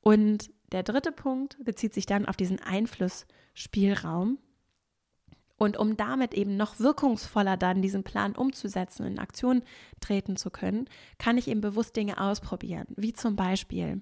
Und 0.00 0.50
der 0.72 0.82
dritte 0.82 1.12
Punkt 1.12 1.56
bezieht 1.64 1.94
sich 1.94 2.06
dann 2.06 2.26
auf 2.26 2.36
diesen 2.36 2.60
Einflussspielraum. 2.60 4.38
Und 5.58 5.76
um 5.76 5.96
damit 5.96 6.34
eben 6.34 6.56
noch 6.56 6.78
wirkungsvoller 6.78 7.56
dann 7.56 7.82
diesen 7.82 8.04
Plan 8.04 8.36
umzusetzen, 8.36 9.04
in 9.04 9.18
Aktion 9.18 9.62
treten 10.00 10.36
zu 10.36 10.50
können, 10.50 10.88
kann 11.18 11.36
ich 11.36 11.48
eben 11.48 11.60
bewusst 11.60 11.96
Dinge 11.96 12.20
ausprobieren. 12.20 12.86
Wie 12.96 13.12
zum 13.12 13.34
Beispiel 13.34 14.00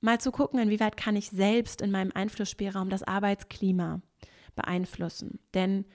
mal 0.00 0.20
zu 0.20 0.30
gucken, 0.30 0.60
inwieweit 0.60 0.96
kann 0.96 1.16
ich 1.16 1.30
selbst 1.30 1.82
in 1.82 1.90
meinem 1.90 2.12
Einflussspielraum 2.14 2.88
das 2.88 3.02
Arbeitsklima 3.02 4.00
beeinflussen. 4.54 5.40
Denn 5.54 5.86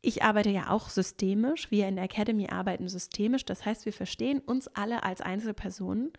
ich 0.00 0.22
arbeite 0.22 0.50
ja 0.50 0.70
auch 0.70 0.88
systemisch. 0.88 1.70
Wir 1.70 1.86
in 1.86 1.96
der 1.96 2.06
Academy 2.06 2.48
arbeiten 2.48 2.88
systemisch. 2.88 3.44
Das 3.44 3.64
heißt, 3.64 3.84
wir 3.84 3.92
verstehen 3.92 4.40
uns 4.40 4.68
alle 4.68 5.02
als 5.02 5.20
Einzelpersonen 5.20 6.12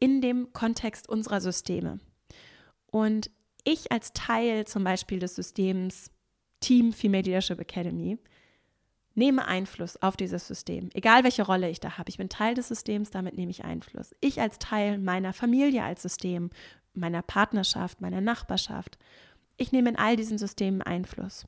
in 0.00 0.20
dem 0.20 0.52
Kontext 0.52 1.08
unserer 1.08 1.40
Systeme. 1.40 2.00
Und 2.90 3.30
ich 3.64 3.92
als 3.92 4.12
Teil 4.12 4.66
zum 4.66 4.84
Beispiel 4.84 5.20
des 5.20 5.36
Systems 5.36 6.10
Team 6.60 6.92
Female 6.92 7.22
Leadership 7.22 7.60
Academy 7.60 8.18
nehme 9.14 9.46
Einfluss 9.46 10.00
auf 10.02 10.16
dieses 10.16 10.46
System, 10.46 10.90
egal 10.92 11.24
welche 11.24 11.44
Rolle 11.44 11.70
ich 11.70 11.80
da 11.80 11.96
habe. 11.96 12.10
Ich 12.10 12.18
bin 12.18 12.28
Teil 12.28 12.54
des 12.54 12.68
Systems, 12.68 13.10
damit 13.10 13.36
nehme 13.36 13.50
ich 13.50 13.64
Einfluss. 13.64 14.14
Ich 14.20 14.40
als 14.40 14.58
Teil 14.58 14.98
meiner 14.98 15.32
Familie 15.32 15.82
als 15.82 16.02
System, 16.02 16.50
meiner 16.92 17.22
Partnerschaft, 17.22 18.00
meiner 18.00 18.20
Nachbarschaft, 18.20 18.98
ich 19.56 19.72
nehme 19.72 19.88
in 19.88 19.96
all 19.96 20.16
diesen 20.16 20.38
Systemen 20.38 20.82
Einfluss. 20.82 21.46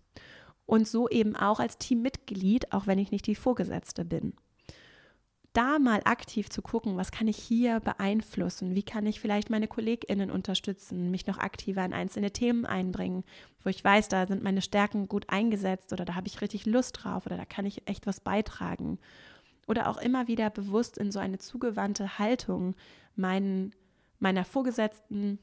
Und 0.65 0.89
so 0.89 1.09
eben 1.09 1.37
auch 1.37 1.61
als 1.61 1.79
Teammitglied, 1.79 2.73
auch 2.73 2.87
wenn 2.87 2.99
ich 2.99 3.11
nicht 3.11 3.27
die 3.27 3.35
Vorgesetzte 3.35 4.05
bin. 4.05 4.35
Da 5.59 5.81
mal 5.81 6.03
aktiv 6.05 6.49
zu 6.51 6.63
gucken, 6.63 6.97
was 6.97 7.11
kann 7.11 7.27
ich 7.27 7.37
hier 7.37 7.81
beeinflussen? 7.81 8.77
Wie 8.77 8.85
kann 8.85 9.07
ich 9.07 9.19
vielleicht 9.19 9.51
meine 9.51 9.67
KollegInnen 9.67 10.31
unterstützen, 10.31 11.11
mich 11.11 11.27
noch 11.27 11.39
aktiver 11.39 11.85
in 11.85 11.93
einzelne 11.93 12.31
Themen 12.31 12.65
einbringen, 12.65 13.25
wo 13.65 13.69
ich 13.69 13.83
weiß, 13.83 14.07
da 14.07 14.27
sind 14.27 14.45
meine 14.45 14.63
Stärken 14.63 15.09
gut 15.09 15.25
eingesetzt 15.29 15.93
oder 15.93 16.05
da 16.05 16.15
habe 16.15 16.29
ich 16.29 16.41
richtig 16.43 16.65
Lust 16.65 17.01
drauf 17.03 17.27
oder 17.27 17.37
da 17.37 17.45
kann 17.45 17.67
ich 17.67 17.89
echt 17.89 18.07
was 18.07 18.21
beitragen. 18.21 19.01
Oder 19.67 19.89
auch 19.89 19.97
immer 19.97 20.29
wieder 20.29 20.49
bewusst 20.49 20.97
in 20.97 21.11
so 21.11 21.19
eine 21.19 21.39
zugewandte 21.39 22.21
Haltung 22.21 22.77
meinen, 23.17 23.75
meiner 24.21 24.45
Vorgesetzten, 24.45 25.41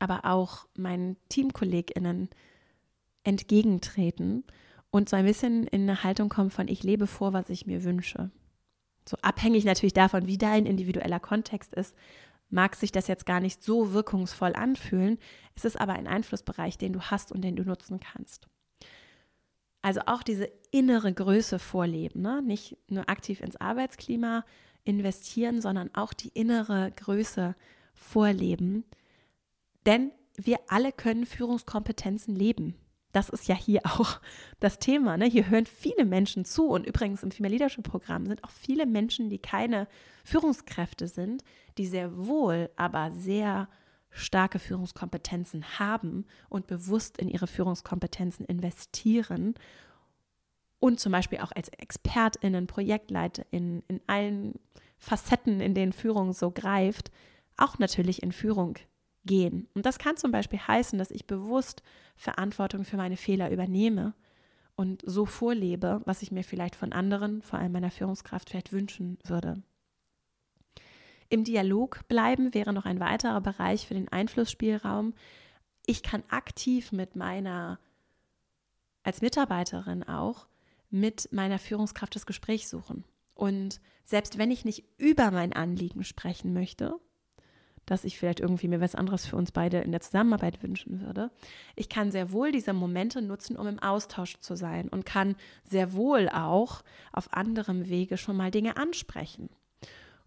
aber 0.00 0.24
auch 0.24 0.66
meinen 0.78 1.18
TeamkollegInnen 1.28 2.30
entgegentreten 3.22 4.44
und 4.90 5.10
so 5.10 5.16
ein 5.16 5.26
bisschen 5.26 5.66
in 5.66 5.82
eine 5.82 6.04
Haltung 6.04 6.30
kommen 6.30 6.50
von 6.50 6.68
ich 6.68 6.82
lebe 6.82 7.06
vor, 7.06 7.34
was 7.34 7.50
ich 7.50 7.66
mir 7.66 7.84
wünsche. 7.84 8.30
So 9.08 9.16
abhängig 9.22 9.64
natürlich 9.64 9.92
davon, 9.92 10.26
wie 10.26 10.38
dein 10.38 10.66
individueller 10.66 11.20
Kontext 11.20 11.74
ist, 11.74 11.94
mag 12.48 12.76
sich 12.76 12.92
das 12.92 13.08
jetzt 13.08 13.26
gar 13.26 13.40
nicht 13.40 13.62
so 13.62 13.92
wirkungsvoll 13.92 14.54
anfühlen. 14.54 15.18
Es 15.54 15.64
ist 15.64 15.80
aber 15.80 15.94
ein 15.94 16.06
Einflussbereich, 16.06 16.78
den 16.78 16.92
du 16.92 17.00
hast 17.00 17.32
und 17.32 17.42
den 17.42 17.56
du 17.56 17.64
nutzen 17.64 18.00
kannst. 18.00 18.48
Also 19.82 20.00
auch 20.06 20.22
diese 20.22 20.50
innere 20.72 21.12
Größe 21.12 21.58
vorleben, 21.58 22.22
ne? 22.22 22.42
nicht 22.42 22.76
nur 22.88 23.08
aktiv 23.08 23.40
ins 23.40 23.56
Arbeitsklima 23.56 24.44
investieren, 24.84 25.60
sondern 25.60 25.94
auch 25.94 26.12
die 26.12 26.28
innere 26.28 26.92
Größe 26.92 27.54
vorleben. 27.94 28.84
Denn 29.86 30.12
wir 30.36 30.58
alle 30.68 30.92
können 30.92 31.26
Führungskompetenzen 31.26 32.34
leben 32.34 32.74
das 33.12 33.28
ist 33.28 33.48
ja 33.48 33.54
hier 33.54 33.80
auch 33.84 34.20
das 34.60 34.78
Thema. 34.78 35.16
Ne? 35.16 35.26
Hier 35.26 35.48
hören 35.48 35.66
viele 35.66 36.04
Menschen 36.04 36.44
zu 36.44 36.68
und 36.68 36.86
übrigens 36.86 37.22
im 37.22 37.30
Female 37.30 37.52
Leadership 37.52 37.84
Programm 37.84 38.26
sind 38.26 38.44
auch 38.44 38.50
viele 38.50 38.86
Menschen, 38.86 39.30
die 39.30 39.38
keine 39.38 39.88
Führungskräfte 40.24 41.08
sind, 41.08 41.42
die 41.78 41.86
sehr 41.86 42.16
wohl, 42.26 42.70
aber 42.76 43.10
sehr 43.10 43.68
starke 44.10 44.58
Führungskompetenzen 44.58 45.78
haben 45.78 46.24
und 46.48 46.66
bewusst 46.66 47.18
in 47.18 47.28
ihre 47.28 47.46
Führungskompetenzen 47.46 48.46
investieren 48.46 49.54
und 50.78 51.00
zum 51.00 51.12
Beispiel 51.12 51.40
auch 51.40 51.52
als 51.52 51.68
ExpertInnen, 51.68 52.66
ProjektleiterInnen 52.66 53.82
in 53.88 54.00
allen 54.06 54.54
Facetten, 54.98 55.60
in 55.60 55.74
denen 55.74 55.92
Führung 55.92 56.32
so 56.32 56.50
greift, 56.50 57.10
auch 57.56 57.78
natürlich 57.78 58.22
in 58.22 58.32
Führung 58.32 58.76
gehen. 59.26 59.68
Und 59.74 59.86
das 59.86 59.98
kann 59.98 60.16
zum 60.16 60.30
Beispiel 60.30 60.60
heißen, 60.60 60.98
dass 60.98 61.10
ich 61.10 61.26
bewusst 61.26 61.82
Verantwortung 62.16 62.84
für 62.84 62.96
meine 62.96 63.16
Fehler 63.16 63.50
übernehme 63.50 64.14
und 64.76 65.02
so 65.04 65.26
vorlebe, 65.26 66.00
was 66.04 66.22
ich 66.22 66.30
mir 66.30 66.44
vielleicht 66.44 66.76
von 66.76 66.92
anderen, 66.92 67.42
vor 67.42 67.58
allem 67.58 67.72
meiner 67.72 67.90
Führungskraft, 67.90 68.50
vielleicht 68.50 68.72
wünschen 68.72 69.18
würde. 69.24 69.62
Im 71.28 71.44
Dialog 71.44 72.06
bleiben 72.08 72.54
wäre 72.54 72.72
noch 72.72 72.84
ein 72.84 73.00
weiterer 73.00 73.40
Bereich 73.40 73.86
für 73.86 73.94
den 73.94 74.08
Einflussspielraum. 74.08 75.14
Ich 75.84 76.02
kann 76.02 76.22
aktiv 76.28 76.92
mit 76.92 77.16
meiner, 77.16 77.80
als 79.02 79.22
Mitarbeiterin 79.22 80.04
auch, 80.04 80.46
mit 80.90 81.28
meiner 81.32 81.58
Führungskraft 81.58 82.14
das 82.14 82.26
Gespräch 82.26 82.68
suchen. 82.68 83.04
Und 83.34 83.80
selbst 84.04 84.38
wenn 84.38 84.50
ich 84.50 84.64
nicht 84.64 84.84
über 84.98 85.30
mein 85.30 85.52
Anliegen 85.52 86.04
sprechen 86.04 86.52
möchte, 86.52 87.00
dass 87.86 88.04
ich 88.04 88.18
vielleicht 88.18 88.40
irgendwie 88.40 88.68
mir 88.68 88.80
was 88.80 88.94
anderes 88.94 89.26
für 89.26 89.36
uns 89.36 89.52
beide 89.52 89.78
in 89.78 89.92
der 89.92 90.00
Zusammenarbeit 90.00 90.62
wünschen 90.62 91.00
würde. 91.00 91.30
Ich 91.76 91.88
kann 91.88 92.10
sehr 92.10 92.32
wohl 92.32 92.52
diese 92.52 92.72
Momente 92.72 93.22
nutzen, 93.22 93.56
um 93.56 93.66
im 93.68 93.78
Austausch 93.78 94.38
zu 94.40 94.56
sein 94.56 94.88
und 94.88 95.06
kann 95.06 95.36
sehr 95.64 95.94
wohl 95.94 96.28
auch 96.28 96.82
auf 97.12 97.32
anderem 97.32 97.88
Wege 97.88 98.18
schon 98.18 98.36
mal 98.36 98.50
Dinge 98.50 98.76
ansprechen. 98.76 99.48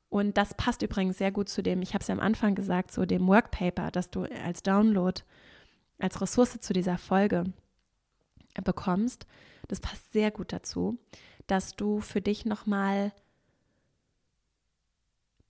Und 0.09 0.37
das 0.37 0.55
passt 0.55 0.81
übrigens 0.81 1.19
sehr 1.19 1.31
gut 1.31 1.49
zu 1.49 1.61
dem, 1.61 1.81
ich 1.81 1.93
habe 1.93 2.01
es 2.01 2.07
ja 2.07 2.15
am 2.15 2.21
Anfang 2.21 2.55
gesagt, 2.55 2.91
zu 2.91 3.05
dem 3.05 3.27
Workpaper, 3.27 3.91
das 3.91 4.09
du 4.09 4.23
als 4.23 4.63
Download, 4.63 5.21
als 5.99 6.19
Ressource 6.21 6.59
zu 6.59 6.73
dieser 6.73 6.97
Folge 6.97 7.43
bekommst. 8.63 9.27
Das 9.67 9.79
passt 9.79 10.11
sehr 10.11 10.31
gut 10.31 10.51
dazu, 10.51 10.97
dass 11.45 11.75
du 11.75 11.99
für 11.99 12.21
dich 12.21 12.45
nochmal 12.45 13.11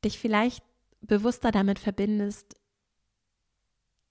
dich 0.03 0.19
vielleicht 0.19 0.63
bewusster 1.01 1.51
damit 1.51 1.79
verbindest, 1.79 2.55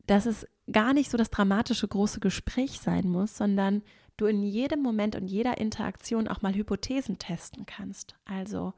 dass 0.06 0.26
es 0.26 0.46
gar 0.70 0.94
nicht 0.94 1.10
so 1.10 1.18
das 1.18 1.30
dramatische 1.30 1.86
große 1.86 2.20
Gespräch 2.20 2.80
sein 2.80 3.08
muss, 3.08 3.36
sondern 3.36 3.82
du 4.16 4.26
in 4.26 4.42
jedem 4.42 4.82
Moment 4.82 5.16
und 5.16 5.28
jeder 5.28 5.58
Interaktion 5.58 6.28
auch 6.28 6.42
mal 6.42 6.54
Hypothesen 6.54 7.18
testen 7.18 7.66
kannst. 7.66 8.16
Also 8.24 8.72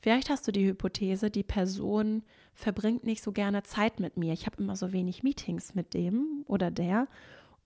vielleicht 0.00 0.30
hast 0.30 0.48
du 0.48 0.52
die 0.52 0.66
Hypothese, 0.66 1.30
die 1.30 1.42
Person 1.42 2.22
verbringt 2.54 3.04
nicht 3.04 3.22
so 3.22 3.32
gerne 3.32 3.62
Zeit 3.62 4.00
mit 4.00 4.16
mir. 4.16 4.32
Ich 4.32 4.46
habe 4.46 4.62
immer 4.62 4.76
so 4.76 4.92
wenig 4.92 5.22
Meetings 5.22 5.74
mit 5.74 5.94
dem 5.94 6.44
oder 6.46 6.70
der 6.70 7.08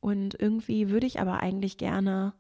und 0.01 0.39
irgendwie 0.39 0.91
würde 0.91 1.07
ich 1.07 1.19
aber 1.21 1.41
eigentlich 1.41 1.79
gerne, 1.79 2.35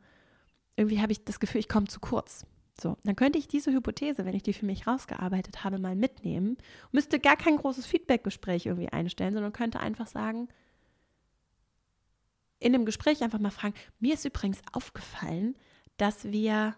irgendwie 0.76 1.00
habe 1.00 1.12
ich 1.12 1.24
das 1.24 1.40
Gefühl, 1.40 1.60
ich 1.60 1.68
komme 1.68 1.86
zu 1.86 1.98
kurz. 1.98 2.44
So, 2.80 2.96
dann 3.04 3.14
könnte 3.14 3.38
ich 3.38 3.46
diese 3.46 3.72
Hypothese, 3.72 4.24
wenn 4.24 4.34
ich 4.34 4.42
die 4.42 4.52
für 4.52 4.66
mich 4.66 4.86
rausgearbeitet 4.86 5.62
habe, 5.62 5.78
mal 5.78 5.94
mitnehmen, 5.94 6.58
müsste 6.90 7.20
gar 7.20 7.36
kein 7.36 7.56
großes 7.56 7.86
Feedbackgespräch 7.86 8.66
irgendwie 8.66 8.88
einstellen, 8.88 9.34
sondern 9.34 9.52
könnte 9.52 9.80
einfach 9.80 10.08
sagen, 10.08 10.48
in 12.58 12.72
dem 12.72 12.84
Gespräch 12.84 13.22
einfach 13.22 13.38
mal 13.38 13.50
fragen, 13.50 13.74
mir 14.00 14.14
ist 14.14 14.24
übrigens 14.24 14.60
aufgefallen, 14.72 15.56
dass 15.98 16.24
wir 16.24 16.74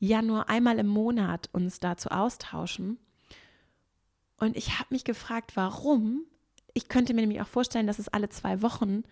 ja 0.00 0.22
nur 0.22 0.48
einmal 0.48 0.78
im 0.78 0.88
Monat 0.88 1.48
uns 1.52 1.78
dazu 1.78 2.08
austauschen. 2.08 2.98
Und 4.38 4.56
ich 4.56 4.78
habe 4.78 4.88
mich 4.90 5.04
gefragt, 5.04 5.52
warum. 5.54 6.24
Ich 6.72 6.88
könnte 6.88 7.14
mir 7.14 7.20
nämlich 7.20 7.42
auch 7.42 7.46
vorstellen, 7.46 7.86
dass 7.86 7.98
es 7.98 8.08
alle 8.08 8.30
zwei 8.30 8.62
Wochen 8.62 9.02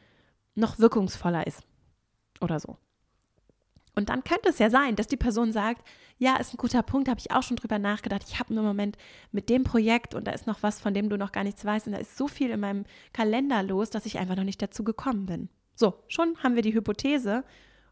noch 0.54 0.78
wirkungsvoller 0.78 1.46
ist. 1.46 1.62
Oder 2.40 2.58
so. 2.58 2.78
Und 3.98 4.10
dann 4.10 4.22
könnte 4.22 4.50
es 4.50 4.60
ja 4.60 4.70
sein, 4.70 4.94
dass 4.94 5.08
die 5.08 5.16
Person 5.16 5.50
sagt, 5.50 5.84
ja, 6.18 6.36
ist 6.36 6.54
ein 6.54 6.56
guter 6.56 6.84
Punkt, 6.84 7.08
habe 7.08 7.18
ich 7.18 7.32
auch 7.32 7.42
schon 7.42 7.56
drüber 7.56 7.80
nachgedacht. 7.80 8.22
Ich 8.28 8.38
habe 8.38 8.54
nur 8.54 8.62
einen 8.62 8.68
Moment 8.68 8.96
mit 9.32 9.48
dem 9.48 9.64
Projekt 9.64 10.14
und 10.14 10.28
da 10.28 10.30
ist 10.30 10.46
noch 10.46 10.62
was, 10.62 10.80
von 10.80 10.94
dem 10.94 11.08
du 11.08 11.18
noch 11.18 11.32
gar 11.32 11.42
nichts 11.42 11.64
weißt 11.64 11.88
und 11.88 11.94
da 11.94 11.98
ist 11.98 12.16
so 12.16 12.28
viel 12.28 12.50
in 12.50 12.60
meinem 12.60 12.84
Kalender 13.12 13.60
los, 13.64 13.90
dass 13.90 14.06
ich 14.06 14.20
einfach 14.20 14.36
noch 14.36 14.44
nicht 14.44 14.62
dazu 14.62 14.84
gekommen 14.84 15.26
bin. 15.26 15.48
So, 15.74 16.04
schon 16.06 16.36
haben 16.44 16.54
wir 16.54 16.62
die 16.62 16.74
Hypothese, 16.74 17.42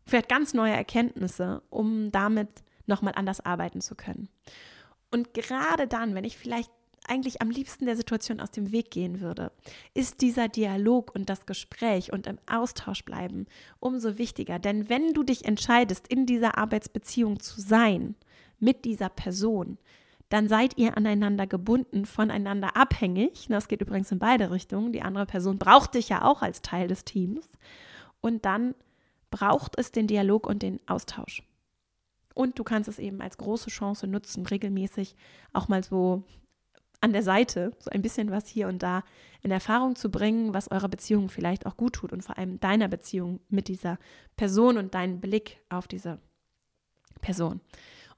vielleicht 0.05 0.29
ganz 0.29 0.55
neue 0.55 0.75
Erkenntnisse, 0.75 1.65
um 1.71 2.13
damit 2.13 2.51
nochmal 2.87 3.15
anders 3.17 3.45
arbeiten 3.45 3.81
zu 3.81 3.97
können. 3.97 4.29
Und 5.11 5.35
gerade 5.35 5.89
dann, 5.89 6.15
wenn 6.15 6.23
ich 6.23 6.39
vielleicht 6.39 6.71
eigentlich 7.09 7.43
am 7.43 7.51
liebsten 7.51 7.87
der 7.87 7.97
Situation 7.97 8.41
aus 8.41 8.51
dem 8.51 8.73
Weg 8.73 8.91
gehen 8.91 9.21
würde, 9.21 9.53
ist 9.95 10.21
dieser 10.21 10.49
Dialog 10.49 11.15
und 11.15 11.29
das 11.29 11.47
Gespräch 11.47 12.13
und 12.13 12.27
im 12.27 12.39
Austausch 12.51 13.05
bleiben 13.05 13.47
umso 13.81 14.19
wichtiger. 14.19 14.59
Denn 14.59 14.89
wenn 14.89 15.13
du 15.13 15.23
dich 15.23 15.45
entscheidest, 15.45 16.09
in 16.09 16.27
dieser 16.27 16.59
Arbeitsbeziehung 16.59 17.41
zu 17.41 17.61
sein 17.61 18.15
mit 18.59 18.85
dieser 18.85 19.09
Person, 19.09 19.79
dann 20.29 20.49
seid 20.49 20.77
ihr 20.77 20.97
aneinander 20.97 21.47
gebunden, 21.47 22.05
voneinander 22.05 22.77
abhängig. 22.77 23.47
Das 23.49 23.69
geht 23.69 23.81
übrigens 23.81 24.11
in 24.11 24.19
beide 24.19 24.51
Richtungen. 24.51 24.93
Die 24.93 25.03
andere 25.03 25.27
Person 25.27 25.59
braucht 25.59 25.95
dich 25.95 26.09
ja 26.09 26.23
auch 26.23 26.43
als 26.43 26.63
Teil 26.63 26.89
des 26.89 27.05
Teams. 27.05 27.49
Und 28.21 28.45
dann 28.45 28.75
braucht 29.31 29.79
es 29.79 29.93
den 29.93 30.09
Dialog 30.09 30.47
und 30.47 30.63
den 30.63 30.81
Austausch. 30.87 31.43
Und 32.35 32.59
du 32.59 32.65
kannst 32.65 32.89
es 32.89 32.99
eben 32.99 33.23
als 33.23 33.39
große 33.39 33.71
Chance 33.71 34.07
nutzen, 34.07 34.47
regelmäßig 34.47 35.15
auch 35.53 35.69
mal 35.69 35.83
so 35.83 36.25
an 37.01 37.13
der 37.13 37.23
Seite, 37.23 37.73
so 37.79 37.91
ein 37.91 38.03
bisschen 38.03 38.31
was 38.31 38.49
hier 38.49 38.69
und 38.69 38.83
da 38.83 39.05
in 39.43 39.51
Erfahrung 39.51 39.97
zu 39.97 40.11
bringen, 40.11 40.55
was 40.55 40.71
eurer 40.71 40.89
Beziehung 40.89 41.29
vielleicht 41.29 41.67
auch 41.67 41.77
gut 41.77 41.95
tut 41.95 42.13
und 42.13 42.23
vor 42.23 42.39
allem 42.39 42.61
deiner 42.61 42.89
Beziehung 42.89 43.41
mit 43.49 43.69
dieser 43.69 43.99
Person 44.37 44.79
und 44.79 44.95
deinen 44.95 45.21
Blick 45.21 45.61
auf 45.69 45.89
diese 45.89 46.19
Person. 47.21 47.61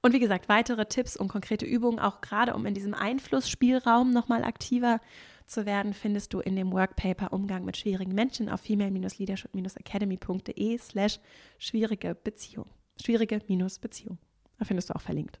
Und 0.01 0.13
wie 0.13 0.19
gesagt, 0.19 0.47
weitere 0.47 0.85
Tipps 0.85 1.17
und 1.17 1.27
konkrete 1.27 1.65
Übungen, 1.65 1.99
auch 1.99 2.21
gerade 2.21 2.55
um 2.55 2.65
in 2.65 2.73
diesem 2.73 2.93
Einflussspielraum 2.93 4.11
nochmal 4.11 4.45
aktiver 4.45 5.01
zu 5.45 5.65
werden, 5.65 5.93
findest 5.93 6.33
du 6.33 6.39
in 6.39 6.55
dem 6.55 6.71
Workpaper 6.71 7.33
Umgang 7.33 7.65
mit 7.65 7.75
schwierigen 7.75 8.13
Menschen 8.13 8.47
auf 8.49 8.61
female-leadership-academy.de 8.61 10.77
slash 10.77 11.19
schwierige 11.57 12.15
Beziehung. 12.15 12.67
Schwierige-Beziehung. 13.01 14.19
Da 14.57 14.63
findest 14.65 14.89
du 14.89 14.95
auch 14.95 15.01
verlinkt. 15.01 15.39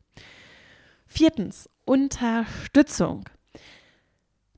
Viertens, 1.05 1.69
Unterstützung. 1.89 3.27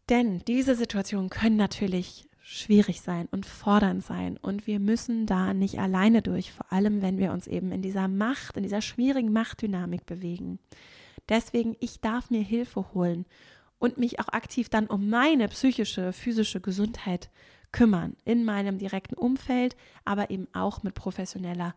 Denn 0.09 0.39
diese 0.49 0.75
Situationen 0.75 1.29
können 1.29 1.55
natürlich 1.55 2.27
schwierig 2.41 2.99
sein 2.99 3.29
und 3.31 3.45
fordernd 3.45 4.03
sein 4.03 4.35
und 4.35 4.67
wir 4.67 4.81
müssen 4.81 5.27
da 5.27 5.53
nicht 5.53 5.79
alleine 5.79 6.21
durch, 6.21 6.51
vor 6.51 6.73
allem 6.73 7.01
wenn 7.01 7.19
wir 7.19 7.31
uns 7.31 7.47
eben 7.47 7.71
in 7.71 7.81
dieser 7.81 8.09
Macht, 8.09 8.57
in 8.57 8.63
dieser 8.63 8.81
schwierigen 8.81 9.31
Machtdynamik 9.31 10.05
bewegen. 10.05 10.59
Deswegen, 11.29 11.77
ich 11.79 12.01
darf 12.01 12.31
mir 12.31 12.41
Hilfe 12.41 12.93
holen 12.93 13.25
und 13.79 13.97
mich 13.97 14.19
auch 14.19 14.27
aktiv 14.27 14.67
dann 14.67 14.87
um 14.87 15.09
meine 15.09 15.47
psychische, 15.47 16.11
physische 16.11 16.59
Gesundheit 16.59 17.29
kümmern, 17.71 18.17
in 18.25 18.43
meinem 18.43 18.77
direkten 18.77 19.15
Umfeld, 19.15 19.77
aber 20.03 20.31
eben 20.31 20.49
auch 20.51 20.83
mit 20.83 20.95
professioneller 20.95 21.75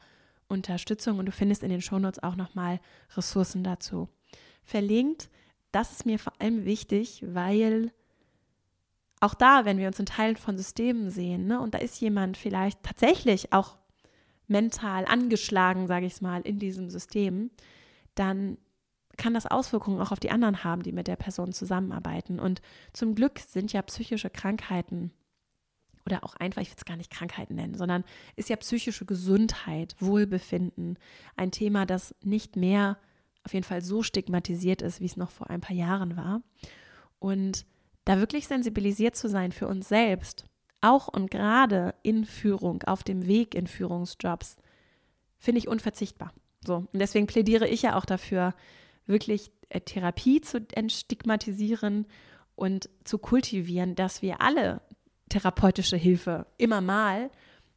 Unterstützung 0.48 1.20
und 1.20 1.26
du 1.26 1.32
findest 1.32 1.62
in 1.62 1.70
den 1.70 1.80
Shownotes 1.80 2.24
auch 2.24 2.34
nochmal 2.34 2.80
Ressourcen 3.16 3.62
dazu. 3.62 4.08
verlinkt. 4.64 5.30
Das 5.74 5.90
ist 5.90 6.06
mir 6.06 6.20
vor 6.20 6.32
allem 6.38 6.64
wichtig, 6.64 7.24
weil 7.26 7.92
auch 9.18 9.34
da, 9.34 9.64
wenn 9.64 9.78
wir 9.78 9.88
uns 9.88 9.98
in 9.98 10.06
Teilen 10.06 10.36
von 10.36 10.56
Systemen 10.56 11.10
sehen, 11.10 11.46
ne, 11.46 11.60
und 11.60 11.74
da 11.74 11.78
ist 11.78 12.00
jemand 12.00 12.36
vielleicht 12.36 12.80
tatsächlich 12.84 13.52
auch 13.52 13.76
mental 14.46 15.04
angeschlagen, 15.04 15.88
sage 15.88 16.06
ich 16.06 16.12
es 16.12 16.20
mal, 16.20 16.42
in 16.42 16.60
diesem 16.60 16.90
System, 16.90 17.50
dann 18.14 18.56
kann 19.16 19.34
das 19.34 19.46
Auswirkungen 19.46 20.00
auch 20.00 20.12
auf 20.12 20.20
die 20.20 20.30
anderen 20.30 20.62
haben, 20.62 20.84
die 20.84 20.92
mit 20.92 21.08
der 21.08 21.16
Person 21.16 21.52
zusammenarbeiten. 21.52 22.38
Und 22.38 22.62
zum 22.92 23.16
Glück 23.16 23.40
sind 23.40 23.72
ja 23.72 23.82
psychische 23.82 24.30
Krankheiten 24.30 25.10
oder 26.06 26.22
auch 26.22 26.36
einfach, 26.36 26.62
ich 26.62 26.68
will 26.68 26.76
es 26.76 26.84
gar 26.84 26.96
nicht 26.96 27.10
Krankheiten 27.10 27.56
nennen, 27.56 27.74
sondern 27.74 28.04
ist 28.36 28.48
ja 28.48 28.56
psychische 28.56 29.06
Gesundheit, 29.06 29.96
Wohlbefinden 29.98 30.98
ein 31.34 31.50
Thema, 31.50 31.84
das 31.84 32.14
nicht 32.22 32.54
mehr 32.54 32.96
auf 33.44 33.52
jeden 33.54 33.64
Fall 33.64 33.82
so 33.82 34.02
stigmatisiert 34.02 34.82
ist, 34.82 35.00
wie 35.00 35.06
es 35.06 35.16
noch 35.16 35.30
vor 35.30 35.50
ein 35.50 35.60
paar 35.60 35.76
Jahren 35.76 36.16
war. 36.16 36.42
Und 37.18 37.66
da 38.04 38.18
wirklich 38.18 38.46
sensibilisiert 38.46 39.16
zu 39.16 39.28
sein 39.28 39.52
für 39.52 39.66
uns 39.68 39.88
selbst, 39.88 40.44
auch 40.80 41.08
und 41.08 41.30
gerade 41.30 41.94
in 42.02 42.24
Führung, 42.24 42.82
auf 42.82 43.02
dem 43.02 43.26
Weg 43.26 43.54
in 43.54 43.66
Führungsjobs, 43.66 44.56
finde 45.38 45.58
ich 45.58 45.68
unverzichtbar. 45.68 46.32
So, 46.66 46.76
und 46.76 46.98
deswegen 46.98 47.26
plädiere 47.26 47.68
ich 47.68 47.82
ja 47.82 47.96
auch 47.96 48.04
dafür, 48.04 48.54
wirklich 49.06 49.50
äh, 49.68 49.80
Therapie 49.80 50.40
zu 50.40 50.66
entstigmatisieren 50.74 52.06
und 52.54 52.88
zu 53.04 53.18
kultivieren, 53.18 53.94
dass 53.94 54.22
wir 54.22 54.40
alle 54.40 54.80
therapeutische 55.28 55.96
Hilfe 55.96 56.46
immer 56.58 56.80
mal 56.80 57.30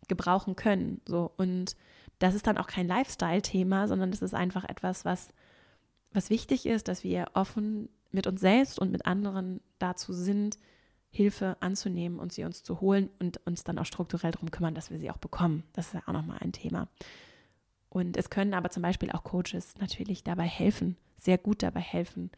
gebrauchen 0.08 0.56
können. 0.56 1.02
So 1.08 1.32
und 1.38 1.76
das 2.20 2.36
ist 2.36 2.48
dann 2.48 2.58
auch 2.58 2.68
kein 2.68 2.88
Lifestyle-Thema, 2.88 3.88
sondern 3.88 4.12
das 4.12 4.22
ist 4.22 4.34
einfach 4.34 4.64
etwas, 4.66 5.06
was, 5.06 5.30
was 6.18 6.32
wichtig 6.32 6.66
ist, 6.66 6.88
dass 6.88 7.04
wir 7.04 7.28
offen 7.36 7.90
mit 8.12 8.26
uns 8.26 8.42
selbst 8.42 8.80
und 8.80 8.92
mit 8.92 9.06
anderen 9.06 9.62
dazu 9.78 10.14
sind, 10.14 10.58
Hilfe 11.12 11.58
anzunehmen 11.60 12.18
und 12.18 12.34
sie 12.34 12.44
uns 12.44 12.64
zu 12.64 12.82
holen 12.82 13.12
und 13.20 13.40
uns 13.46 13.64
dann 13.64 13.78
auch 13.78 13.86
strukturell 13.86 14.32
darum 14.32 14.50
kümmern, 14.50 14.74
dass 14.74 14.90
wir 14.90 14.98
sie 14.98 15.12
auch 15.12 15.18
bekommen. 15.18 15.64
Das 15.74 15.88
ist 15.88 15.94
ja 15.94 16.02
auch 16.08 16.14
nochmal 16.14 16.40
ein 16.42 16.54
Thema. 16.54 16.88
Und 17.90 18.18
es 18.18 18.32
können 18.32 18.56
aber 18.56 18.72
zum 18.72 18.82
Beispiel 18.82 19.12
auch 19.12 19.24
Coaches 19.24 19.76
natürlich 19.80 20.24
dabei 20.24 20.46
helfen, 20.46 20.98
sehr 21.18 21.38
gut 21.38 21.62
dabei 21.62 21.82
helfen, 21.82 22.32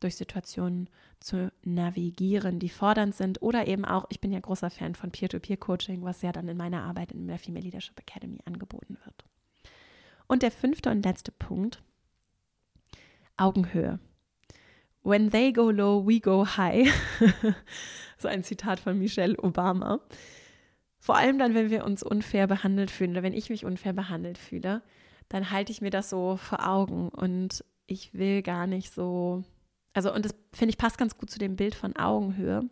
durch 0.00 0.16
Situationen 0.16 0.88
zu 1.20 1.52
navigieren, 1.62 2.58
die 2.58 2.70
fordernd 2.70 3.14
sind. 3.14 3.42
Oder 3.42 3.68
eben 3.68 3.84
auch, 3.84 4.06
ich 4.08 4.22
bin 4.22 4.32
ja 4.32 4.40
großer 4.40 4.70
Fan 4.70 4.94
von 4.94 5.10
Peer-to-Peer-Coaching, 5.10 6.02
was 6.04 6.22
ja 6.22 6.32
dann 6.32 6.48
in 6.48 6.56
meiner 6.56 6.84
Arbeit 6.84 7.12
in 7.12 7.28
der 7.28 7.38
Female 7.38 7.64
Leadership 7.64 8.00
Academy 8.00 8.38
angeboten 8.46 8.96
wird. 9.04 9.24
Und 10.26 10.42
der 10.42 10.50
fünfte 10.50 10.90
und 10.90 11.04
letzte 11.04 11.32
Punkt, 11.32 11.82
Augenhöhe. 13.36 13.98
When 15.02 15.30
they 15.30 15.52
go 15.52 15.70
low, 15.70 16.04
we 16.06 16.20
go 16.20 16.44
high. 16.44 16.92
so 18.18 18.28
ein 18.28 18.42
Zitat 18.42 18.80
von 18.80 18.98
Michelle 18.98 19.38
Obama. 19.38 20.00
Vor 20.98 21.16
allem 21.16 21.38
dann, 21.38 21.54
wenn 21.54 21.70
wir 21.70 21.84
uns 21.84 22.02
unfair 22.02 22.48
behandelt 22.48 22.90
fühlen 22.90 23.12
oder 23.12 23.22
wenn 23.22 23.32
ich 23.32 23.48
mich 23.48 23.64
unfair 23.64 23.92
behandelt 23.92 24.38
fühle, 24.38 24.82
dann 25.28 25.50
halte 25.50 25.70
ich 25.70 25.80
mir 25.80 25.90
das 25.90 26.10
so 26.10 26.36
vor 26.36 26.66
Augen 26.66 27.08
und 27.10 27.64
ich 27.86 28.14
will 28.14 28.42
gar 28.42 28.66
nicht 28.66 28.92
so, 28.92 29.44
also 29.92 30.12
und 30.12 30.24
das 30.24 30.34
finde 30.52 30.70
ich 30.70 30.78
passt 30.78 30.98
ganz 30.98 31.16
gut 31.16 31.30
zu 31.30 31.38
dem 31.38 31.56
Bild 31.56 31.74
von 31.74 31.94
Augenhöhe. 31.96 32.68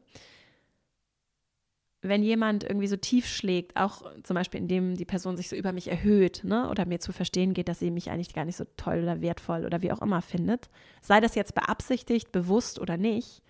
Wenn 2.07 2.23
jemand 2.23 2.65
irgendwie 2.65 2.87
so 2.87 2.97
tief 2.97 3.27
schlägt, 3.27 3.77
auch 3.77 4.03
zum 4.23 4.35
Beispiel 4.35 4.61
indem 4.61 4.95
die 4.95 5.07
Person 5.07 5.39
sich 5.39 5.49
so 5.49 5.57
über 5.57 5.73
mich 5.73 5.89
erhöht, 5.89 6.43
ne, 6.45 6.69
oder 6.69 6.85
mir 6.85 7.01
zu 7.01 7.13
verstehen 7.13 7.55
geht, 7.55 7.69
dass 7.69 7.79
sie 7.79 7.91
mich 7.91 8.11
eigentlich 8.11 8.35
gar 8.35 8.45
nicht 8.45 8.57
so 8.57 8.65
toll 8.77 9.03
oder 9.03 9.23
wertvoll 9.23 9.65
oder 9.65 9.81
wie 9.81 9.91
auch 9.91 10.03
immer 10.03 10.21
findet, 10.21 10.69
sei 11.01 11.21
das 11.21 11.35
jetzt 11.35 11.55
beabsichtigt, 11.55 12.31
bewusst 12.31 12.79
oder 12.79 12.99
nicht, 12.99 13.43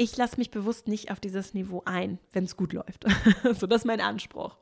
ich 0.00 0.16
lasse 0.16 0.38
mich 0.38 0.50
bewusst 0.50 0.88
nicht 0.88 1.10
auf 1.10 1.20
dieses 1.20 1.52
Niveau 1.52 1.82
ein, 1.84 2.18
wenn 2.32 2.44
es 2.44 2.56
gut 2.56 2.72
läuft. 2.72 3.04
so, 3.52 3.66
das 3.66 3.82
ist 3.82 3.86
mein 3.86 4.00
Anspruch. 4.00 4.56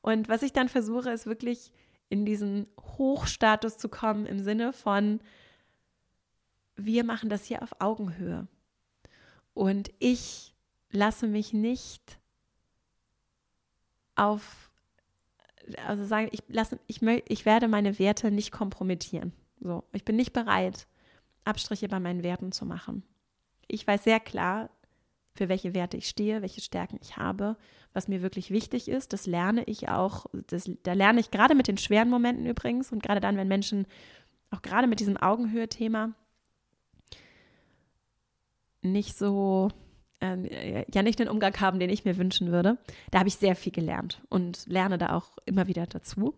Und 0.00 0.28
was 0.28 0.42
ich 0.42 0.52
dann 0.52 0.68
versuche, 0.68 1.10
ist 1.10 1.26
wirklich 1.26 1.72
in 2.08 2.24
diesen 2.24 2.68
Hochstatus 2.78 3.78
zu 3.78 3.88
kommen 3.88 4.26
im 4.26 4.38
Sinne 4.38 4.72
von, 4.72 5.20
wir 6.76 7.02
machen 7.02 7.28
das 7.28 7.44
hier 7.44 7.64
auf 7.64 7.80
Augenhöhe. 7.80 8.46
Und 9.54 9.90
ich 9.98 10.54
lasse 10.90 11.26
mich 11.26 11.52
nicht 11.52 12.18
auf, 14.14 14.70
also 15.86 16.04
sagen, 16.04 16.28
ich, 16.32 16.42
lasse, 16.48 16.78
ich, 16.86 17.02
ich 17.02 17.44
werde 17.44 17.68
meine 17.68 17.98
Werte 17.98 18.30
nicht 18.30 18.52
kompromittieren. 18.52 19.32
So, 19.60 19.84
ich 19.92 20.04
bin 20.04 20.16
nicht 20.16 20.32
bereit, 20.32 20.86
Abstriche 21.44 21.88
bei 21.88 22.00
meinen 22.00 22.22
Werten 22.22 22.52
zu 22.52 22.66
machen 22.66 23.02
ich 23.70 23.86
weiß 23.86 24.04
sehr 24.04 24.20
klar, 24.20 24.70
für 25.34 25.48
welche 25.48 25.74
Werte 25.74 25.96
ich 25.96 26.08
stehe, 26.08 26.42
welche 26.42 26.60
Stärken 26.60 26.98
ich 27.00 27.16
habe, 27.16 27.56
was 27.92 28.08
mir 28.08 28.20
wirklich 28.20 28.50
wichtig 28.50 28.88
ist. 28.88 29.12
Das 29.12 29.26
lerne 29.26 29.64
ich 29.64 29.88
auch. 29.88 30.26
Das, 30.48 30.70
da 30.82 30.92
lerne 30.92 31.20
ich 31.20 31.30
gerade 31.30 31.54
mit 31.54 31.68
den 31.68 31.78
schweren 31.78 32.10
Momenten 32.10 32.46
übrigens 32.46 32.92
und 32.92 33.02
gerade 33.02 33.20
dann, 33.20 33.36
wenn 33.36 33.48
Menschen 33.48 33.86
auch 34.50 34.62
gerade 34.62 34.88
mit 34.88 35.00
diesem 35.00 35.16
Augenhöhe-Thema 35.16 36.12
nicht 38.82 39.16
so, 39.16 39.68
äh, 40.20 40.84
ja, 40.92 41.02
nicht 41.02 41.18
den 41.18 41.28
Umgang 41.28 41.58
haben, 41.60 41.78
den 41.78 41.90
ich 41.90 42.04
mir 42.04 42.16
wünschen 42.16 42.52
würde. 42.52 42.78
Da 43.10 43.20
habe 43.20 43.28
ich 43.28 43.36
sehr 43.36 43.56
viel 43.56 43.72
gelernt 43.72 44.22
und 44.28 44.66
lerne 44.66 44.98
da 44.98 45.14
auch 45.14 45.38
immer 45.46 45.66
wieder 45.66 45.86
dazu. 45.86 46.34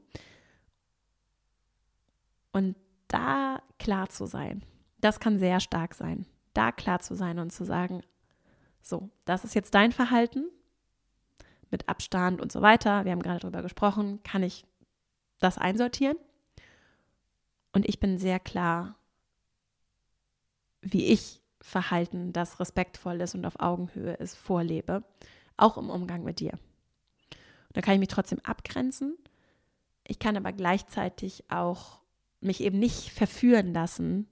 Und 2.52 2.76
da 3.08 3.60
klar 3.78 4.08
zu 4.08 4.26
sein, 4.26 4.64
das 5.00 5.20
kann 5.20 5.38
sehr 5.38 5.60
stark 5.60 5.94
sein 5.94 6.26
da 6.54 6.72
klar 6.72 7.00
zu 7.00 7.14
sein 7.14 7.38
und 7.38 7.50
zu 7.50 7.64
sagen, 7.64 8.02
so, 8.82 9.10
das 9.24 9.44
ist 9.44 9.54
jetzt 9.54 9.74
dein 9.74 9.92
Verhalten 9.92 10.50
mit 11.70 11.88
Abstand 11.88 12.40
und 12.40 12.52
so 12.52 12.60
weiter. 12.60 13.04
Wir 13.04 13.12
haben 13.12 13.22
gerade 13.22 13.40
darüber 13.40 13.62
gesprochen, 13.62 14.22
kann 14.22 14.42
ich 14.42 14.66
das 15.38 15.58
einsortieren? 15.58 16.16
Und 17.72 17.88
ich 17.88 18.00
bin 18.00 18.18
sehr 18.18 18.38
klar, 18.38 18.96
wie 20.82 21.06
ich 21.06 21.41
Verhalten, 21.62 22.32
das 22.32 22.60
respektvoll 22.60 23.20
ist 23.20 23.34
und 23.34 23.46
auf 23.46 23.60
Augenhöhe 23.60 24.14
ist, 24.14 24.36
vorlebe, 24.36 25.04
auch 25.56 25.78
im 25.78 25.90
Umgang 25.90 26.24
mit 26.24 26.40
dir. 26.40 26.52
Und 26.52 27.76
da 27.76 27.80
kann 27.80 27.94
ich 27.94 28.00
mich 28.00 28.08
trotzdem 28.08 28.40
abgrenzen. 28.40 29.16
Ich 30.06 30.18
kann 30.18 30.36
aber 30.36 30.52
gleichzeitig 30.52 31.44
auch 31.48 32.00
mich 32.40 32.60
eben 32.60 32.78
nicht 32.78 33.10
verführen 33.10 33.72
lassen, 33.72 34.28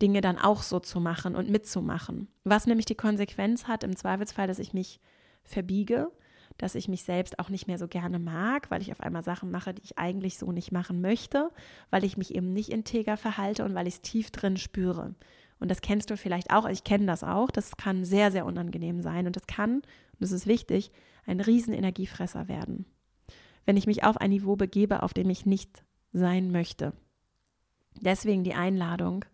Dinge 0.00 0.20
dann 0.20 0.38
auch 0.38 0.62
so 0.62 0.80
zu 0.80 1.00
machen 1.00 1.34
und 1.34 1.50
mitzumachen. 1.50 2.28
Was 2.44 2.66
nämlich 2.66 2.86
die 2.86 2.94
Konsequenz 2.94 3.66
hat 3.66 3.84
im 3.84 3.96
Zweifelsfall, 3.96 4.46
dass 4.46 4.58
ich 4.58 4.72
mich 4.72 5.00
verbiege, 5.42 6.10
dass 6.58 6.74
ich 6.74 6.88
mich 6.88 7.02
selbst 7.04 7.38
auch 7.38 7.48
nicht 7.48 7.66
mehr 7.66 7.78
so 7.78 7.88
gerne 7.88 8.18
mag, 8.18 8.70
weil 8.70 8.82
ich 8.82 8.92
auf 8.92 9.00
einmal 9.00 9.22
Sachen 9.22 9.50
mache, 9.50 9.74
die 9.74 9.82
ich 9.82 9.98
eigentlich 9.98 10.38
so 10.38 10.52
nicht 10.52 10.72
machen 10.72 11.00
möchte, 11.00 11.50
weil 11.90 12.04
ich 12.04 12.16
mich 12.16 12.34
eben 12.34 12.52
nicht 12.52 12.70
integer 12.70 13.16
verhalte 13.16 13.64
und 13.64 13.74
weil 13.74 13.86
ich 13.86 13.94
es 13.94 14.02
tief 14.02 14.30
drin 14.30 14.56
spüre. 14.56 15.14
Und 15.60 15.70
das 15.70 15.82
kennst 15.82 16.10
du 16.10 16.16
vielleicht 16.16 16.50
auch, 16.50 16.66
ich 16.66 16.84
kenne 16.84 17.06
das 17.06 17.22
auch, 17.22 17.50
das 17.50 17.76
kann 17.76 18.04
sehr, 18.04 18.32
sehr 18.32 18.46
unangenehm 18.46 19.02
sein 19.02 19.26
und 19.26 19.36
das 19.36 19.46
kann, 19.46 19.74
und 19.74 19.84
das 20.20 20.32
ist 20.32 20.46
wichtig, 20.46 20.90
ein 21.26 21.40
riesen 21.40 21.74
Energiefresser 21.74 22.48
werden. 22.48 22.86
Wenn 23.66 23.76
ich 23.76 23.86
mich 23.86 24.02
auf 24.02 24.16
ein 24.16 24.30
Niveau 24.30 24.56
begebe, 24.56 25.02
auf 25.02 25.12
dem 25.12 25.28
ich 25.28 25.44
nicht 25.44 25.84
sein 26.12 26.50
möchte. 26.50 26.94
Deswegen 28.00 28.42
die 28.42 28.54
Einladung, 28.54 29.26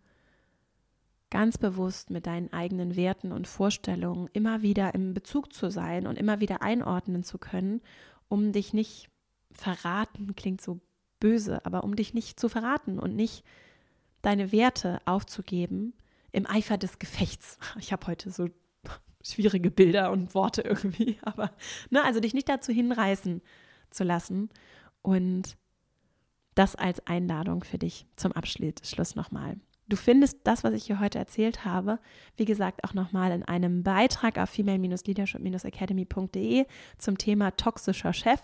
ganz 1.29 1.57
bewusst 1.57 2.09
mit 2.09 2.27
deinen 2.27 2.51
eigenen 2.53 2.95
Werten 2.95 3.31
und 3.31 3.47
Vorstellungen 3.47 4.29
immer 4.33 4.61
wieder 4.61 4.93
im 4.93 5.13
Bezug 5.13 5.53
zu 5.53 5.69
sein 5.71 6.07
und 6.07 6.17
immer 6.17 6.39
wieder 6.39 6.61
einordnen 6.61 7.23
zu 7.23 7.37
können, 7.37 7.81
um 8.27 8.51
dich 8.51 8.73
nicht 8.73 9.09
verraten, 9.51 10.35
klingt 10.35 10.61
so 10.61 10.79
böse, 11.19 11.65
aber 11.65 11.83
um 11.83 11.95
dich 11.95 12.13
nicht 12.13 12.39
zu 12.39 12.49
verraten 12.49 12.99
und 12.99 13.15
nicht 13.15 13.43
deine 14.21 14.51
Werte 14.51 14.99
aufzugeben 15.05 15.93
im 16.31 16.47
Eifer 16.47 16.77
des 16.77 16.99
Gefechts. 16.99 17.57
Ich 17.79 17.91
habe 17.91 18.07
heute 18.07 18.31
so 18.31 18.49
schwierige 19.23 19.71
Bilder 19.71 20.11
und 20.11 20.33
Worte 20.33 20.61
irgendwie, 20.61 21.17
aber 21.21 21.51
ne, 21.89 22.03
also 22.03 22.19
dich 22.19 22.33
nicht 22.33 22.49
dazu 22.49 22.71
hinreißen 22.71 23.41
zu 23.89 24.03
lassen 24.03 24.49
und 25.01 25.57
das 26.55 26.75
als 26.75 27.05
Einladung 27.05 27.63
für 27.63 27.77
dich 27.77 28.07
zum 28.15 28.31
Abschluss 28.31 29.15
nochmal. 29.15 29.57
Du 29.89 29.95
findest 29.95 30.39
das, 30.43 30.65
was 30.65 30.73
ich 30.73 30.85
hier 30.85 30.99
heute 30.99 31.17
erzählt 31.17 31.63
habe, 31.63 31.99
wie 32.35 32.43
gesagt, 32.45 32.83
auch 32.83 32.93
nochmal 32.93 33.31
in 33.31 33.43
einem 33.43 33.83
Beitrag 33.83 34.37
auf 34.37 34.49
female-leadership-academy.de 34.49 36.65
zum 36.97 37.17
Thema 37.17 37.51
toxischer 37.51 38.11
Chef. 38.11 38.41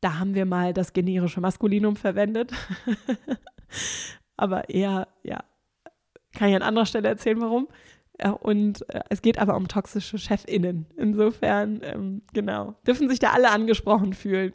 Da 0.00 0.20
haben 0.20 0.36
wir 0.36 0.46
mal 0.46 0.72
das 0.72 0.92
generische 0.92 1.40
Maskulinum 1.40 1.96
verwendet. 1.96 2.52
aber 4.36 4.68
eher, 4.68 5.08
ja, 5.24 5.42
kann 6.36 6.48
ich 6.48 6.54
an 6.54 6.62
anderer 6.62 6.86
Stelle 6.86 7.08
erzählen, 7.08 7.40
warum. 7.40 7.68
Und 8.40 8.88
äh, 8.88 9.02
es 9.10 9.20
geht 9.20 9.38
aber 9.38 9.56
um 9.56 9.68
toxische 9.68 10.16
ChefInnen. 10.18 10.86
Insofern, 10.96 11.80
ähm, 11.82 12.22
genau, 12.32 12.74
dürfen 12.86 13.08
sich 13.08 13.18
da 13.18 13.32
alle 13.32 13.50
angesprochen 13.50 14.14
fühlen. 14.14 14.52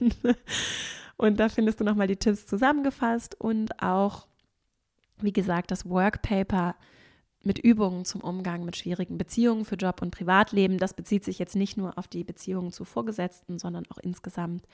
und, 0.00 0.16
und 1.16 1.38
da 1.38 1.48
findest 1.48 1.80
du 1.80 1.84
nochmal 1.84 2.08
die 2.08 2.16
Tipps 2.16 2.46
zusammengefasst 2.46 3.38
und 3.38 3.82
auch 3.82 4.26
wie 5.22 5.32
gesagt, 5.32 5.70
das 5.70 5.88
Workpaper 5.88 6.74
mit 7.42 7.58
Übungen 7.58 8.04
zum 8.04 8.20
Umgang 8.20 8.64
mit 8.64 8.76
schwierigen 8.76 9.16
Beziehungen 9.16 9.64
für 9.64 9.76
Job 9.76 10.02
und 10.02 10.10
Privatleben. 10.10 10.78
Das 10.78 10.94
bezieht 10.94 11.24
sich 11.24 11.38
jetzt 11.38 11.56
nicht 11.56 11.76
nur 11.76 11.96
auf 11.98 12.06
die 12.06 12.24
Beziehungen 12.24 12.72
zu 12.72 12.84
Vorgesetzten, 12.84 13.58
sondern 13.58 13.84
auch 13.90 13.98
insgesamt. 13.98 14.66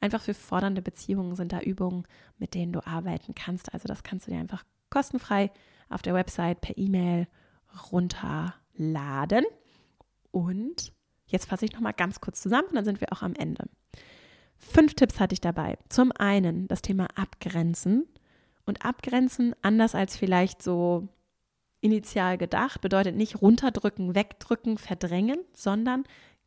Einfach 0.00 0.22
für 0.22 0.34
fordernde 0.34 0.82
Beziehungen 0.82 1.36
sind 1.36 1.52
da 1.52 1.60
Übungen, 1.60 2.04
mit 2.38 2.54
denen 2.54 2.72
du 2.72 2.84
arbeiten 2.86 3.34
kannst. 3.34 3.72
Also 3.72 3.86
das 3.88 4.02
kannst 4.02 4.26
du 4.26 4.32
dir 4.32 4.38
einfach 4.38 4.64
kostenfrei 4.90 5.50
auf 5.88 6.02
der 6.02 6.14
Website 6.14 6.60
per 6.60 6.76
E-Mail 6.76 7.26
runterladen. 7.92 9.44
Und 10.30 10.92
jetzt 11.26 11.48
fasse 11.48 11.64
ich 11.64 11.72
nochmal 11.72 11.94
ganz 11.94 12.20
kurz 12.20 12.42
zusammen 12.42 12.68
und 12.68 12.76
dann 12.76 12.84
sind 12.84 13.00
wir 13.00 13.12
auch 13.12 13.22
am 13.22 13.34
Ende. 13.34 13.68
Fünf 14.56 14.94
Tipps 14.94 15.20
hatte 15.20 15.34
ich 15.34 15.40
dabei. 15.40 15.78
Zum 15.88 16.12
einen 16.12 16.68
das 16.68 16.82
Thema 16.82 17.08
Abgrenzen. 17.14 18.06
Und 18.66 18.84
Abgrenzen, 18.84 19.54
anders 19.62 19.94
als 19.94 20.16
vielleicht 20.16 20.62
so 20.62 21.08
initial 21.80 22.36
gedacht, 22.36 22.80
bedeutet 22.80 23.16
nicht 23.16 23.40
runterdrücken, 23.40 24.14
wegdrücken, 24.14 24.78
verdrängen, 24.78 25.38
sondern 25.54 26.04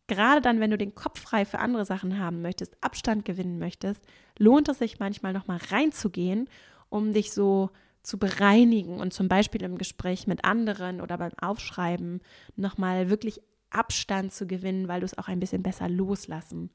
gerade 0.07 0.41
dann, 0.41 0.59
wenn 0.59 0.71
du 0.71 0.77
den 0.77 0.93
Kopf 0.93 1.21
frei 1.21 1.45
für 1.45 1.59
andere 1.59 1.85
Sachen 1.85 2.19
haben 2.19 2.41
möchtest, 2.41 2.75
Abstand 2.83 3.23
gewinnen 3.23 3.59
möchtest, 3.59 4.03
lohnt 4.37 4.67
es 4.67 4.79
sich 4.79 4.99
manchmal 4.99 5.33
nochmal 5.33 5.59
reinzugehen, 5.69 6.49
um 6.89 7.13
dich 7.13 7.31
so 7.31 7.69
zu 8.03 8.17
bereinigen 8.17 8.99
und 8.99 9.13
zum 9.13 9.27
Beispiel 9.27 9.61
im 9.63 9.77
Gespräch 9.77 10.27
mit 10.27 10.43
anderen 10.43 11.01
oder 11.01 11.17
beim 11.17 11.33
Aufschreiben 11.39 12.21
nochmal 12.55 13.09
wirklich 13.09 13.41
Abstand 13.69 14.33
zu 14.33 14.47
gewinnen, 14.47 14.87
weil 14.87 15.01
du 15.01 15.05
es 15.05 15.17
auch 15.17 15.27
ein 15.27 15.39
bisschen 15.39 15.63
besser 15.63 15.87
loslassen 15.87 16.71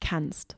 kannst. 0.00 0.56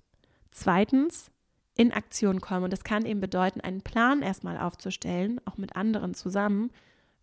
Zweitens, 0.50 1.30
in 1.78 1.92
Aktion 1.92 2.40
kommen. 2.40 2.64
Und 2.64 2.72
das 2.72 2.84
kann 2.84 3.06
eben 3.06 3.20
bedeuten, 3.20 3.60
einen 3.60 3.82
Plan 3.82 4.20
erstmal 4.20 4.58
aufzustellen, 4.58 5.40
auch 5.46 5.56
mit 5.56 5.76
anderen 5.76 6.12
zusammen. 6.12 6.70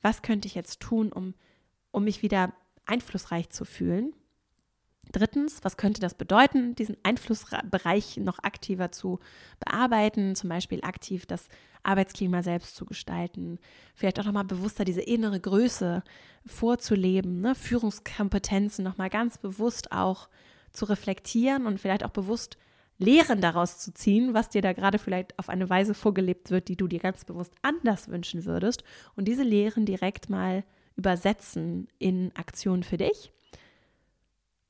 Was 0.02 0.22
könnte 0.22 0.48
ich 0.48 0.56
jetzt 0.56 0.80
tun, 0.80 1.12
um, 1.12 1.36
um 1.92 2.06
mich 2.06 2.22
wieder 2.22 2.54
einflussreich 2.86 3.50
zu 3.50 3.66
fühlen? 3.66 4.14
Drittens, 5.12 5.64
was 5.64 5.78
könnte 5.78 6.02
das 6.02 6.14
bedeuten, 6.14 6.76
diesen 6.76 6.98
Einflussbereich 7.04 8.18
noch 8.18 8.40
aktiver 8.40 8.92
zu 8.92 9.20
bearbeiten, 9.60 10.36
zum 10.36 10.50
Beispiel 10.50 10.82
aktiv 10.84 11.26
das 11.26 11.48
Arbeitsklima 11.84 12.42
selbst 12.42 12.76
zu 12.76 12.86
gestalten, 12.86 13.60
vielleicht 13.94 14.20
auch 14.20 14.26
nochmal 14.26 14.46
bewusster 14.46 14.84
diese 14.84 15.02
innere 15.02 15.40
Größe 15.40 16.04
vorzuleben, 16.46 17.42
ne? 17.42 17.56
Führungskompetenzen 17.56 18.84
nochmal 18.84 19.10
ganz 19.10 19.38
bewusst 19.38 19.92
auch 19.92 20.30
zu 20.72 20.86
reflektieren 20.86 21.66
und 21.66 21.80
vielleicht 21.80 22.04
auch 22.04 22.10
bewusst 22.10 22.58
Lehren 22.98 23.42
daraus 23.42 23.78
zu 23.80 23.94
ziehen, 23.94 24.34
was 24.34 24.50
dir 24.50 24.62
da 24.62 24.74
gerade 24.74 25.00
vielleicht 25.00 25.38
auf 25.38 25.50
eine 25.50 25.70
Weise 25.70 25.94
vorgelebt 25.94 26.50
wird, 26.50 26.70
die 26.70 26.78
du 26.78 26.88
dir 26.88 27.00
ganz 27.00 27.26
bewusst 27.26 27.54
anders 27.62 28.08
wünschen 28.08 28.46
würdest 28.46 28.84
und 29.16 29.28
diese 29.28 29.44
Lehren 29.44 29.86
direkt 29.86 30.30
mal 30.30 30.64
übersetzen 30.96 31.88
in 32.00 32.32
Aktion 32.36 32.84
für 32.84 32.98
dich 32.98 33.34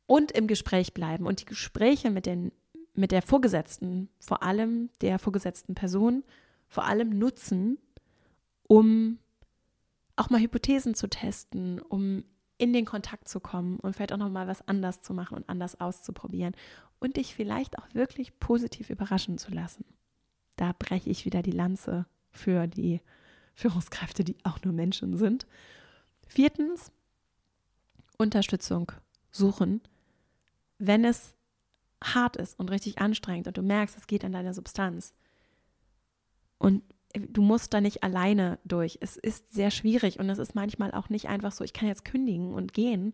und 0.08 0.32
im 0.32 0.48
Gespräch 0.48 0.94
bleiben 0.94 1.26
und 1.26 1.42
die 1.42 1.46
Gespräche 1.46 2.12
mit, 2.12 2.26
den, 2.26 2.52
mit 2.94 3.12
der 3.12 3.22
Vorgesetzten, 3.22 4.10
vor 4.20 4.44
allem 4.44 4.90
der 5.02 5.20
vorgesetzten 5.20 5.76
Person, 5.76 6.24
vor 6.68 6.86
allem 6.86 7.18
nutzen, 7.18 7.78
um 8.68 9.20
auch 10.16 10.30
mal 10.30 10.42
Hypothesen 10.42 10.96
zu 10.96 11.08
testen, 11.08 11.80
um 11.80 12.24
in 12.58 12.72
den 12.72 12.86
Kontakt 12.86 13.28
zu 13.28 13.40
kommen 13.40 13.80
und 13.80 13.96
vielleicht 13.96 14.14
auch 14.14 14.18
noch 14.18 14.30
mal 14.30 14.48
was 14.48 14.66
anders 14.68 15.02
zu 15.02 15.14
machen 15.14 15.36
und 15.36 15.50
anders 15.50 15.80
auszuprobieren 15.82 16.56
und 17.00 17.18
dich 17.18 17.36
vielleicht 17.36 17.78
auch 17.78 17.88
wirklich 17.94 18.40
positiv 18.40 18.90
überraschen 18.90 19.38
zu 19.38 19.52
lassen. 19.52 19.84
Da 20.56 20.74
breche 20.78 21.10
ich 21.10 21.26
wieder 21.26 21.42
die 21.42 21.52
Lanze 21.52 22.06
für 22.32 22.68
die 22.68 23.02
Führungskräfte, 23.56 24.24
die 24.24 24.38
auch 24.44 24.62
nur 24.64 24.74
Menschen 24.74 25.18
sind. 25.18 25.46
Viertens, 26.28 26.92
Unterstützung 28.18 28.92
suchen, 29.32 29.82
wenn 30.78 31.06
es 31.06 31.36
hart 32.04 32.36
ist 32.36 32.60
und 32.60 32.72
richtig 32.72 33.00
anstrengend 33.00 33.48
und 33.48 33.58
du 33.58 33.62
merkst, 33.62 33.98
es 33.98 34.08
geht 34.08 34.24
an 34.26 34.32
deiner 34.32 34.54
Substanz. 34.54 35.14
Und 36.58 36.84
du 37.14 37.42
musst 37.42 37.74
da 37.74 37.82
nicht 37.82 38.04
alleine 38.04 38.60
durch. 38.66 38.98
Es 39.02 39.18
ist 39.18 39.54
sehr 39.54 39.72
schwierig 39.72 40.20
und 40.20 40.30
es 40.30 40.38
ist 40.38 40.56
manchmal 40.56 40.92
auch 40.92 41.10
nicht 41.10 41.28
einfach 41.28 41.52
so, 41.52 41.64
ich 41.64 41.74
kann 41.74 41.88
jetzt 41.88 42.06
kündigen 42.06 42.54
und 42.54 42.74
gehen. 42.74 43.14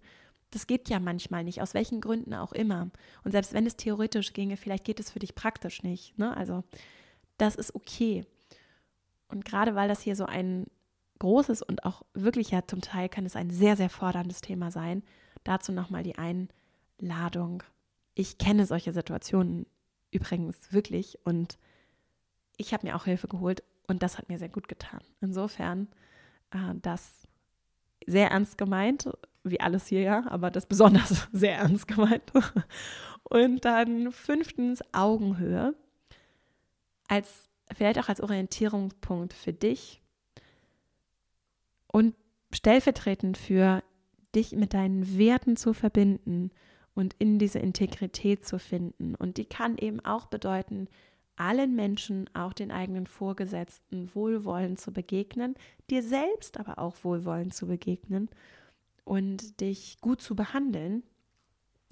Das 0.51 0.67
geht 0.67 0.89
ja 0.89 0.99
manchmal 0.99 1.43
nicht, 1.43 1.61
aus 1.61 1.73
welchen 1.73 2.01
Gründen 2.01 2.33
auch 2.33 2.51
immer. 2.51 2.89
Und 3.23 3.31
selbst 3.31 3.53
wenn 3.53 3.65
es 3.65 3.77
theoretisch 3.77 4.33
ginge, 4.33 4.57
vielleicht 4.57 4.83
geht 4.83 4.99
es 4.99 5.11
für 5.11 5.19
dich 5.19 5.35
praktisch 5.35 5.83
nicht. 5.83 6.17
Ne? 6.17 6.35
Also 6.35 6.63
das 7.37 7.55
ist 7.55 7.73
okay. 7.73 8.25
Und 9.27 9.45
gerade 9.45 9.75
weil 9.75 9.87
das 9.87 10.01
hier 10.01 10.15
so 10.15 10.25
ein 10.25 10.67
großes 11.19 11.61
und 11.61 11.85
auch 11.85 12.01
wirklich 12.13 12.51
ja 12.51 12.67
zum 12.67 12.81
Teil 12.81 13.07
kann 13.07 13.25
es 13.25 13.35
ein 13.35 13.49
sehr, 13.49 13.77
sehr 13.77 13.89
forderndes 13.89 14.41
Thema 14.41 14.71
sein, 14.71 15.03
dazu 15.43 15.71
nochmal 15.71 16.03
die 16.03 16.17
Einladung. 17.01 17.63
Ich 18.13 18.37
kenne 18.37 18.65
solche 18.65 18.93
Situationen 18.93 19.65
übrigens 20.11 20.71
wirklich 20.71 21.17
und 21.23 21.57
ich 22.57 22.73
habe 22.73 22.85
mir 22.85 22.95
auch 22.95 23.05
Hilfe 23.05 23.27
geholt 23.27 23.63
und 23.87 24.03
das 24.03 24.17
hat 24.17 24.29
mir 24.29 24.37
sehr 24.37 24.49
gut 24.49 24.67
getan. 24.67 24.99
Insofern 25.21 25.87
äh, 26.51 26.75
das 26.81 27.27
sehr 28.05 28.31
ernst 28.31 28.57
gemeint, 28.57 29.09
wie 29.43 29.59
alles 29.59 29.87
hier 29.87 30.01
ja, 30.01 30.25
aber 30.27 30.51
das 30.51 30.65
besonders 30.65 31.27
sehr 31.31 31.57
ernst 31.57 31.87
gemeint. 31.87 32.31
Und 33.23 33.65
dann 33.65 34.11
fünftens 34.11 34.81
Augenhöhe. 34.93 35.73
Als 37.07 37.49
vielleicht 37.73 37.99
auch 37.99 38.09
als 38.09 38.21
Orientierungspunkt 38.21 39.33
für 39.33 39.53
dich 39.53 40.01
und 41.87 42.15
stellvertretend 42.53 43.37
für 43.37 43.83
dich 44.35 44.53
mit 44.53 44.73
deinen 44.73 45.17
Werten 45.17 45.57
zu 45.57 45.73
verbinden 45.73 46.51
und 46.93 47.15
in 47.19 47.39
diese 47.39 47.59
Integrität 47.59 48.45
zu 48.45 48.59
finden. 48.59 49.15
Und 49.15 49.37
die 49.37 49.45
kann 49.45 49.77
eben 49.77 49.99
auch 50.01 50.25
bedeuten, 50.25 50.87
allen 51.35 51.75
Menschen, 51.75 52.29
auch 52.33 52.53
den 52.53 52.71
eigenen 52.71 53.07
Vorgesetzten, 53.07 54.13
wohlwollend 54.13 54.79
zu 54.79 54.91
begegnen, 54.91 55.55
dir 55.89 56.03
selbst 56.03 56.59
aber 56.59 56.77
auch 56.77 56.95
wohlwollend 57.03 57.53
zu 57.53 57.67
begegnen 57.67 58.29
und 59.05 59.59
dich 59.61 59.97
gut 60.01 60.21
zu 60.21 60.35
behandeln, 60.35 61.03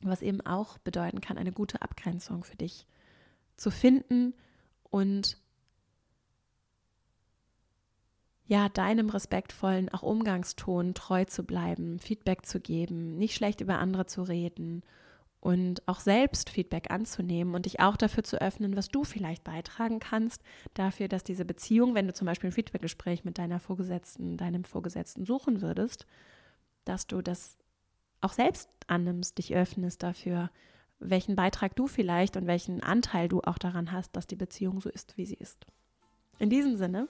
was 0.03 0.21
eben 0.21 0.41
auch 0.41 0.77
bedeuten 0.77 1.21
kann, 1.21 1.37
eine 1.37 1.51
gute 1.51 1.81
Abgrenzung 1.81 2.43
für 2.43 2.57
dich 2.57 2.85
zu 3.57 3.71
finden 3.71 4.33
und 4.83 5.37
ja, 8.49 8.67
deinem 8.67 9.09
respektvollen 9.09 9.89
auch 9.89 10.01
Umgangston 10.01 10.95
treu 10.95 11.23
zu 11.25 11.43
bleiben, 11.43 11.99
Feedback 11.99 12.47
zu 12.47 12.59
geben, 12.59 13.15
nicht 13.15 13.35
schlecht 13.35 13.61
über 13.61 13.77
andere 13.77 14.07
zu 14.07 14.23
reden 14.23 14.81
und 15.39 15.87
auch 15.87 15.99
selbst 15.99 16.49
Feedback 16.49 16.89
anzunehmen 16.89 17.53
und 17.53 17.67
dich 17.67 17.79
auch 17.79 17.95
dafür 17.95 18.23
zu 18.23 18.41
öffnen, 18.41 18.75
was 18.75 18.89
du 18.89 19.03
vielleicht 19.03 19.43
beitragen 19.43 19.99
kannst, 19.99 20.41
dafür, 20.73 21.07
dass 21.07 21.23
diese 21.23 21.45
Beziehung, 21.45 21.93
wenn 21.93 22.07
du 22.07 22.13
zum 22.13 22.25
Beispiel 22.25 22.49
ein 22.49 22.53
Feedbackgespräch 22.53 23.23
mit 23.23 23.37
deiner 23.37 23.59
Vorgesetzten, 23.59 24.35
deinem 24.35 24.63
Vorgesetzten 24.63 25.25
suchen 25.25 25.61
würdest, 25.61 26.07
dass 26.85 27.05
du 27.05 27.21
das 27.21 27.55
auch 28.19 28.33
selbst 28.33 28.67
annimmst, 28.87 29.37
dich 29.37 29.53
öffnest 29.53 30.01
dafür, 30.01 30.49
welchen 30.97 31.35
Beitrag 31.35 31.75
du 31.75 31.85
vielleicht 31.85 32.35
und 32.35 32.47
welchen 32.47 32.81
Anteil 32.81 33.27
du 33.27 33.41
auch 33.41 33.59
daran 33.59 33.91
hast, 33.91 34.15
dass 34.15 34.25
die 34.25 34.35
Beziehung 34.35 34.81
so 34.81 34.89
ist, 34.89 35.17
wie 35.17 35.27
sie 35.27 35.35
ist. 35.35 35.67
In 36.39 36.49
diesem 36.49 36.77
Sinne, 36.77 37.07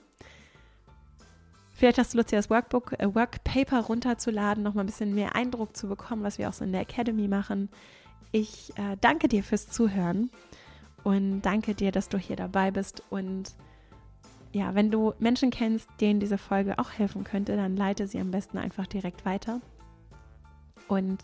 vielleicht 1.80 1.98
hast 1.98 2.12
du 2.12 2.18
Lust, 2.18 2.30
das 2.32 2.50
Workbook, 2.50 2.92
äh, 2.98 3.14
Workpaper 3.14 3.80
runterzuladen, 3.80 4.62
noch 4.62 4.74
mal 4.74 4.82
ein 4.82 4.86
bisschen 4.86 5.14
mehr 5.14 5.34
Eindruck 5.34 5.74
zu 5.74 5.88
bekommen, 5.88 6.22
was 6.22 6.38
wir 6.38 6.48
auch 6.48 6.52
so 6.52 6.62
in 6.62 6.72
der 6.72 6.82
Academy 6.82 7.26
machen. 7.26 7.70
Ich 8.32 8.70
äh, 8.76 8.96
danke 9.00 9.28
dir 9.28 9.42
fürs 9.42 9.66
Zuhören 9.68 10.30
und 11.04 11.40
danke 11.40 11.74
dir, 11.74 11.90
dass 11.90 12.10
du 12.10 12.18
hier 12.18 12.36
dabei 12.36 12.70
bist. 12.70 13.02
Und 13.08 13.54
ja, 14.52 14.74
wenn 14.74 14.90
du 14.90 15.14
Menschen 15.18 15.50
kennst, 15.50 15.88
denen 16.02 16.20
diese 16.20 16.36
Folge 16.36 16.78
auch 16.78 16.90
helfen 16.90 17.24
könnte, 17.24 17.56
dann 17.56 17.76
leite 17.76 18.06
sie 18.06 18.20
am 18.20 18.30
besten 18.30 18.58
einfach 18.58 18.86
direkt 18.86 19.24
weiter. 19.24 19.62
Und 20.86 21.18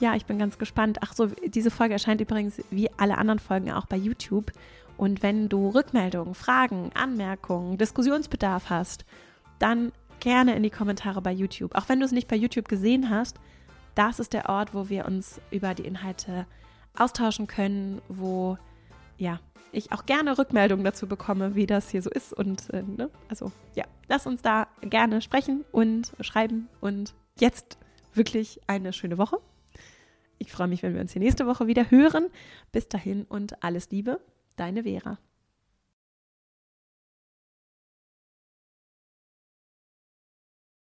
ja, 0.00 0.14
ich 0.16 0.26
bin 0.26 0.38
ganz 0.38 0.58
gespannt. 0.58 0.98
Ach 1.00 1.14
so, 1.14 1.28
diese 1.46 1.70
Folge 1.70 1.94
erscheint 1.94 2.20
übrigens 2.20 2.62
wie 2.70 2.90
alle 2.98 3.16
anderen 3.16 3.38
Folgen 3.38 3.72
auch 3.72 3.86
bei 3.86 3.96
YouTube. 3.96 4.52
Und 4.98 5.22
wenn 5.22 5.48
du 5.48 5.70
Rückmeldungen, 5.70 6.34
Fragen, 6.34 6.90
Anmerkungen, 6.92 7.78
Diskussionsbedarf 7.78 8.68
hast, 8.68 9.06
dann 9.62 9.92
gerne 10.20 10.54
in 10.54 10.62
die 10.62 10.70
Kommentare 10.70 11.22
bei 11.22 11.32
YouTube. 11.32 11.74
Auch 11.74 11.88
wenn 11.88 12.00
du 12.00 12.06
es 12.06 12.12
nicht 12.12 12.28
bei 12.28 12.36
YouTube 12.36 12.68
gesehen 12.68 13.10
hast, 13.10 13.38
das 13.94 14.18
ist 14.20 14.32
der 14.32 14.48
Ort, 14.48 14.74
wo 14.74 14.88
wir 14.88 15.06
uns 15.06 15.40
über 15.50 15.74
die 15.74 15.84
Inhalte 15.84 16.46
austauschen 16.96 17.46
können, 17.46 18.00
wo 18.08 18.58
ja, 19.18 19.40
ich 19.72 19.92
auch 19.92 20.06
gerne 20.06 20.36
Rückmeldungen 20.38 20.84
dazu 20.84 21.06
bekomme, 21.06 21.54
wie 21.54 21.66
das 21.66 21.90
hier 21.90 22.02
so 22.02 22.10
ist. 22.10 22.32
Und 22.32 22.70
äh, 22.70 22.82
ne? 22.82 23.10
also 23.28 23.52
ja, 23.74 23.84
lass 24.08 24.26
uns 24.26 24.42
da 24.42 24.68
gerne 24.82 25.20
sprechen 25.20 25.64
und 25.72 26.12
schreiben. 26.20 26.68
Und 26.80 27.14
jetzt 27.38 27.78
wirklich 28.14 28.60
eine 28.66 28.92
schöne 28.92 29.18
Woche. 29.18 29.38
Ich 30.38 30.50
freue 30.50 30.68
mich, 30.68 30.82
wenn 30.82 30.94
wir 30.94 31.00
uns 31.00 31.12
hier 31.12 31.22
nächste 31.22 31.46
Woche 31.46 31.66
wieder 31.66 31.90
hören. 31.90 32.28
Bis 32.72 32.88
dahin 32.88 33.24
und 33.24 33.62
alles 33.62 33.90
Liebe, 33.90 34.20
deine 34.56 34.82
Vera. 34.82 35.18